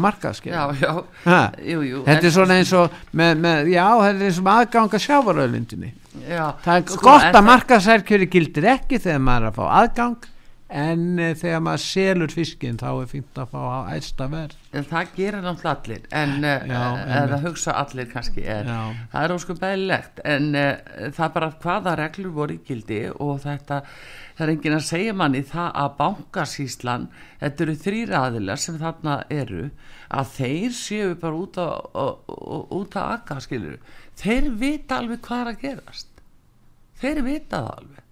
jú 1.86 2.00
þetta 2.08 2.26
er 2.30 2.34
svona 2.34 2.56
eins 2.58 2.72
og 2.74 2.96
með, 3.14 3.36
með, 3.44 3.70
já, 3.76 3.84
þetta 4.00 4.16
er 4.16 4.28
eins 4.30 4.40
og 4.40 4.50
aðganga 4.54 5.00
sjávaröðlindinni 5.04 5.92
já, 6.24 6.46
það 6.64 6.74
er 6.80 6.86
sko, 6.88 7.02
gott 7.04 7.28
að 7.30 7.46
markasærkjöri 7.50 8.30
gildir 8.32 8.70
ekki 8.74 8.98
þegar 9.02 9.22
maður 9.28 9.46
er 9.46 9.52
að 9.52 9.60
fá 9.60 9.64
aðgang 9.82 10.30
en 10.74 11.02
e, 11.22 11.28
þegar 11.38 11.60
maður 11.62 11.82
selur 11.84 12.32
fiskinn 12.34 12.78
þá 12.80 12.88
er 13.04 13.08
fínt 13.12 13.38
að 13.38 13.52
fá 13.54 13.60
á 13.62 13.78
æsta 13.94 14.26
verð. 14.32 14.56
En 14.74 14.86
það 14.90 15.12
gerir 15.16 15.44
náttúrulega 15.44 15.74
allir. 15.78 16.04
En, 16.10 16.32
Já, 16.42 16.54
já, 16.66 16.80
eða 16.80 17.20
einmitt. 17.22 17.44
hugsa 17.46 17.76
allir 17.78 18.08
kannski 18.10 18.44
en 18.56 18.70
það 19.12 19.18
er 19.28 19.34
óskum 19.36 19.60
bæðilegt 19.62 20.20
en 20.34 20.48
það 20.58 21.24
er 21.28 21.34
bara 21.38 21.50
hvaða 21.62 21.96
reglur 22.02 22.34
voru 22.40 22.56
í 22.58 22.62
gildi 22.66 23.00
og 23.14 23.38
þetta 23.44 23.80
það 24.34 24.44
er 24.48 24.52
enginn 24.56 24.76
að 24.80 24.86
segja 24.88 25.14
manni 25.14 25.42
það 25.46 25.68
að 25.84 25.92
bankasíslan 26.02 27.04
þetta 27.42 27.64
eru 27.68 27.76
þrýr 27.84 28.14
aðilar 28.20 28.62
sem 28.64 28.78
þarna 28.82 29.18
eru 29.30 29.68
að 30.14 30.32
þeir 30.36 30.74
séu 30.74 31.14
bara 31.22 31.38
út 31.44 31.60
að 31.62 32.74
út 32.80 32.98
að 32.98 33.12
akka 33.18 33.38
skilur 33.46 33.78
þeir 34.18 34.50
vita 34.58 34.98
alveg 34.98 35.22
hvað 35.26 35.40
er 35.44 35.52
að 35.54 35.62
gerast. 35.64 36.10
Þeir 37.00 37.22
vita 37.26 37.60
það 37.62 37.70
alveg 37.78 38.03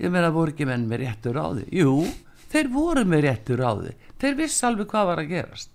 ég 0.00 0.12
meina 0.14 0.30
voru 0.34 0.52
ekki 0.54 0.66
menn 0.68 0.86
með 0.90 1.02
réttur 1.04 1.36
á 1.40 1.46
því 1.56 1.66
jú, 1.80 1.94
þeir 2.52 2.70
voru 2.72 3.04
með 3.08 3.24
réttur 3.26 3.60
á 3.64 3.70
því 3.78 3.92
þeir 4.22 4.38
vissi 4.40 4.66
alveg 4.66 4.88
hvað 4.90 5.06
var 5.10 5.22
að 5.22 5.30
gerast. 5.34 5.70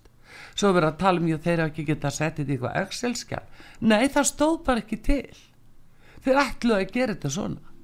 Svo 0.56 0.70
verið 0.72 0.88
að 0.88 0.98
tala 1.02 1.20
um 1.20 1.28
ég 1.28 1.40
þeir 1.44 1.62
ekki 1.66 1.84
geta 1.90 2.10
þetta 2.16 2.42
í 2.42 2.46
eitthvað 2.54 2.76
Excel-skjál 2.82 3.42
nei 3.80 4.08
það 4.08 4.28
stóð 4.30 4.58
bara 4.66 4.80
ekki 4.84 4.98
til. 5.04 5.40
Þeir 6.24 6.38
ætluðu 6.42 6.78
að 6.80 6.92
gera 6.96 7.14
þetta 7.16 7.30
svona. 7.30 7.74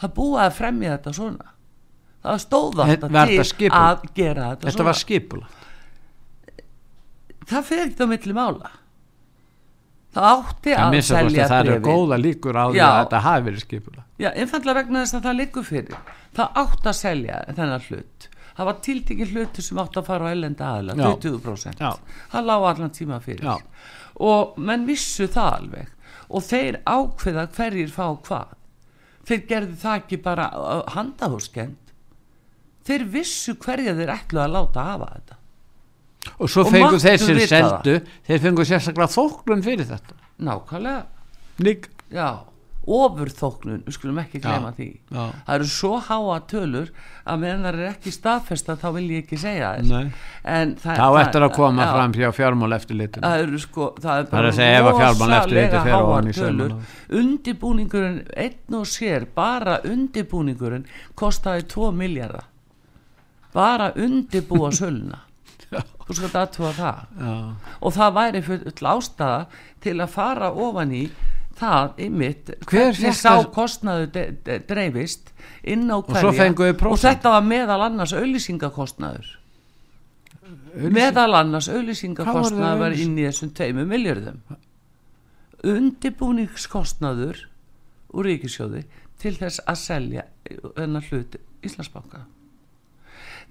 Það 0.00 0.12
búið 0.18 0.42
að 0.44 0.56
fremja 0.58 0.90
þetta 0.96 1.12
svona. 1.16 1.46
Það 2.26 2.40
stóð 2.42 2.74
Þetta- 2.76 2.90
alltaf 2.90 3.28
til 3.30 3.36
þetta 3.36 3.46
skipulagt? 3.52 3.86
að 3.86 4.14
gera 4.20 4.42
þetta, 4.50 4.66
þetta 4.66 4.76
svona. 4.76 4.88
var 4.90 5.00
skipula 5.00 5.46
það 7.46 7.62
fer 7.68 7.82
ekkert 7.84 8.02
á 8.02 8.06
milli 8.10 8.34
mála. 8.36 8.70
Það 10.16 10.26
átti 10.32 10.72
það 10.72 10.94
að 10.96 11.02
selja 11.06 11.46
það 11.50 11.64
bréfin. 11.68 11.84
góða 11.86 12.18
líkur 12.22 12.56
á 12.56 12.64
því 12.72 12.80
að 12.82 12.94
þetta 13.02 13.20
hafi 13.26 13.44
verið 13.50 13.62
skipula 13.66 14.05
Já, 14.16 14.30
einfallega 14.32 14.78
vegna 14.80 15.02
þess 15.04 15.18
að 15.18 15.26
það 15.28 15.38
liggur 15.40 15.66
fyrir. 15.66 15.96
Það 16.36 16.60
átt 16.62 16.86
að 16.88 16.96
selja 17.00 17.40
þennan 17.52 17.86
hlut. 17.90 18.28
Það 18.56 18.68
var 18.70 18.78
tiltekið 18.86 19.32
hlutu 19.36 19.62
sem 19.64 19.80
átt 19.82 19.98
að 20.00 20.06
fara 20.08 20.28
á 20.28 20.32
ellenda 20.32 20.68
aðla, 20.78 20.94
Já. 20.96 21.08
20%. 21.26 21.82
Já. 21.84 21.90
Það 22.32 22.46
lág 22.48 22.66
allan 22.70 22.94
tíma 22.96 23.18
fyrir. 23.20 23.44
Já. 23.44 23.90
Og 24.24 24.56
menn 24.56 24.86
vissu 24.88 25.26
það 25.28 25.50
alveg. 25.58 25.90
Og 26.32 26.42
þeir 26.46 26.78
ákveða 26.88 27.44
hverjir 27.58 27.92
fá 27.92 28.06
hvað. 28.26 28.54
Þeir 29.26 29.42
gerðu 29.50 29.76
það 29.82 29.98
ekki 30.00 30.20
bara 30.24 30.46
handahúskend. 30.94 31.92
Þeir 32.86 33.04
vissu 33.12 33.56
hverja 33.60 33.92
þeir 33.98 34.14
ætlu 34.14 34.40
að 34.44 34.54
láta 34.56 34.86
hafa 34.92 35.10
þetta. 35.12 35.36
og 36.38 36.48
svo 36.50 36.64
Og 36.64 36.72
fengu 36.72 36.86
máttu 36.86 36.98
þeir 37.04 37.20
sem 37.22 37.38
seldu 37.50 37.92
þeir 38.26 38.40
fengu 38.42 38.64
sérstaklega 38.66 39.12
þóklun 39.14 39.62
fyrir 39.62 39.86
þetta 39.86 40.16
Nákvæmlega. 40.42 41.04
Lík. 41.62 41.86
Já. 42.10 42.42
Ofurþóknun, 42.86 43.80
við 43.82 43.94
skulum 43.96 44.18
ekki 44.22 44.38
glema 44.44 44.70
því. 44.76 44.86
Já. 45.10 45.22
Það 45.46 45.56
eru 45.56 45.68
svo 45.72 45.96
háa 46.06 46.36
tölur 46.46 46.92
að 47.26 47.40
meðan 47.42 47.64
það 47.66 47.80
er 47.80 47.88
ekki 47.90 48.12
staðfesta 48.14 48.76
þá 48.78 48.86
vil 48.94 49.04
ég 49.10 49.24
ekki 49.24 49.38
segja 49.42 49.72
þess. 49.80 50.20
Það, 50.84 51.00
þá 51.00 51.18
eftir 51.22 51.46
að 51.48 51.52
koma 51.56 51.82
já, 51.82 51.90
fram 51.96 52.14
hjá 52.14 52.28
fjármál 52.36 52.76
eftirlitinu 52.78 53.26
Það 53.26 53.42
eru 53.42 53.62
sko, 53.64 53.90
það 53.98 54.22
er 54.22 54.30
bara 54.30 54.52
að 54.52 54.62
að 54.76 55.02
rosalega 55.02 56.30
í 56.30 56.36
tölur. 56.38 56.76
Undibúningurinn, 57.22 58.18
einn 58.46 58.78
og 58.78 58.88
sér, 58.94 59.28
bara 59.34 59.80
undibúningurinn 59.82 60.86
kostaði 61.18 61.66
2 61.74 61.92
miljardar. 61.98 62.46
Bara 63.56 63.90
undibúa 63.98 64.70
söluna. 64.78 65.24
Þú 66.06 66.14
sko 66.14 66.28
þetta 66.28 66.42
aðtúa 66.46 66.74
það. 66.76 66.98
Já. 67.18 67.36
Og 67.82 67.94
það 67.96 68.18
væri 68.20 68.42
full 68.46 68.90
ástæða 68.94 69.38
til 69.82 69.96
að 69.98 70.12
fara 70.14 70.50
ofan 70.54 70.92
í 70.94 71.08
það 71.56 72.02
Hver 72.66 72.92
hvernig 72.92 73.16
sá 73.16 73.32
kostnaðu 73.54 74.10
de, 74.14 74.26
de, 74.44 74.58
dreifist 74.68 75.32
inn 75.64 75.88
á 75.88 75.96
hverja? 75.98 76.28
og 76.28 76.36
prósent. 76.78 77.08
þetta 77.08 77.32
var 77.36 77.46
meðal 77.46 77.80
annars 77.88 78.14
auðlýsingakostnaður 78.16 79.32
meðal 80.92 81.32
annars 81.40 81.70
auðlýsingakostnaður 81.72 82.80
var 82.84 82.96
inn 82.96 83.16
í 83.18 83.26
þessum 83.26 83.52
tveimur 83.56 83.88
miljörðum 83.90 84.40
undibúningskostnaður 85.66 87.46
úr 88.16 88.30
ríkisjóði 88.30 88.84
til 89.20 89.34
þess 89.38 89.64
að 89.66 89.82
selja 89.82 90.26
hennar 90.76 91.06
hlut 91.10 91.38
Íslandsbanka 91.66 92.26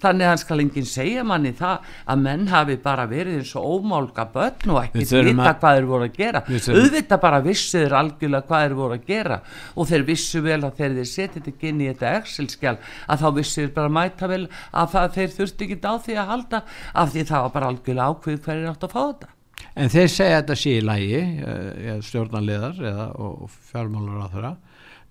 þannig 0.03 0.25
að 0.25 0.29
hann 0.31 0.37
skal 0.41 0.59
enginn 0.59 0.85
segja 0.85 1.23
manni 1.23 1.51
það 1.55 1.85
að 2.11 2.19
menn 2.25 2.47
hafi 2.51 2.75
bara 2.83 3.05
verið 3.07 3.37
eins 3.39 3.53
og 3.55 3.65
ómálga 3.79 4.25
börn 4.33 4.73
og 4.75 4.89
þurfum 4.93 5.29
vita 5.39 5.51
að- 5.51 5.59
hvað 5.61 5.77
þeir 5.79 5.87
voru 5.91 6.07
að 6.09 6.17
gera 6.19 6.41
auðvitað 6.45 7.21
bara 7.21 7.39
vissu 7.45 7.77
þeir 7.79 7.95
algjörlega 8.01 8.47
hvað 8.49 8.65
þeir 8.65 8.75
voru 8.81 8.97
að 8.99 9.05
gera 9.07 9.39
og 9.75 9.87
þeir 9.89 10.03
vissu 10.11 10.41
vel 10.45 10.59
að 10.61 10.75
þeir 10.81 10.97
þeir 10.99 11.09
setið 11.13 11.33
þetta 11.39 11.53
ekki 11.55 11.69
inn 11.71 11.81
í 11.81 11.87
þetta 11.93 12.11
Excel-skjál 12.19 12.77
að 13.07 13.23
þá 13.23 13.27
vissu 13.39 13.61
þeir 13.63 13.73
bara 13.79 13.89
mæta 13.99 14.27
vel 14.27 14.43
að 14.73 14.97
þeir 15.15 15.31
þurfti 15.39 15.69
ekki 15.69 15.79
á 15.85 15.93
því 16.05 16.19
að 16.19 16.29
halda 16.35 16.61
af 16.93 17.13
því 17.15 17.25
það 17.31 17.41
var 17.47 17.55
bara 17.55 17.71
algjörlega 17.71 18.11
ákveð 18.11 18.43
hverju 18.45 18.69
átt 18.75 18.83
að 18.89 18.95
fá 18.97 19.01
þetta 19.07 19.31
En 19.75 19.89
þeir 19.91 20.07
segja 20.07 20.37
þetta 20.41 20.55
sé 20.55 20.71
í 20.77 20.83
lægi, 20.87 21.17
eh, 21.43 21.97
stjórnanliðar 21.99 22.77
eða 22.79 23.07
og 23.19 23.49
fjármálar 23.71 24.21
á 24.23 24.27
þeirra. 24.31 24.51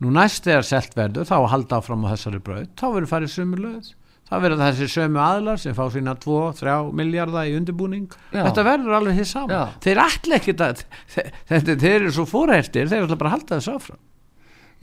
Nú 0.01 0.11
næst 0.15 0.45
þegar 0.47 0.65
selt 0.65 0.95
verður, 0.97 1.27
þá 1.29 1.35
að 1.37 1.49
halda 1.53 1.77
áfram 1.81 2.05
á 2.09 2.13
þessari 2.15 2.41
brauð, 2.41 2.69
þá 2.73 2.85
verður 2.95 3.11
farið 3.13 3.33
sömu 3.35 3.59
löð. 3.61 3.91
Það 4.25 4.41
verður 4.47 4.61
þessi 4.65 4.87
sömu 4.89 5.21
aðlar 5.21 5.59
sem 5.61 5.75
fá 5.77 5.83
sína 5.93 6.15
2-3 6.17 6.77
miljardar 6.97 7.51
í 7.51 7.55
undirbúning. 7.59 8.07
Já. 8.33 8.41
Þetta 8.47 8.65
verður 8.71 8.97
alveg 8.99 9.19
því 9.21 9.27
saman. 9.29 9.53
Já. 9.53 9.83
Þeir 9.85 10.01
ætla 10.07 10.39
ekkit 10.41 10.63
að, 10.65 10.83
þe- 11.15 11.27
þetta, 11.53 11.77
þeir 11.85 11.97
eru 11.99 12.13
svo 12.17 12.25
fórhættir, 12.31 12.89
þeir 12.91 13.05
ætla 13.05 13.19
bara 13.21 13.31
að 13.31 13.37
halda 13.37 13.59
þessu 13.61 13.75
áfram. 13.77 14.01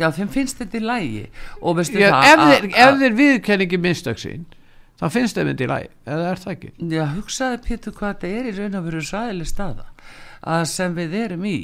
Já, 0.02 0.08
þeim 0.18 0.30
finnst 0.34 0.62
þetta 0.62 0.78
í 0.78 0.84
lægi 0.86 1.24
og 1.62 1.76
veistu 1.78 2.00
Já, 2.00 2.10
það 2.14 2.30
ef, 2.32 2.44
þeir, 2.52 2.68
ef 2.86 3.00
þeir 3.02 3.18
viðkenningi 3.22 3.80
minnstök 3.82 4.22
sín, 4.22 4.46
þá 5.02 5.06
finnst 5.14 5.38
þeim 5.38 5.50
þetta 5.52 5.66
í 5.66 5.70
lægi, 5.74 5.90
eða 6.16 6.30
er 6.32 6.42
það 6.46 6.54
ekki? 6.56 6.72
Já, 6.96 7.04
hugsaði 7.18 7.60
Pétur 7.68 7.98
hvað 7.98 8.14
þetta 8.16 8.32
er 8.40 8.48
í 8.50 8.54
raun 8.62 8.78
og 8.80 8.86
veru 8.88 9.02
sæðileg 9.10 9.50
staða 9.52 9.86
að 10.56 10.64
sem 10.72 10.96
við 10.98 11.18
erum 11.26 11.44
í 11.46 11.58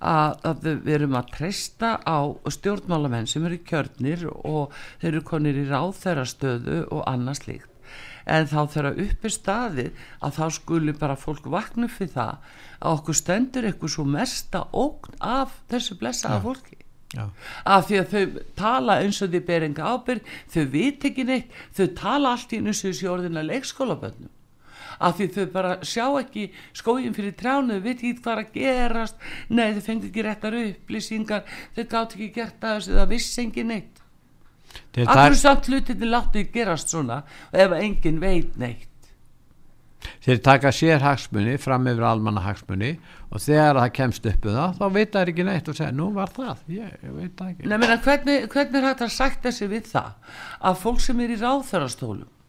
að, 0.00 0.36
að 0.48 0.68
við 0.84 0.94
erum 0.96 1.16
að 1.18 1.32
treysta 1.36 1.90
á 2.02 2.18
stjórnmálamenn 2.48 3.28
sem 3.30 3.44
eru 3.46 3.60
kjörnir 3.68 4.26
og 4.32 4.74
þeir 5.02 5.10
eru 5.12 5.22
konir 5.28 5.60
í 5.60 5.66
ráðþærastöðu 5.68 6.80
og 6.88 7.04
annað 7.10 7.42
slíkt. 7.42 7.68
En 8.30 8.46
þá 8.46 8.58
þegar 8.70 9.00
uppi 9.04 9.30
staðið 9.32 10.02
að 10.22 10.36
þá 10.36 10.44
skuli 10.54 10.94
bara 10.96 11.18
fólk 11.18 11.48
vakna 11.50 11.88
við 11.90 12.12
það 12.14 12.52
að 12.80 12.92
okkur 12.98 13.18
stendur 13.18 13.66
eitthvað 13.66 13.94
svo 13.96 14.04
mesta 14.06 14.66
ógn 14.76 15.16
af 15.18 15.56
þessu 15.72 15.98
blessaða 16.00 16.42
fólki. 16.44 16.76
Já. 17.10 17.24
af 17.66 17.88
því 17.88 17.96
að 17.98 18.12
þau 18.12 18.42
tala 18.54 18.94
eins 19.02 19.16
og 19.24 19.32
þau 19.32 19.40
ber 19.48 19.64
enga 19.66 19.88
ábyrg 19.96 20.28
þau 20.46 20.60
vit 20.70 21.06
ekki 21.08 21.24
neitt, 21.26 21.56
þau 21.74 21.88
tala 21.98 22.36
allt 22.36 22.52
í 22.54 22.60
eins 22.60 22.84
og 22.84 22.92
þessi 22.92 23.08
orðina 23.10 23.42
leikskólabönnum 23.48 24.30
af 25.00 25.16
því 25.18 25.28
þau 25.36 25.46
bara 25.54 25.72
sjá 25.86 26.04
ekki 26.20 26.50
skógin 26.76 27.16
fyrir 27.16 27.36
trjánu, 27.38 27.78
þau 27.78 27.86
veit 27.86 27.96
ekki 27.96 28.18
hvað 28.20 28.32
er 28.34 28.42
að 28.44 28.52
gerast. 28.58 29.24
Nei 29.48 29.72
þau 29.76 29.82
fengi 29.86 30.10
ekki 30.10 30.26
réttar 30.26 30.58
upplýsingar. 30.60 31.48
Þau 31.76 31.84
gátt 31.94 32.14
ekki 32.16 32.30
gert 32.36 32.60
að 32.68 32.78
þessu 32.78 32.98
það 32.98 33.10
vissi 33.14 33.42
engin 33.44 33.72
neitt. 33.72 34.04
Tak- 34.94 35.34
samt 35.34 35.66
hlutinni 35.66 36.06
láttu 36.06 36.44
gerast 36.52 36.92
svona 36.92 37.22
ef 37.52 37.72
engin 37.72 38.20
veit 38.20 38.56
neitt? 38.58 38.86
Þeir 40.24 40.38
taka 40.44 40.70
sér 40.72 41.02
hagsmunni 41.04 41.58
fram 41.60 41.86
yfir 41.90 42.06
almanna 42.08 42.40
hagsmunni 42.44 42.94
og 43.30 43.42
þegar 43.42 43.80
það 43.82 43.92
kemst 43.98 44.26
upp 44.30 44.46
um 44.48 44.56
það 44.56 44.78
þá 44.78 44.84
veit 44.94 45.12
það 45.12 45.32
ekki 45.32 45.46
neitt 45.48 45.68
og 45.68 45.76
segja 45.76 45.92
nú 45.96 46.08
var 46.16 46.32
það, 46.34 46.62
ég, 46.72 46.94
ég 47.04 47.16
veit 47.18 47.34
það 47.36 47.50
ekki. 47.52 47.68
Nei, 47.68 47.78
meina, 47.82 47.96
hvernig, 48.06 48.46
hvernig 48.54 48.80
er 48.80 48.88
að 48.94 49.12
sagt 49.12 49.44
þessi 49.44 49.68
við 49.70 49.90
það? 49.92 50.36
Að 50.70 50.80
fólk 50.84 51.04
sem 51.04 51.20
er 51.20 51.34
í 51.34 51.40
ráðþörastólum 51.40 52.39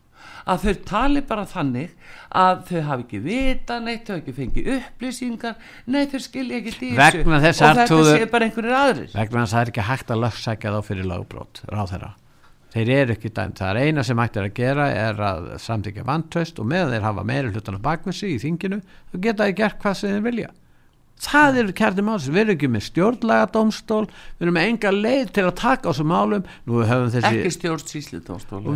að 0.46 0.66
þau 0.66 0.74
tali 0.92 1.26
bara 1.32 1.46
þannig 1.50 1.92
að 2.42 2.64
þau 2.70 2.82
hafi 2.88 3.06
ekki 3.08 3.22
vita 3.26 3.80
neitt, 3.84 4.08
þau 4.08 4.16
hafi 4.16 4.24
ekki 4.24 4.38
fengið 4.40 4.72
upplýsingar. 4.78 5.60
Nei, 5.86 6.02
þau 6.12 6.20
skilja 6.24 6.62
ekki 6.62 6.76
þess 6.80 7.22
og 7.22 7.36
að 7.38 7.48
þetta 7.50 8.02
sé 8.12 8.32
bara 8.32 8.50
einhverjir 8.50 8.80
aðrir. 8.82 9.14
Vegna 9.14 9.46
þess 9.46 9.54
að 9.54 9.58
það 9.58 9.62
er 9.66 9.76
ekki 9.76 9.88
hægt 9.92 10.12
að 10.16 10.26
lögsækja 10.26 10.76
þá 10.76 10.82
fyrir 10.92 11.10
lögbrót 11.12 11.64
ráð 11.70 11.96
þeirra 11.96 12.16
þeir 12.72 12.92
eru 12.96 13.16
ekki 13.18 13.32
dæmt, 13.36 13.60
það 13.60 13.70
er 13.74 13.90
eina 13.90 14.04
sem 14.08 14.20
hægt 14.22 14.38
er 14.40 14.48
að 14.48 14.56
gera 14.56 14.88
er 14.96 15.22
að 15.28 15.48
samþykja 15.60 16.08
vantöst 16.08 16.60
og 16.62 16.70
meðan 16.72 16.94
þeir 16.96 17.08
hafa 17.10 17.26
meiri 17.28 17.52
hlutan 17.52 17.80
á 17.84 17.86
bakvissi 17.88 18.32
í 18.32 18.40
þinginu 18.42 18.80
þá 19.12 19.16
geta 19.26 19.48
þeir 19.48 19.58
gert 19.60 19.80
hvað 19.82 19.98
sem 20.00 20.16
þeir 20.16 20.26
vilja 20.30 20.52
það 21.22 21.60
eru 21.62 21.74
kærti 21.78 22.04
máls, 22.06 22.26
við 22.30 22.42
erum 22.42 22.56
ekki 22.56 22.70
með 22.72 22.84
stjórnlega 22.88 23.50
dómstól, 23.54 24.06
við 24.40 24.46
erum 24.46 24.56
með 24.58 24.70
enga 24.70 24.94
leið 24.96 25.34
til 25.36 25.44
að 25.46 25.54
taka 25.60 25.86
á 25.86 25.92
þessum 25.92 26.10
málum. 26.12 26.48
Þessi 26.66 27.22
ekki 27.30 27.52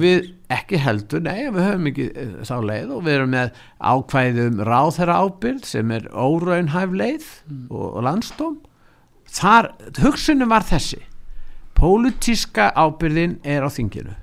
við 0.03 0.27
ekki 0.53 0.81
heldur, 0.83 1.23
nei 1.25 1.47
við 1.47 1.65
höfum 1.65 1.89
ekki 1.91 2.05
eh, 2.11 2.35
þá 2.45 2.55
leið. 2.69 2.93
Og 2.93 3.01
við 3.07 3.17
erum 3.17 3.33
með 3.33 3.63
ákvæðum 3.93 4.61
ráðherra 4.69 5.17
ábyrð 5.25 5.65
sem 5.71 5.95
er 5.97 6.05
óraunhæf 6.13 6.95
leið 7.01 7.31
og, 7.69 7.87
og 7.87 8.05
landstóm 8.05 8.59
þar, 9.35 9.71
hugsunum 10.03 10.53
var 10.53 10.67
þessi. 10.69 11.01
Pólitíska 11.75 12.69
ábyrðin 12.77 13.39
er 13.43 13.65
á 13.65 13.69
þinginu. 13.73 14.13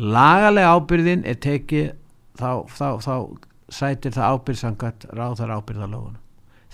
Lagalega 0.00 0.72
ábyrðin 0.78 1.28
er 1.28 1.36
tekið 1.44 1.92
þá, 2.40 2.64
þá, 2.72 2.88
þá 3.04 3.14
sætir 3.70 4.16
það 4.16 4.34
ábyrðsangat 4.34 5.06
ráðherra 5.12 5.60
ábyrðalóðunum 5.60 6.18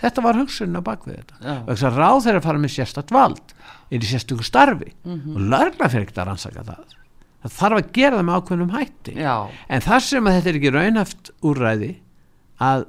þetta 0.01 0.25
var 0.27 0.41
hugsunin 0.41 0.81
á 0.81 0.83
bakvið 0.87 1.19
þetta. 1.21 1.39
Þess 1.69 1.87
að 1.89 2.01
ráðherra 2.03 2.43
fara 2.45 2.63
með 2.63 2.75
sérstakt 2.77 3.15
vald 3.15 3.55
er 3.91 4.03
í 4.03 4.11
sérstöku 4.11 4.47
starfi. 4.47 4.93
Og 5.07 5.41
lörgla 5.53 5.89
fyrir 5.93 6.07
ekkert 6.07 6.23
að 6.25 6.29
rannsaka 6.33 6.67
það. 6.67 6.97
Það 7.47 7.57
þarf 7.61 7.79
að 7.79 7.93
gera 7.95 8.17
það 8.17 8.27
með 8.27 8.41
ákveðnum 8.41 8.75
hætti. 8.75 9.15
Já, 9.23 9.35
en 9.69 9.87
þar 9.87 10.05
sem 10.09 10.27
að 10.27 10.37
þetta 10.37 10.51
er 10.51 10.59
ekki 10.61 10.75
raunhaft 10.75 11.33
úrræði 11.47 11.93
að 12.67 12.87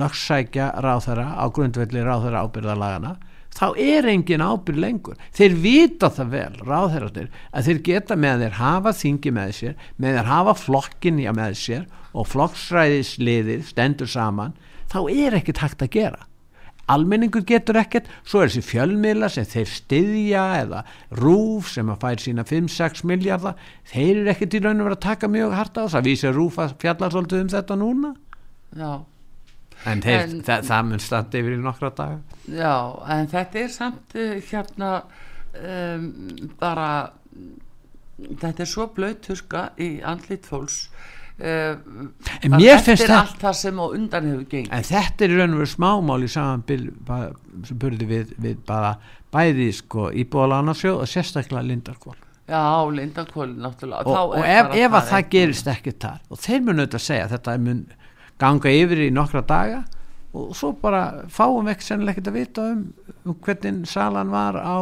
lögsækja 0.00 0.70
ráðherra 0.84 1.26
á 1.34 1.44
grundvelli 1.50 2.02
ráðherra 2.06 2.44
ábyrðalagana 2.46 3.16
þá 3.56 3.66
er 3.82 4.06
engin 4.10 4.44
ábyrð 4.44 4.80
lengur. 4.84 5.16
Þeir 5.34 5.56
vita 5.62 6.10
það 6.14 6.34
vel, 6.34 6.58
ráðherrarnir 6.66 7.30
að 7.50 7.66
þeir 7.68 7.80
geta 7.88 8.16
með 8.16 8.34
að 8.34 8.44
þeir 8.44 8.58
hafa 8.60 8.92
þingi 9.00 9.32
með 9.34 9.54
sér 9.58 9.88
með 9.96 10.18
þeir 10.18 10.30
hafa 10.30 10.54
flokkin 10.60 11.20
í 11.20 11.26
með 11.34 11.56
sér 11.58 11.86
og 12.10 12.28
flokksræðisliðið 12.30 13.64
stendur 13.70 14.10
saman 14.10 14.54
þá 14.90 14.98
er 15.12 15.38
ekkert 15.40 15.62
hægt 15.64 15.84
að 15.86 15.92
gera. 15.96 16.26
Almenningur 16.90 17.44
getur 17.46 17.78
ekkert 17.78 18.08
svo 18.26 18.40
er 18.42 18.48
þessi 18.50 18.64
fjölmiðla 18.66 19.28
sem 19.30 19.44
þeir 19.46 19.68
styðja 19.70 20.40
eða 20.64 20.80
rúf 21.20 21.68
sem 21.70 21.92
að 21.92 22.00
fær 22.02 22.22
sína 22.24 22.42
5-6 22.48 23.04
miljardar 23.06 23.60
þeir 23.92 24.10
eru 24.24 24.32
ekkert 24.32 24.56
í 24.58 24.62
raun 24.64 24.80
og 24.82 24.88
vera 24.88 24.96
að 24.98 25.04
taka 25.04 25.30
mjög 25.30 25.54
harta 25.54 25.84
á 25.84 25.86
þess 25.86 26.00
að 26.00 26.08
vísa 26.10 26.32
rúf 26.34 26.58
að 26.58 26.74
fjalla 26.82 27.10
svolítið 27.14 27.44
um 27.44 27.52
þetta 27.54 27.76
núna? 27.78 28.10
Já. 28.80 28.90
En, 29.86 30.02
þeir, 30.04 30.18
En- 30.24 30.42
það, 30.48 30.66
það 30.72 30.88
mun 30.90 31.04
standa 31.06 31.38
yfir 31.40 31.54
í 31.54 31.60
nokkra 31.62 31.92
daga. 31.96 32.18
Já, 32.50 32.74
en 33.14 33.30
þetta 33.36 33.62
er 33.62 33.70
samt 33.76 34.18
uh, 34.18 34.34
hérna 34.50 34.90
um, 35.54 36.10
bara 36.60 36.90
þetta 38.42 38.66
er 38.66 38.68
svo 38.68 38.88
blöyturska 38.98 39.68
í 39.80 39.92
andlit 40.04 40.44
fólks 40.50 40.82
En 41.40 42.54
mér 42.56 42.80
finnst 42.84 43.04
þetta 43.06 43.20
allt 43.20 43.38
það 43.42 43.54
sem 43.60 43.78
á 43.80 43.86
undan 43.86 44.26
hefur 44.30 44.46
gengið. 44.50 44.72
En 44.76 44.88
þetta 44.90 45.24
er 45.26 45.36
raun 45.38 45.54
og 45.56 45.62
veru 45.62 45.70
smámál 45.74 46.24
í 46.26 46.30
samanbil 46.32 46.82
ba- 47.06 47.30
sem 47.68 47.78
burði 47.80 48.08
við, 48.10 48.34
við 48.40 48.58
bara 48.68 48.96
bæði 49.32 49.70
sko 49.76 50.10
íbúðalánarsjóð 50.24 51.00
og 51.04 51.08
sérstaklega 51.10 51.62
lindarkól 51.68 52.18
Já, 52.50 52.82
Lindakóli 52.90 53.54
náttúrulega. 53.62 54.02
Og, 54.10 54.32
og 54.34 54.42
ef, 54.42 54.72
ef 54.74 54.94
að 54.98 55.04
það 55.12 55.26
gerist 55.30 55.68
ekki 55.70 55.92
þar. 56.02 56.16
Og 56.34 56.40
þeir 56.42 56.64
munu 56.66 56.82
auðvitað 56.82 57.04
segja 57.04 57.26
að 57.28 57.34
þetta 57.36 57.54
mun 57.62 57.82
ganga 58.42 58.72
yfir 58.74 59.02
í 59.04 59.10
nokkra 59.14 59.42
daga 59.46 59.84
og 60.34 60.50
svo 60.58 60.72
bara 60.82 61.02
fáum 61.30 61.66
við 61.68 61.76
ekki 61.76 61.86
sennilega 61.86 62.16
ekkert 62.16 62.30
að 62.32 62.38
vita 62.40 62.64
um, 62.72 62.82
um 63.26 63.36
hvernig 63.46 63.86
salan 63.90 64.30
var 64.34 64.58
á 64.58 64.78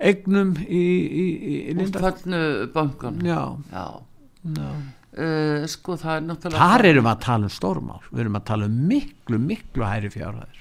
eignum 0.00 0.52
í, 0.66 0.80
í, 0.80 1.24
í, 1.26 1.54
í 1.70 1.74
Lindar 1.78 2.06
Útfallnu 2.10 2.42
bankan 2.74 3.18
já, 3.26 3.40
Já, 3.70 3.86
já. 4.56 4.68
Uh, 5.18 5.66
sko 5.70 5.98
það 6.00 6.16
er 6.16 6.26
náttúrulega 6.28 6.72
þar 6.72 6.88
erum 6.92 7.06
við 7.06 7.12
að 7.12 7.22
tala 7.26 7.50
um 7.50 7.54
stórmál 7.58 8.00
við 8.10 8.24
erum 8.24 8.40
að 8.40 8.48
tala 8.52 8.70
um 8.70 8.80
miklu, 8.90 9.42
miklu 9.50 9.88
hæri 9.88 10.12
fjárhæðir 10.14 10.60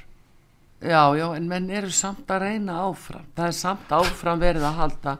Já, 0.80 1.12
já, 1.12 1.26
en 1.36 1.48
menn 1.52 1.66
eru 1.76 1.90
samt 1.92 2.30
að 2.32 2.46
reyna 2.46 2.78
áfram. 2.86 3.26
Það 3.36 3.50
er 3.50 3.56
samt 3.58 3.90
áfram 3.92 4.40
verið 4.40 4.64
að 4.64 4.78
halda 4.78 5.16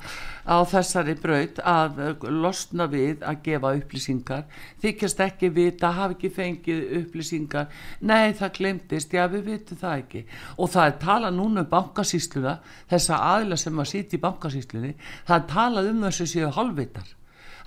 á 0.48 0.58
þessari 0.72 1.16
braut 1.20 1.60
að 1.68 2.00
uh, 2.00 2.30
losna 2.32 2.88
við 2.88 3.26
að 3.28 3.42
gefa 3.44 3.74
upplýsingar. 3.82 4.46
Þykjast 4.80 5.20
ekki 5.28 5.52
vita, 5.58 5.92
hafi 5.98 6.16
ekki 6.16 6.32
fengið 6.38 6.96
upplýsingar. 7.02 7.68
Nei, 8.00 8.32
það 8.40 8.56
glemtist, 8.56 9.20
já, 9.20 9.26
við 9.36 9.52
vitum 9.52 9.84
það 9.84 10.00
ekki. 10.06 10.24
Og 10.56 10.72
það 10.72 10.94
er 10.94 10.98
talað 11.04 11.38
núna 11.42 11.66
um 11.66 11.72
bankasýsluna, 11.76 12.58
þessa 12.96 13.20
aðila 13.34 13.60
sem 13.60 13.84
að 13.84 13.92
sitja 13.92 14.16
í 14.16 14.26
bankasýslunni, 14.30 14.96
það 15.28 15.42
er 15.42 15.48
talað 15.58 15.92
um 15.92 16.06
þessu 16.08 16.34
séu 16.38 16.56
halvvitar. 16.56 17.16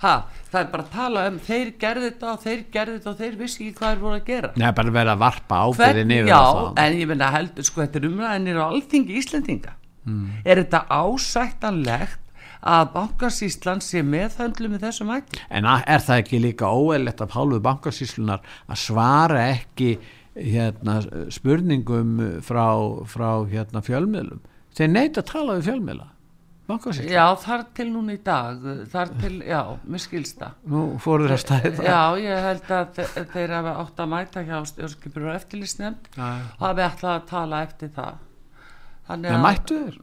Ha, 0.03 0.13
það 0.51 0.59
er 0.59 0.71
bara 0.73 0.83
að 0.83 0.95
tala 0.97 1.21
um 1.29 1.37
þeir 1.43 1.69
gerði 1.79 2.09
þetta 2.09 2.31
og 2.33 2.41
þeir 2.43 2.63
gerði 2.73 2.97
þetta 2.97 3.11
og 3.13 3.21
þeir 3.21 3.37
vissi 3.39 3.61
ekki 3.61 3.77
hvað 3.77 3.93
þeir 3.93 4.01
voru 4.01 4.17
að 4.17 4.25
gera. 4.27 4.49
Nei, 4.59 4.67
bara 4.75 4.95
verið 4.97 5.13
að 5.13 5.21
varpa 5.21 5.61
ábyrðin 5.63 6.11
Hvern, 6.11 6.17
yfir 6.17 6.33
já, 6.33 6.41
en 6.83 6.97
ég 6.99 7.09
menna 7.13 7.29
heldur 7.33 7.67
sko 7.69 7.83
þetta 7.85 8.01
er 8.01 8.09
umræðinir 8.09 8.59
á 8.59 8.65
alþingi 8.67 9.17
Íslendinga. 9.21 9.77
Hmm. 10.03 10.41
er 10.43 10.59
þetta 10.59 10.81
ásættanlegt 10.91 12.19
að 12.63 12.89
bankasýslan 12.91 13.81
sé 13.83 14.01
meðhöndlu 14.03 14.67
með 14.71 14.87
þessum 14.87 15.11
hætti? 15.13 15.39
En 15.47 15.67
er 15.67 16.03
það 16.03 16.23
ekki 16.23 16.41
líka 16.43 16.71
óeðlegt 16.71 17.23
af 17.23 17.35
hálfu 17.35 17.59
bankasýslunar 17.63 18.43
að 18.67 18.81
svara 18.83 19.45
ekki 19.53 19.93
hérna, 20.35 20.99
spurningum 21.31 22.17
frá, 22.43 22.67
frá 23.07 23.29
hérna, 23.47 23.83
fjölmiðlum? 23.83 24.43
Þeir 24.75 24.91
neita 24.91 25.23
að 25.23 25.29
tala 25.31 25.57
við 25.59 25.69
fjölmiðla 25.69 26.09
bankasýslan, 26.69 27.11
Já, 27.11 27.25
þar 27.43 27.63
til 27.75 27.87
núna 27.91 28.13
í 28.15 28.19
dag, 28.23 28.61
þar 28.93 29.09
til, 29.19 29.33
já, 29.47 29.59
mér 29.83 29.99
skilst 30.03 30.39
það. 30.39 30.53
nú 30.71 30.83
fóru 31.03 31.25
þeir 31.27 31.35
að 31.35 31.41
stæði 31.43 31.71
það 31.79 31.89
Já, 31.89 31.99
ég 32.23 32.45
held 32.47 32.71
að 32.77 32.93
þe- 32.99 33.25
þeir 33.33 33.53
hafa 33.57 33.73
átt 33.83 33.99
að 34.05 34.11
mæta 34.13 34.43
hjá 34.47 34.55
stjórnskipur 34.71 35.27
og 35.27 35.35
eftirlýsnefnd 35.41 36.07
og 36.17 36.63
hafi 36.67 36.85
ætlað 36.87 37.13
að 37.17 37.27
tala 37.33 37.61
eftir 37.67 37.89
það. 37.97 38.15
Þannig 39.09 39.31
að 39.35 39.43
mættu 39.43 39.79
þeir 39.83 40.01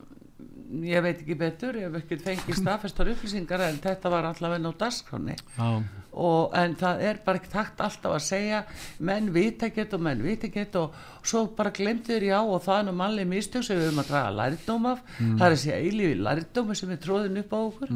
ég 0.86 1.02
veit 1.02 1.18
ekki 1.24 1.34
betur, 1.40 1.74
ég 1.80 1.88
hef 1.90 1.96
ekki 2.04 2.16
fengið 2.22 2.60
staðfestar 2.60 3.08
upplýsingar 3.10 3.64
en 3.66 3.80
þetta 3.82 4.10
var 4.12 4.28
allavega 4.28 4.70
á 4.70 4.72
dagskráni. 4.84 5.34
Já. 5.56 5.70
Og 6.12 6.54
en 6.58 6.74
það 6.74 7.02
er 7.06 7.18
bara 7.24 7.38
ekki 7.38 7.52
takt 7.52 7.80
alltaf 7.80 8.16
að 8.16 8.24
segja 8.26 8.64
menn 8.98 9.28
vita 9.34 9.68
ekkert 9.68 9.92
og 9.94 10.02
menn 10.02 10.22
vita 10.24 10.48
ekkert 10.48 10.74
og 10.80 10.96
svo 11.22 11.44
bara 11.54 11.70
glemtu 11.70 12.10
þér 12.14 12.26
já 12.30 12.38
og 12.40 12.62
það 12.64 12.78
er 12.80 12.86
nú 12.88 12.94
mannlega 12.98 13.30
mistök 13.30 13.62
sem 13.66 13.78
við 13.78 13.86
höfum 13.88 14.02
að 14.02 14.10
draga 14.10 14.32
lærdóm 14.40 14.88
af. 14.90 15.04
Það 15.20 15.46
er 15.46 15.56
segja 15.62 15.78
eilífi 15.78 16.18
lærdómi 16.18 16.74
sem 16.76 16.90
við 16.90 17.02
tróðum 17.04 17.40
upp 17.44 17.54
á 17.54 17.58
okkur. 17.60 17.94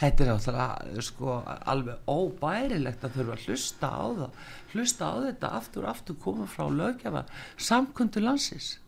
Þetta 0.00 0.24
er 0.24 0.32
alltaf 0.36 1.02
sko 1.10 1.42
alveg 1.74 1.96
óbærilegt 2.06 3.04
að 3.04 3.16
þurfa 3.18 3.38
að 3.38 3.46
hlusta 3.46 3.90
á 3.90 4.06
það 4.20 4.30
hlusta 4.76 5.08
á 5.08 5.14
þetta 5.26 5.52
aftur 5.56 5.86
aftur 5.88 6.16
koma 6.22 6.46
frá 6.46 6.68
lögjafa 6.70 7.24
samkundu 7.56 8.20
landsins. 8.20 8.78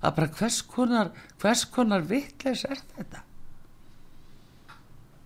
Að 0.00 0.14
bara 0.16 0.28
hvers 0.38 0.62
konar 0.62 1.10
hvers 1.42 1.64
konar 1.68 2.00
vittleis 2.08 2.64
er 2.64 2.78
þetta? 2.96 3.24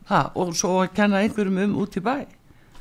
Ha, 0.08 0.32
og 0.36 0.52
svo 0.56 0.82
að 0.82 0.94
kenna 0.98 1.22
einhverjum 1.24 1.62
um 1.62 1.76
út 1.80 1.96
í 1.96 2.02
bæ. 2.04 2.26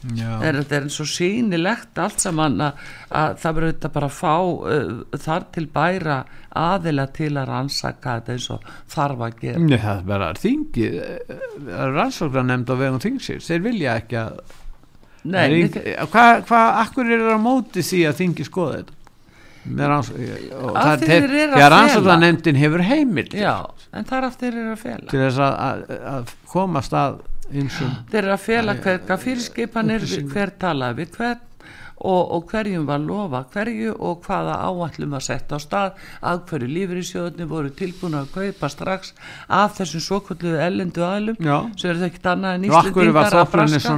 Er, 0.03 0.57
þetta 0.59 0.75
er 0.75 0.87
eins 0.87 0.99
og 0.99 1.07
sýnilegt 1.07 1.99
allt 2.03 2.19
saman 2.19 2.57
að, 2.61 2.81
að 3.15 3.37
það 3.43 3.55
verður 3.57 3.73
þetta 3.73 3.91
bara 3.97 4.09
að 4.09 4.17
fá 4.17 4.33
uh, 4.37 5.19
þar 5.23 5.45
til 5.55 5.65
bæra 5.77 6.17
aðila 6.63 7.05
til 7.15 7.31
að 7.39 7.47
rannsaka 7.49 8.17
þetta 8.19 8.35
eins 8.35 8.49
og 8.53 8.67
þarf 8.93 9.23
að 9.29 9.37
gera. 9.45 9.61
Nei, 9.63 9.77
það 9.79 10.01
er 10.01 10.09
bara 10.11 10.31
þingi 10.43 10.89
rannsóknar 11.95 12.45
nefnd 12.49 12.73
á 12.73 12.75
vegum 12.83 12.99
þingsins 13.03 13.47
þeir 13.49 13.63
vilja 13.69 13.95
ekki 14.01 14.19
að 14.23 14.43
Nei, 15.23 15.45
nei, 15.47 15.69
hvað, 16.11 16.41
hvað, 16.49 16.65
akkur 16.83 17.07
er 17.15 17.21
það 17.23 17.37
á 17.39 17.39
móti 17.39 17.79
því 17.87 17.99
að 18.09 18.17
þingi 18.19 18.43
skoða 18.49 18.73
þetta? 18.81 18.97
Ranns- 19.63 20.09
og 20.11 20.73
Af 20.75 20.83
það- 20.83 20.89
að 20.89 21.03
þegar 21.07 21.29
fela. 21.37 21.69
rannsóknarnefndin 21.71 22.57
hefur 22.59 22.81
heimild. 22.83 23.31
Já, 23.39 23.53
en 23.95 24.03
það 24.09 24.17
er 24.17 24.25
aftur 24.27 24.49
þeir 24.51 24.57
eru 24.59 24.73
að 24.73 24.81
fela. 24.81 25.07
Til 25.13 25.21
þess 25.23 25.39
að, 25.45 25.53
að, 25.63 25.93
að 26.11 26.33
komast 26.51 26.97
að 26.99 27.15
þeir 28.11 28.23
eru 28.23 28.33
að 28.35 28.45
fela 28.49 28.75
hver, 28.83 29.01
hvað 29.07 29.25
fyrirskipanir 29.27 30.05
hver 30.33 30.53
talaði 30.59 31.01
við 31.03 31.17
hvern 31.17 31.49
og, 32.03 32.31
og 32.35 32.47
hverjum 32.51 32.85
var 32.89 32.99
lofa 32.99 33.43
hverju 33.53 33.93
og 34.03 34.25
hvaða 34.25 34.55
áallum 34.65 35.13
að 35.15 35.21
setja 35.27 35.55
á 35.55 35.59
stað 35.63 36.01
að 36.25 36.41
hverju 36.49 36.67
lífyrirsjóðunni 36.73 37.45
voru 37.47 37.69
tilbúin 37.77 38.17
að 38.19 38.31
kaupa 38.33 38.69
strax 38.73 39.13
af 39.47 39.77
þessum 39.77 40.03
svokvöldu 40.07 40.55
ellendu 40.59 41.05
aðlum 41.07 41.37
sem 41.77 41.89
eru 41.93 42.01
það 42.01 42.09
ekkert 42.09 42.29
annað 42.33 42.57
en 42.57 42.65
var 42.73 42.83
Íslendingar 43.13 43.37
að 43.39 43.51
braska. 43.53 43.93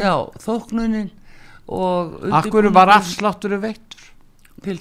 já, 0.00 0.14
þóknunin 0.46 1.10
og 1.68 2.16
akkur 2.40 2.70
var 2.72 2.88
afsláttur 2.96 3.58
veittur? 3.66 4.06
Til 4.64 4.78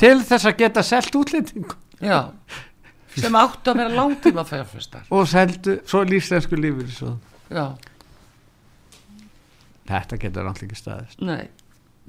til 0.00 0.22
þess 0.24 0.46
að 0.48 0.56
geta 0.64 0.82
selt 0.82 1.14
útlendingu 1.20 1.76
já, 2.00 2.30
sem 3.16 3.38
áttu 3.40 3.72
að 3.72 3.82
vera 3.82 3.94
langtíma 3.96 4.44
fjárfestar 4.46 5.08
og 5.10 5.28
seldu 5.28 5.80
svo 5.88 6.04
lífslensku 6.06 6.58
lífur 6.58 6.90
þetta 9.90 10.20
getur 10.20 10.46
alltaf 10.46 10.66
ekki 10.66 10.78
staðist. 10.78 11.24
Nei. 11.24 11.50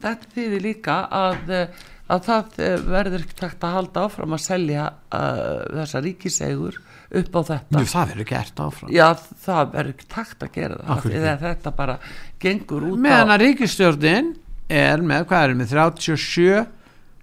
Þetta 0.02 0.30
þýðir 0.36 0.64
líka 0.66 0.98
að, 1.14 1.52
eh, 1.54 1.82
að 2.12 2.24
það 2.28 2.62
eh, 2.66 2.86
verður 2.90 3.26
ekki 3.26 3.38
takt 3.38 3.66
að 3.66 3.76
halda 3.78 4.06
áfram 4.08 4.36
að 4.36 4.44
selja 4.44 4.86
uh, 5.14 5.66
þessa 5.78 6.02
ríkisegur 6.06 6.80
upp 7.22 7.38
á 7.38 7.42
þetta. 7.52 7.82
Jú, 7.82 7.90
það 7.92 8.14
verður 8.14 8.30
gert 8.32 8.62
áfram. 8.66 8.94
Já, 8.96 9.08
það 9.46 9.74
verður 9.76 9.96
ekki 9.96 10.10
takt 10.16 10.46
að 10.46 10.54
gera 10.56 10.80
það 10.82 11.18
að 11.34 11.46
þetta 11.46 11.74
bara 11.82 11.98
gengur 12.42 12.88
út 12.90 13.04
meðan 13.04 13.36
að 13.36 13.44
ríkistjórnin 13.46 14.32
er 14.72 15.04
með, 15.06 15.28
hvað 15.30 15.46
er 15.46 15.58
með 15.60 15.76
37 15.76 16.66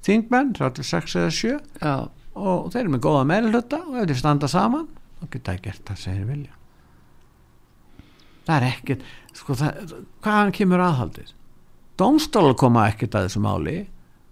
þingmenn, 0.08 0.54
36 0.58 1.18
eða 1.18 1.34
7 1.34 1.54
já, 1.82 1.94
og 2.38 2.68
þeir 2.72 2.84
eru 2.84 2.94
með 2.94 3.04
góða 3.06 3.24
meðluta 3.28 3.80
og 3.84 3.98
ef 3.98 4.08
þeir 4.10 4.20
standa 4.22 4.50
saman 4.50 4.86
þá 5.18 5.24
geta 5.32 5.52
það 5.52 5.64
gert 5.66 5.82
það 5.90 6.02
segir 6.04 6.28
vilja. 6.28 6.54
Það 8.48 8.54
er 8.56 8.68
ekkert 8.68 9.08
sko 9.36 9.56
það, 9.58 9.96
hvaðan 10.24 10.54
kemur 10.56 10.84
aðhaldið? 10.84 11.34
Dómstólar 11.98 12.54
koma 12.58 12.86
ekkert 12.88 13.16
að 13.18 13.26
þessu 13.26 13.42
máli. 13.42 13.78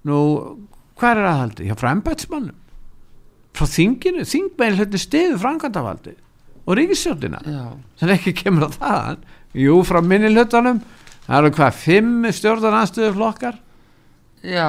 Nú, 0.07 0.21
hvað 0.97 1.19
er 1.21 1.29
aðhaldið? 1.33 1.69
hjá 1.71 1.79
frambætsmannum 1.83 2.63
frá 3.57 3.69
þinginu, 3.71 4.25
þingmenn 4.29 4.77
hluti 4.77 5.01
stiðu 5.01 5.39
framkvæmdavaldi 5.41 6.15
og 6.67 6.77
það 6.77 8.09
er 8.09 8.15
ekki 8.17 8.35
kemur 8.37 8.69
á 8.69 8.71
það 8.75 9.21
jú, 9.57 9.79
frá 9.87 10.01
minni 10.05 10.33
hlutanum 10.35 10.83
það 11.27 11.39
eru 11.39 11.53
hvað, 11.57 11.79
fimm 11.81 12.27
stjórnarnanstöðu 12.37 13.15
flokkar 13.17 13.61
já, 14.45 14.69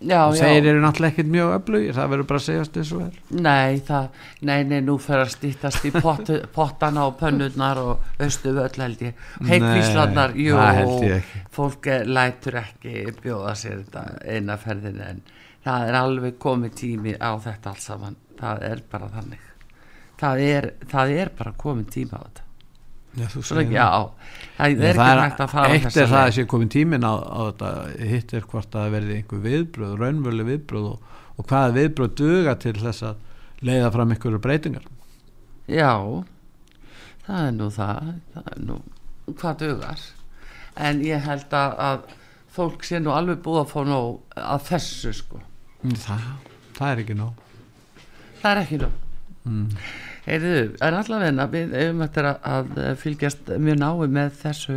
já, 0.00 0.18
og 0.28 0.36
já. 0.36 0.42
þeir 0.44 0.68
eru 0.72 0.82
náttúrulega 0.82 1.14
ekkert 1.14 1.30
mjög 1.32 1.52
öflugir 1.56 1.96
það 1.96 2.10
verður 2.12 2.28
bara 2.30 2.40
að 2.40 2.44
segjast 2.46 2.78
eins 2.78 2.92
og 2.94 3.02
er. 3.04 3.18
Nei, 3.48 3.80
það, 3.88 4.08
nei, 4.50 4.58
nei, 4.70 4.78
nú 4.86 4.96
fer 5.02 5.22
að 5.24 5.32
stýttast 5.34 5.88
í 5.88 5.92
pot, 5.96 6.32
pottana 6.56 7.06
og 7.10 7.18
pönnurnar 7.20 7.82
og 7.82 8.08
veistu 8.20 8.54
völl 8.56 8.82
held 8.84 9.04
ég. 9.08 9.28
Heikvíslarnar, 9.50 10.34
Nei, 10.34 10.48
jú 10.48 10.58
ég 11.08 11.36
fólk 11.58 11.90
lætur 12.06 12.60
ekki 12.62 13.06
bjóða 13.22 13.54
sér 13.58 13.84
þetta 13.84 14.04
eina 14.24 14.58
ferðin 14.60 15.00
en 15.04 15.22
það 15.66 15.88
er 15.88 16.02
alveg 16.02 16.42
komið 16.42 16.76
tími 16.82 17.14
á 17.18 17.34
þetta 17.42 17.74
allt 17.74 17.86
saman, 17.86 18.20
það 18.38 18.68
er 18.72 18.84
bara 18.90 19.14
þannig. 19.14 19.48
Það 20.18 20.44
er, 20.48 20.70
það 20.90 21.16
er 21.22 21.32
bara 21.38 21.54
komið 21.58 21.90
tími 21.94 22.14
á 22.14 22.22
þetta 22.22 22.47
Já, 23.16 23.26
Svo 23.32 23.62
já, 23.62 23.86
það. 24.58 24.74
er 24.78 24.82
ekki 24.92 25.22
hægt 25.22 25.40
að 25.40 25.50
fara 25.50 25.74
eitt 25.74 25.96
er 25.96 26.10
það 26.10 26.20
að 26.20 26.34
sé 26.36 26.44
komin 26.50 26.68
tímin 26.70 27.06
á, 27.08 27.12
á 27.18 27.40
þetta 27.48 27.70
hitt 28.10 28.34
er 28.36 28.44
hvort 28.50 28.68
að 28.68 28.84
það 28.84 28.92
verði 28.94 29.16
einhver 29.16 29.40
viðbröð 29.46 29.94
raunvölu 30.02 30.46
viðbröð 30.50 30.86
og, 30.92 31.16
og 31.38 31.48
hvaða 31.48 31.72
viðbröð 31.78 32.12
duga 32.20 32.54
til 32.62 32.74
þess 32.78 33.06
að 33.08 33.24
leiða 33.64 33.90
fram 33.96 34.12
einhverju 34.14 34.42
breytingar. 34.44 34.86
Já, 35.68 35.90
það 37.26 37.48
er 37.48 37.56
nú 37.56 37.70
það, 37.74 38.12
það 38.36 38.52
er 38.52 38.62
nú 38.68 38.78
hvað 39.32 39.58
dugar. 39.64 40.04
En 40.78 41.02
ég 41.02 41.24
held 41.26 41.56
að, 41.58 41.74
að 41.88 42.14
fólk 42.54 42.86
sé 42.86 43.00
nú 43.02 43.14
alveg 43.14 43.40
búið 43.42 43.64
að 43.64 43.72
fá 43.72 43.80
nóg 43.88 44.38
að 44.38 44.68
þessu 44.70 45.14
sko. 45.16 45.42
Það, 46.04 46.28
það 46.78 46.92
er 46.92 47.02
ekki 47.02 47.18
nóg. 47.18 47.42
Það 48.38 48.50
er 48.52 48.62
ekki 48.62 48.80
nóg. 48.84 49.02
Mm. 49.48 49.66
Heyrðu, 50.28 50.58
en 50.84 50.96
allavega 50.98 51.46
við 51.52 51.72
eigum 51.72 52.02
eftir 52.04 52.26
að, 52.28 52.74
fylgjast 53.00 53.48
mjög 53.56 53.78
náið 53.80 54.12
með 54.18 54.34
þessu 54.42 54.76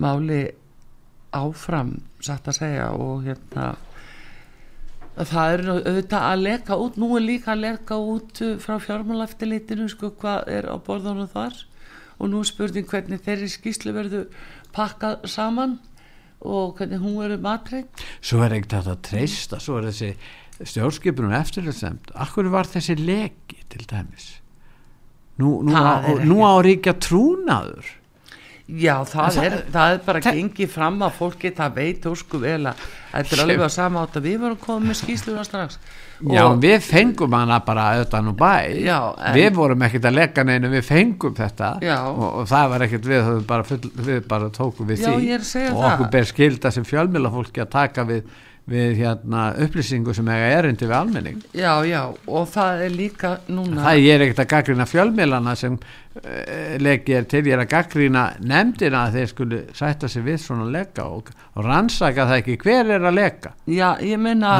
máli 0.00 0.40
áfram 1.36 1.98
satt 2.24 2.48
að 2.48 2.58
segja 2.62 2.88
og 2.96 3.26
hérna 3.26 3.66
það 5.18 5.52
er 5.52 5.64
auðvitað 5.74 6.24
að 6.28 6.44
leka 6.46 6.78
út 6.78 6.96
nú 7.00 7.10
er 7.18 7.24
líka 7.24 7.52
að 7.52 7.64
leka 7.66 7.98
út 7.98 8.40
frá 8.62 8.78
fjármálaftilitinu 8.80 9.88
sko 9.90 10.12
hvað 10.20 10.48
er 10.54 10.70
á 10.70 10.76
borðunum 10.78 11.28
þar? 11.32 11.58
Og 12.18 12.30
nú 12.30 12.40
er 12.42 12.48
spurning 12.48 12.88
hvernig 12.88 13.22
þeirri 13.26 13.50
skýslu 13.50 13.94
verður 13.94 14.26
pakkað 14.74 15.26
saman 15.30 15.76
og 16.38 16.78
hvernig 16.78 17.02
hún 17.02 17.18
verður 17.18 17.42
matreitt 17.42 18.04
svo 18.20 18.44
er 18.46 18.54
ekkert 18.58 18.92
að 18.92 19.02
treysta 19.10 19.58
svo 19.62 19.80
er 19.80 19.90
þessi 19.90 20.12
stjórnskipunum 20.58 21.34
eftirlitsemt 21.38 22.12
akkur 22.18 22.50
var 22.52 22.70
þessi 22.70 22.98
leki 22.98 23.64
til 23.70 23.86
dæmis 23.90 24.37
nú, 25.38 25.60
nú, 25.62 25.74
á, 25.74 26.02
nú 26.26 26.42
á 26.44 26.52
ríkja 26.66 26.94
trúnaður. 26.98 27.94
Já, 28.68 28.98
það, 29.08 29.28
það- 29.32 29.44
er, 29.48 29.54
það 29.72 29.92
er 29.94 30.00
bara 30.04 30.20
gengið 30.20 30.68
fram 30.68 30.98
að 31.06 31.14
fólki 31.16 31.50
það 31.56 31.76
veit 31.78 32.02
ósku 32.10 32.36
vel 32.42 32.66
að 32.68 32.82
þetta 33.14 33.32
er 33.32 33.40
alveg 33.46 33.62
að 33.64 33.72
að 34.20 34.26
við 34.28 34.36
varum 34.42 34.58
komið 34.60 34.90
með 34.90 34.98
skýsluna 34.98 35.44
strax. 35.48 35.78
Já, 36.28 36.42
við 36.60 36.82
fengum 36.84 37.32
hana 37.38 37.60
bara 37.64 37.86
auðvitað 37.94 38.24
nú 38.26 38.34
bæ. 38.36 38.52
Já, 38.84 38.98
en- 39.24 39.34
Við 39.38 39.54
vorum 39.56 39.82
ekkert 39.86 40.04
að 40.10 40.16
leggja 40.18 40.44
neinu, 40.44 40.68
við 40.74 40.84
fengum 40.84 41.34
þetta. 41.38 41.70
Og, 42.10 42.20
og 42.42 42.46
það 42.50 42.68
var 42.74 42.80
ekkert 42.88 43.08
við 43.08 43.46
bara, 43.46 43.62
full, 43.62 43.78
við 43.94 44.20
bara 44.28 44.50
tókum 44.50 44.86
við 44.90 45.00
Já, 45.00 45.14
því. 45.16 45.64
og 45.72 45.84
okkur 45.92 46.10
ber 46.10 46.24
skilda 46.28 46.70
sem 46.74 46.84
fjölmjöla 46.84 47.30
fólki 47.32 47.62
að 47.64 47.70
taka 47.70 48.04
við, 48.04 48.22
við 48.68 48.98
hérna, 49.00 49.44
upplýsingu 49.64 50.12
sem 50.16 50.28
eiga 50.28 50.50
erindi 50.58 50.86
við 50.88 50.96
almenning. 50.98 51.38
Já, 51.56 51.72
já, 51.88 52.02
og 52.28 52.50
það 52.52 52.82
er 52.84 52.92
líka 52.94 53.30
núna 53.48 53.86
Það 53.86 54.00
ég 54.02 54.12
er 54.14 54.24
ekkert 54.26 54.42
að 54.44 54.50
gaggrina 54.52 54.86
fjölmjölana 54.88 55.54
sem 55.56 55.78
uh, 55.78 56.74
leggi 56.82 57.16
er 57.16 57.28
til, 57.30 57.42
ég 57.48 57.56
er 57.56 57.64
að 57.64 57.70
gaggrina 57.72 58.26
nefndina 58.44 59.06
að 59.06 59.18
þeir 59.18 59.32
skulu 59.32 59.62
sætta 59.78 60.10
sig 60.12 60.26
við 60.26 60.38
svona 60.44 60.68
lega 60.74 61.08
og, 61.08 61.32
og 61.54 61.64
rannsaka 61.64 62.28
það 62.28 62.42
ekki 62.42 62.58
hver 62.66 62.94
er 62.98 63.08
að 63.08 63.18
lega 63.18 63.54
Já, 63.72 63.88
ég 64.04 64.20
meina, 64.20 64.54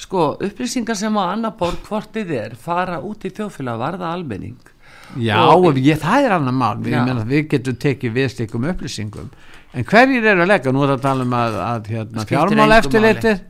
sko, 0.00 0.32
upplýsingar 0.42 0.98
sem 0.98 1.16
á 1.18 1.24
annar 1.30 1.54
borð 1.58 1.80
hvort 1.86 2.12
þið 2.16 2.36
er 2.40 2.58
fara 2.58 2.98
út 3.04 3.24
í 3.28 3.30
þjóðfélag 3.30 3.78
varða 3.82 4.12
almenning. 4.16 4.58
Já, 5.20 5.36
Og- 5.52 5.76
ég, 5.76 5.98
það 6.00 6.24
er 6.26 6.34
annar 6.38 6.54
mál 6.56 6.78
við, 6.80 6.94
Já. 6.96 7.04
meina, 7.04 7.24
við 7.28 7.48
getum 7.52 7.76
tekið 7.76 8.14
við 8.16 8.30
slikum 8.32 8.64
upplýsingum 8.70 9.28
en 9.72 9.84
hverjir 9.88 10.26
eru 10.32 10.44
að 10.44 10.52
leggja? 10.52 10.72
Nú 10.74 10.84
er 10.84 10.92
það 10.92 10.98
að 10.98 11.06
tala 11.06 11.26
um 11.26 11.34
að, 11.38 11.56
að 11.68 11.90
hérna, 11.94 12.26
fjármál 12.28 12.76
eftirlitið 12.78 13.40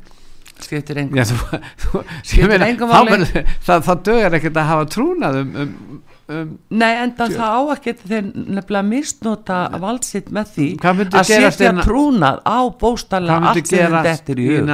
skiptir 0.62 1.00
engum 1.02 1.18
Já, 1.18 1.26
þú, 1.28 1.58
þú, 1.82 2.04
Skiptir 2.22 2.44
ég 2.44 2.50
meina, 2.52 2.70
engu 2.70 2.88
þá 2.88 2.94
máli. 2.94 3.12
verður- 3.16 3.52
það, 3.66 3.84
það 3.88 4.00
dögar 4.08 4.36
ekkert 4.38 4.58
að 4.62 4.68
hafa 4.70 4.88
trúnað 4.94 5.38
um, 5.40 5.52
um, 5.62 6.00
um 6.36 6.52
Nei, 6.82 6.90
en 7.02 7.14
það 7.18 7.34
á 7.42 7.60
ekki 7.74 7.94
þeir 8.02 8.28
nefnilega 8.30 8.82
misnota 8.88 9.58
valdsitt 9.82 10.30
með 10.34 10.52
því 10.56 10.68
að 10.82 11.24
setja 11.32 11.72
innan- 11.72 11.86
trúnað 11.88 12.42
á 12.46 12.58
myndi 12.70 13.48
allt 13.50 13.72
sem 13.72 13.78
gera 13.82 14.02
dettur 14.06 14.42
í 14.42 14.48
hug. 14.52 14.68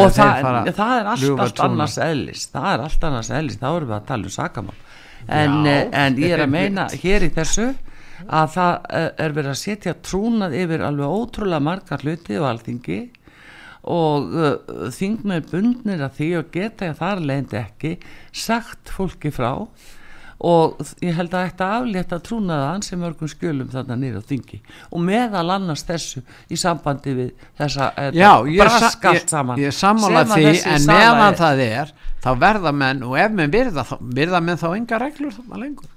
og 0.00 0.14
það, 0.16 0.72
það 0.80 0.94
er 0.96 1.12
allt, 1.12 1.26
allt 1.44 1.58
trúnað? 1.60 1.66
annars 1.68 1.98
eðlis. 2.08 2.46
Það 2.54 2.70
er 2.72 2.86
allt 2.86 3.06
annars 3.10 3.30
eðlis, 3.40 3.60
þá 3.60 3.68
erum 3.74 3.92
við 3.92 3.98
að 3.98 4.08
tala 4.10 4.30
um 4.30 4.34
sakamál. 4.38 4.78
En, 5.28 5.60
Já. 5.64 5.70
eh, 5.70 5.88
en 6.06 6.16
ég 6.16 6.32
er 6.32 6.42
að 6.46 6.50
meina 6.50 6.88
hér 6.88 7.26
í 7.28 7.30
þessu 7.34 7.68
að 8.26 8.50
það 8.56 8.90
eh, 9.00 9.08
er 9.24 9.36
verið 9.38 9.52
að 9.54 9.60
setja 9.62 9.94
trúnað 10.04 10.56
yfir 10.60 10.84
alveg 10.86 11.14
ótrúlega 11.20 11.64
margar 11.70 12.04
hluti 12.04 12.36
og 12.40 12.48
alþingi 12.50 13.00
og 13.90 14.34
uh, 14.36 14.50
þingmenn 14.92 15.46
bundnir 15.48 16.02
að 16.04 16.18
því 16.18 16.26
og 16.42 16.50
geta 16.52 16.90
þar 16.98 17.22
leiðandi 17.24 17.56
ekki 17.62 17.94
sagt 18.36 18.92
fólki 18.92 19.32
frá 19.32 19.54
og 20.40 20.78
ég 21.04 21.16
held 21.16 21.34
að 21.36 21.46
þetta 21.50 21.66
aflétta 21.78 22.18
trúnaða 22.24 22.68
ansi 22.74 22.96
mörgum 22.96 23.28
skjölum 23.28 23.68
þarna 23.72 23.96
nýra 24.00 24.20
á 24.20 24.28
þingi 24.28 24.60
og 24.88 25.02
meðal 25.04 25.46
annars 25.56 25.84
þessu 25.88 26.22
í 26.48 26.56
sambandi 26.60 27.12
við 27.16 27.32
þessa 27.60 27.90
Já, 28.16 28.30
ég, 28.48 28.60
sa- 28.60 28.78
brask 28.80 29.08
ég, 29.10 29.26
saman. 29.28 29.60
ég 29.60 29.76
sammála 29.76 30.22
sem 30.24 30.32
að 30.36 30.44
því 30.44 30.62
en 30.74 30.86
meðan 30.88 31.36
það 31.40 31.64
er 31.66 31.92
þá 32.24 32.30
verða 32.40 32.72
menn 32.72 33.02
og 33.04 33.16
ef 33.20 33.32
menn 33.36 33.52
virða, 33.52 33.84
þá- 33.84 34.00
virða 34.20 34.40
menn 34.44 34.60
þá 34.60 34.68
enga 34.76 35.00
reglur 35.04 35.36
þarna 35.36 35.60
lengur 35.64 35.88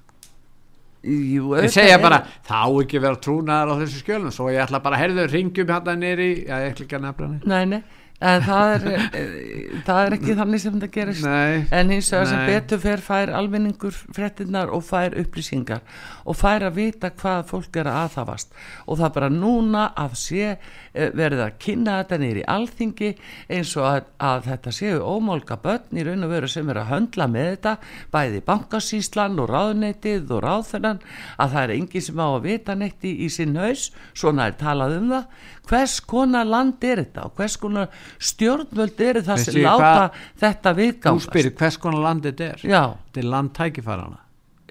Jú, 1.04 1.50
segja 1.68 1.98
er- 1.98 2.02
bara, 2.02 2.22
þá 2.48 2.60
ekki 2.84 3.02
vera 3.04 3.18
trúnaðar 3.20 3.74
á 3.76 3.80
þessu 3.82 4.00
skjölum. 4.04 4.32
Svo 4.32 4.48
ég 4.54 4.62
ætla 4.64 4.80
bara 4.84 4.96
að 4.96 5.02
herðu 5.04 5.26
ringjum 5.34 5.68
hérna 5.68 5.96
nýri 6.00 6.30
ég 6.48 6.70
ætla 6.72 6.86
ekki 6.86 6.96
að 6.96 7.04
nefna 7.10 7.28
Nei, 7.46 7.66
nei, 7.66 7.82
það 8.22 8.74
er, 8.74 8.86
eh, 9.14 9.82
það 9.84 10.06
er 10.06 10.16
ekki 10.16 10.36
þannig 10.38 10.62
sem 10.62 10.76
þetta 10.78 10.92
gerist. 10.94 11.26
Nei, 11.26 11.66
en 11.72 11.90
hins 11.92 12.12
vegar 12.14 12.28
sem 12.30 12.40
Nei. 12.40 12.48
betur 12.54 12.80
fer 12.80 13.02
fær 13.04 13.32
almenningur 13.36 13.92
fréttinnar 14.16 14.72
og 14.72 14.84
fær 14.88 15.18
upplýsingar 15.20 15.82
og 16.26 16.38
fær 16.40 16.64
að 16.70 16.78
vita 16.78 17.10
hvað 17.12 17.50
fólk 17.50 17.76
er 17.82 17.90
að 17.92 18.00
aðhafast. 18.04 18.54
Og 18.88 19.00
það 19.02 19.14
bara 19.14 19.30
núna 19.30 19.94
að 20.00 20.16
sé 20.16 20.46
eh, 20.94 21.10
verið 21.12 21.44
að 21.48 21.58
kynna 21.60 21.98
þetta 22.04 22.20
nýri 22.22 22.46
alþingi 22.48 23.12
eins 23.50 23.76
og 23.78 23.90
að, 23.90 24.08
að 24.20 24.48
þetta 24.52 24.72
séu 24.72 25.02
ómálga 25.04 25.60
börn 25.64 26.00
í 26.00 26.06
raun 26.08 26.24
og 26.24 26.32
veru 26.32 26.48
sem 26.48 26.70
er 26.70 26.80
að 26.80 26.92
höndla 26.94 27.28
með 27.28 27.50
þetta 27.56 27.76
bæði 28.14 28.44
bankasíslan 28.48 29.40
og 29.44 29.52
ráðneitið 29.52 30.32
og 30.32 30.46
ráðþennan 30.48 31.04
að 31.38 31.58
það 31.58 31.64
er 31.64 31.76
engin 31.76 32.08
sem 32.08 32.24
á 32.24 32.28
að 32.30 32.46
vita 32.48 32.78
neitt 32.78 33.04
í, 33.04 33.18
í 33.26 33.30
sinn 33.34 33.58
haus 33.60 33.90
svona 34.14 34.48
er 34.48 34.58
talað 34.60 34.98
um 35.02 35.12
það 35.12 35.52
hvers 35.70 36.00
konar 36.08 36.50
land 36.50 36.84
er 36.84 37.04
þetta 37.06 37.28
og 37.30 37.38
hvers 37.40 37.56
konar 37.62 38.04
stjórnvöld 38.20 39.06
eru 39.08 39.24
það 39.26 39.46
sem 39.46 39.62
láta 39.64 40.10
þetta 40.42 40.74
þú 40.74 40.82
viðgangast 40.82 41.32
spyrir 41.32 41.56
hvers 41.62 41.80
konar 41.82 42.06
land 42.10 42.28
þetta 42.28 42.52
er? 42.52 42.68
Já, 42.68 42.84
þetta 43.08 43.24
er 43.24 43.32
land 43.36 43.56
tækifærana 43.58 44.24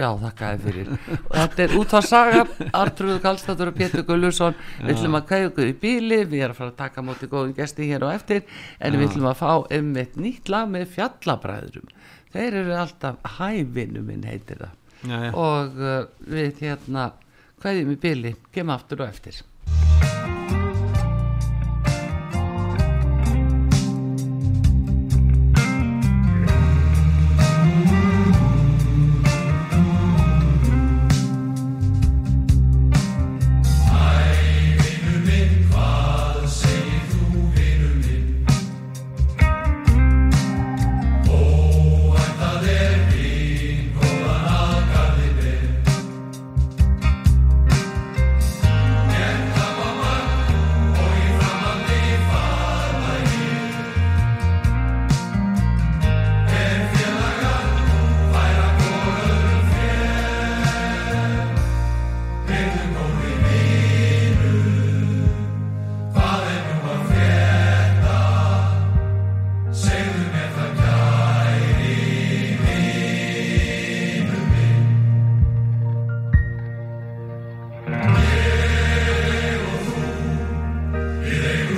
já, 0.03 0.09
þakka 0.19 0.51
þið 0.51 0.67
fyrir. 0.67 0.91
Og 1.29 1.35
þetta 1.37 1.65
er 1.65 1.75
út 1.79 1.95
á 1.95 2.01
saga 2.05 2.43
Artrúðu 2.81 3.19
Kallstættur 3.23 3.71
og 3.71 3.79
Pétur 3.79 4.05
Gullursson 4.09 4.57
við 4.81 4.95
ætlum 4.95 5.19
að 5.19 5.27
kveða 5.31 5.51
ykkur 5.51 5.71
í 5.71 5.77
bíli 5.85 6.21
við 6.25 6.47
erum 6.47 6.57
að 6.57 6.61
fara 6.61 6.73
að 6.73 6.81
taka 6.81 7.05
móti 7.07 7.31
góðum 7.31 7.55
gesti 7.57 7.89
hér 7.91 8.07
og 8.07 8.15
eftir. 8.17 8.45
En 8.81 8.97
við 8.99 9.11
ætlum 9.11 9.31
að 9.31 9.41
fá 9.43 9.51
um 9.79 9.93
eitt 10.03 10.19
nýtt 10.21 10.53
lag 10.53 10.71
með 10.73 10.89
fjallabræðurum 10.97 11.95
þeir 12.33 12.59
eru 12.63 12.77
alltaf 12.81 13.33
hævinu 13.39 14.05
minn 14.07 14.27
heitir 14.27 14.65
það. 14.65 14.77
Já, 15.03 15.17
já. 15.19 15.31
og 15.35 15.81
uh, 15.83 15.97
við 16.31 16.61
hérna 16.63 17.09
kveðjum 17.63 17.91
í 17.95 18.03
bíli, 18.03 18.37
kem 18.55 18.71
aftur 18.71 19.03
og 19.03 19.11
eftir 19.11 19.43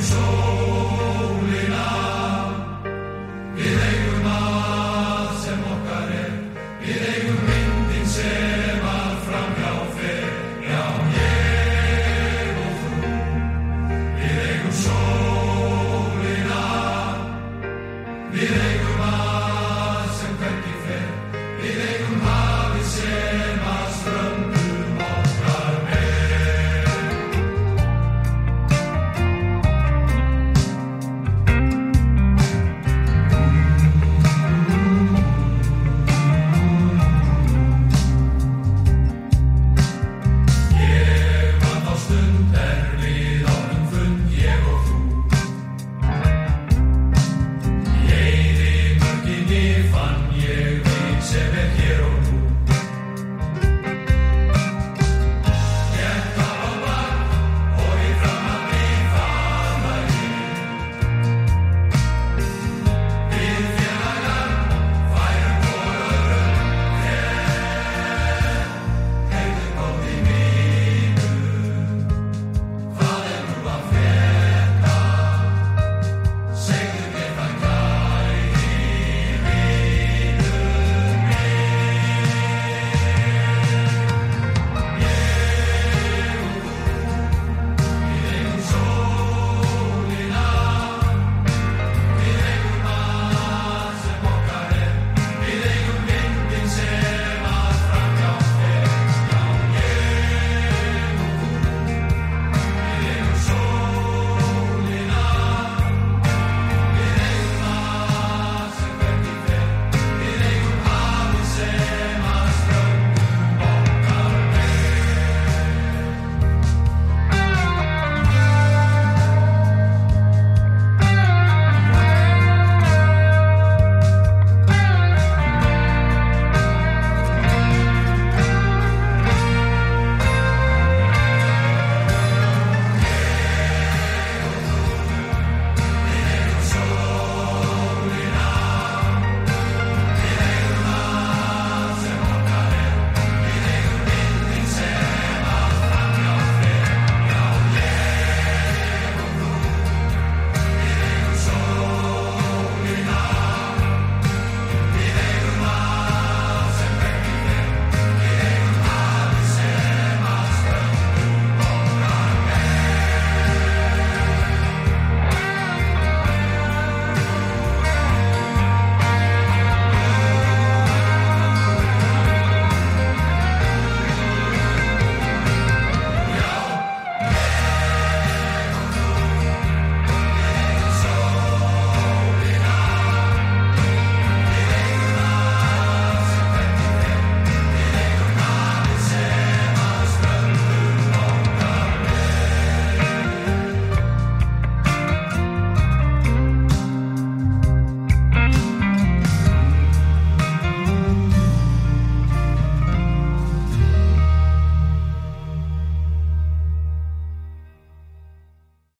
Við 0.04 0.12
eigum 0.12 0.34
svo 0.34 0.43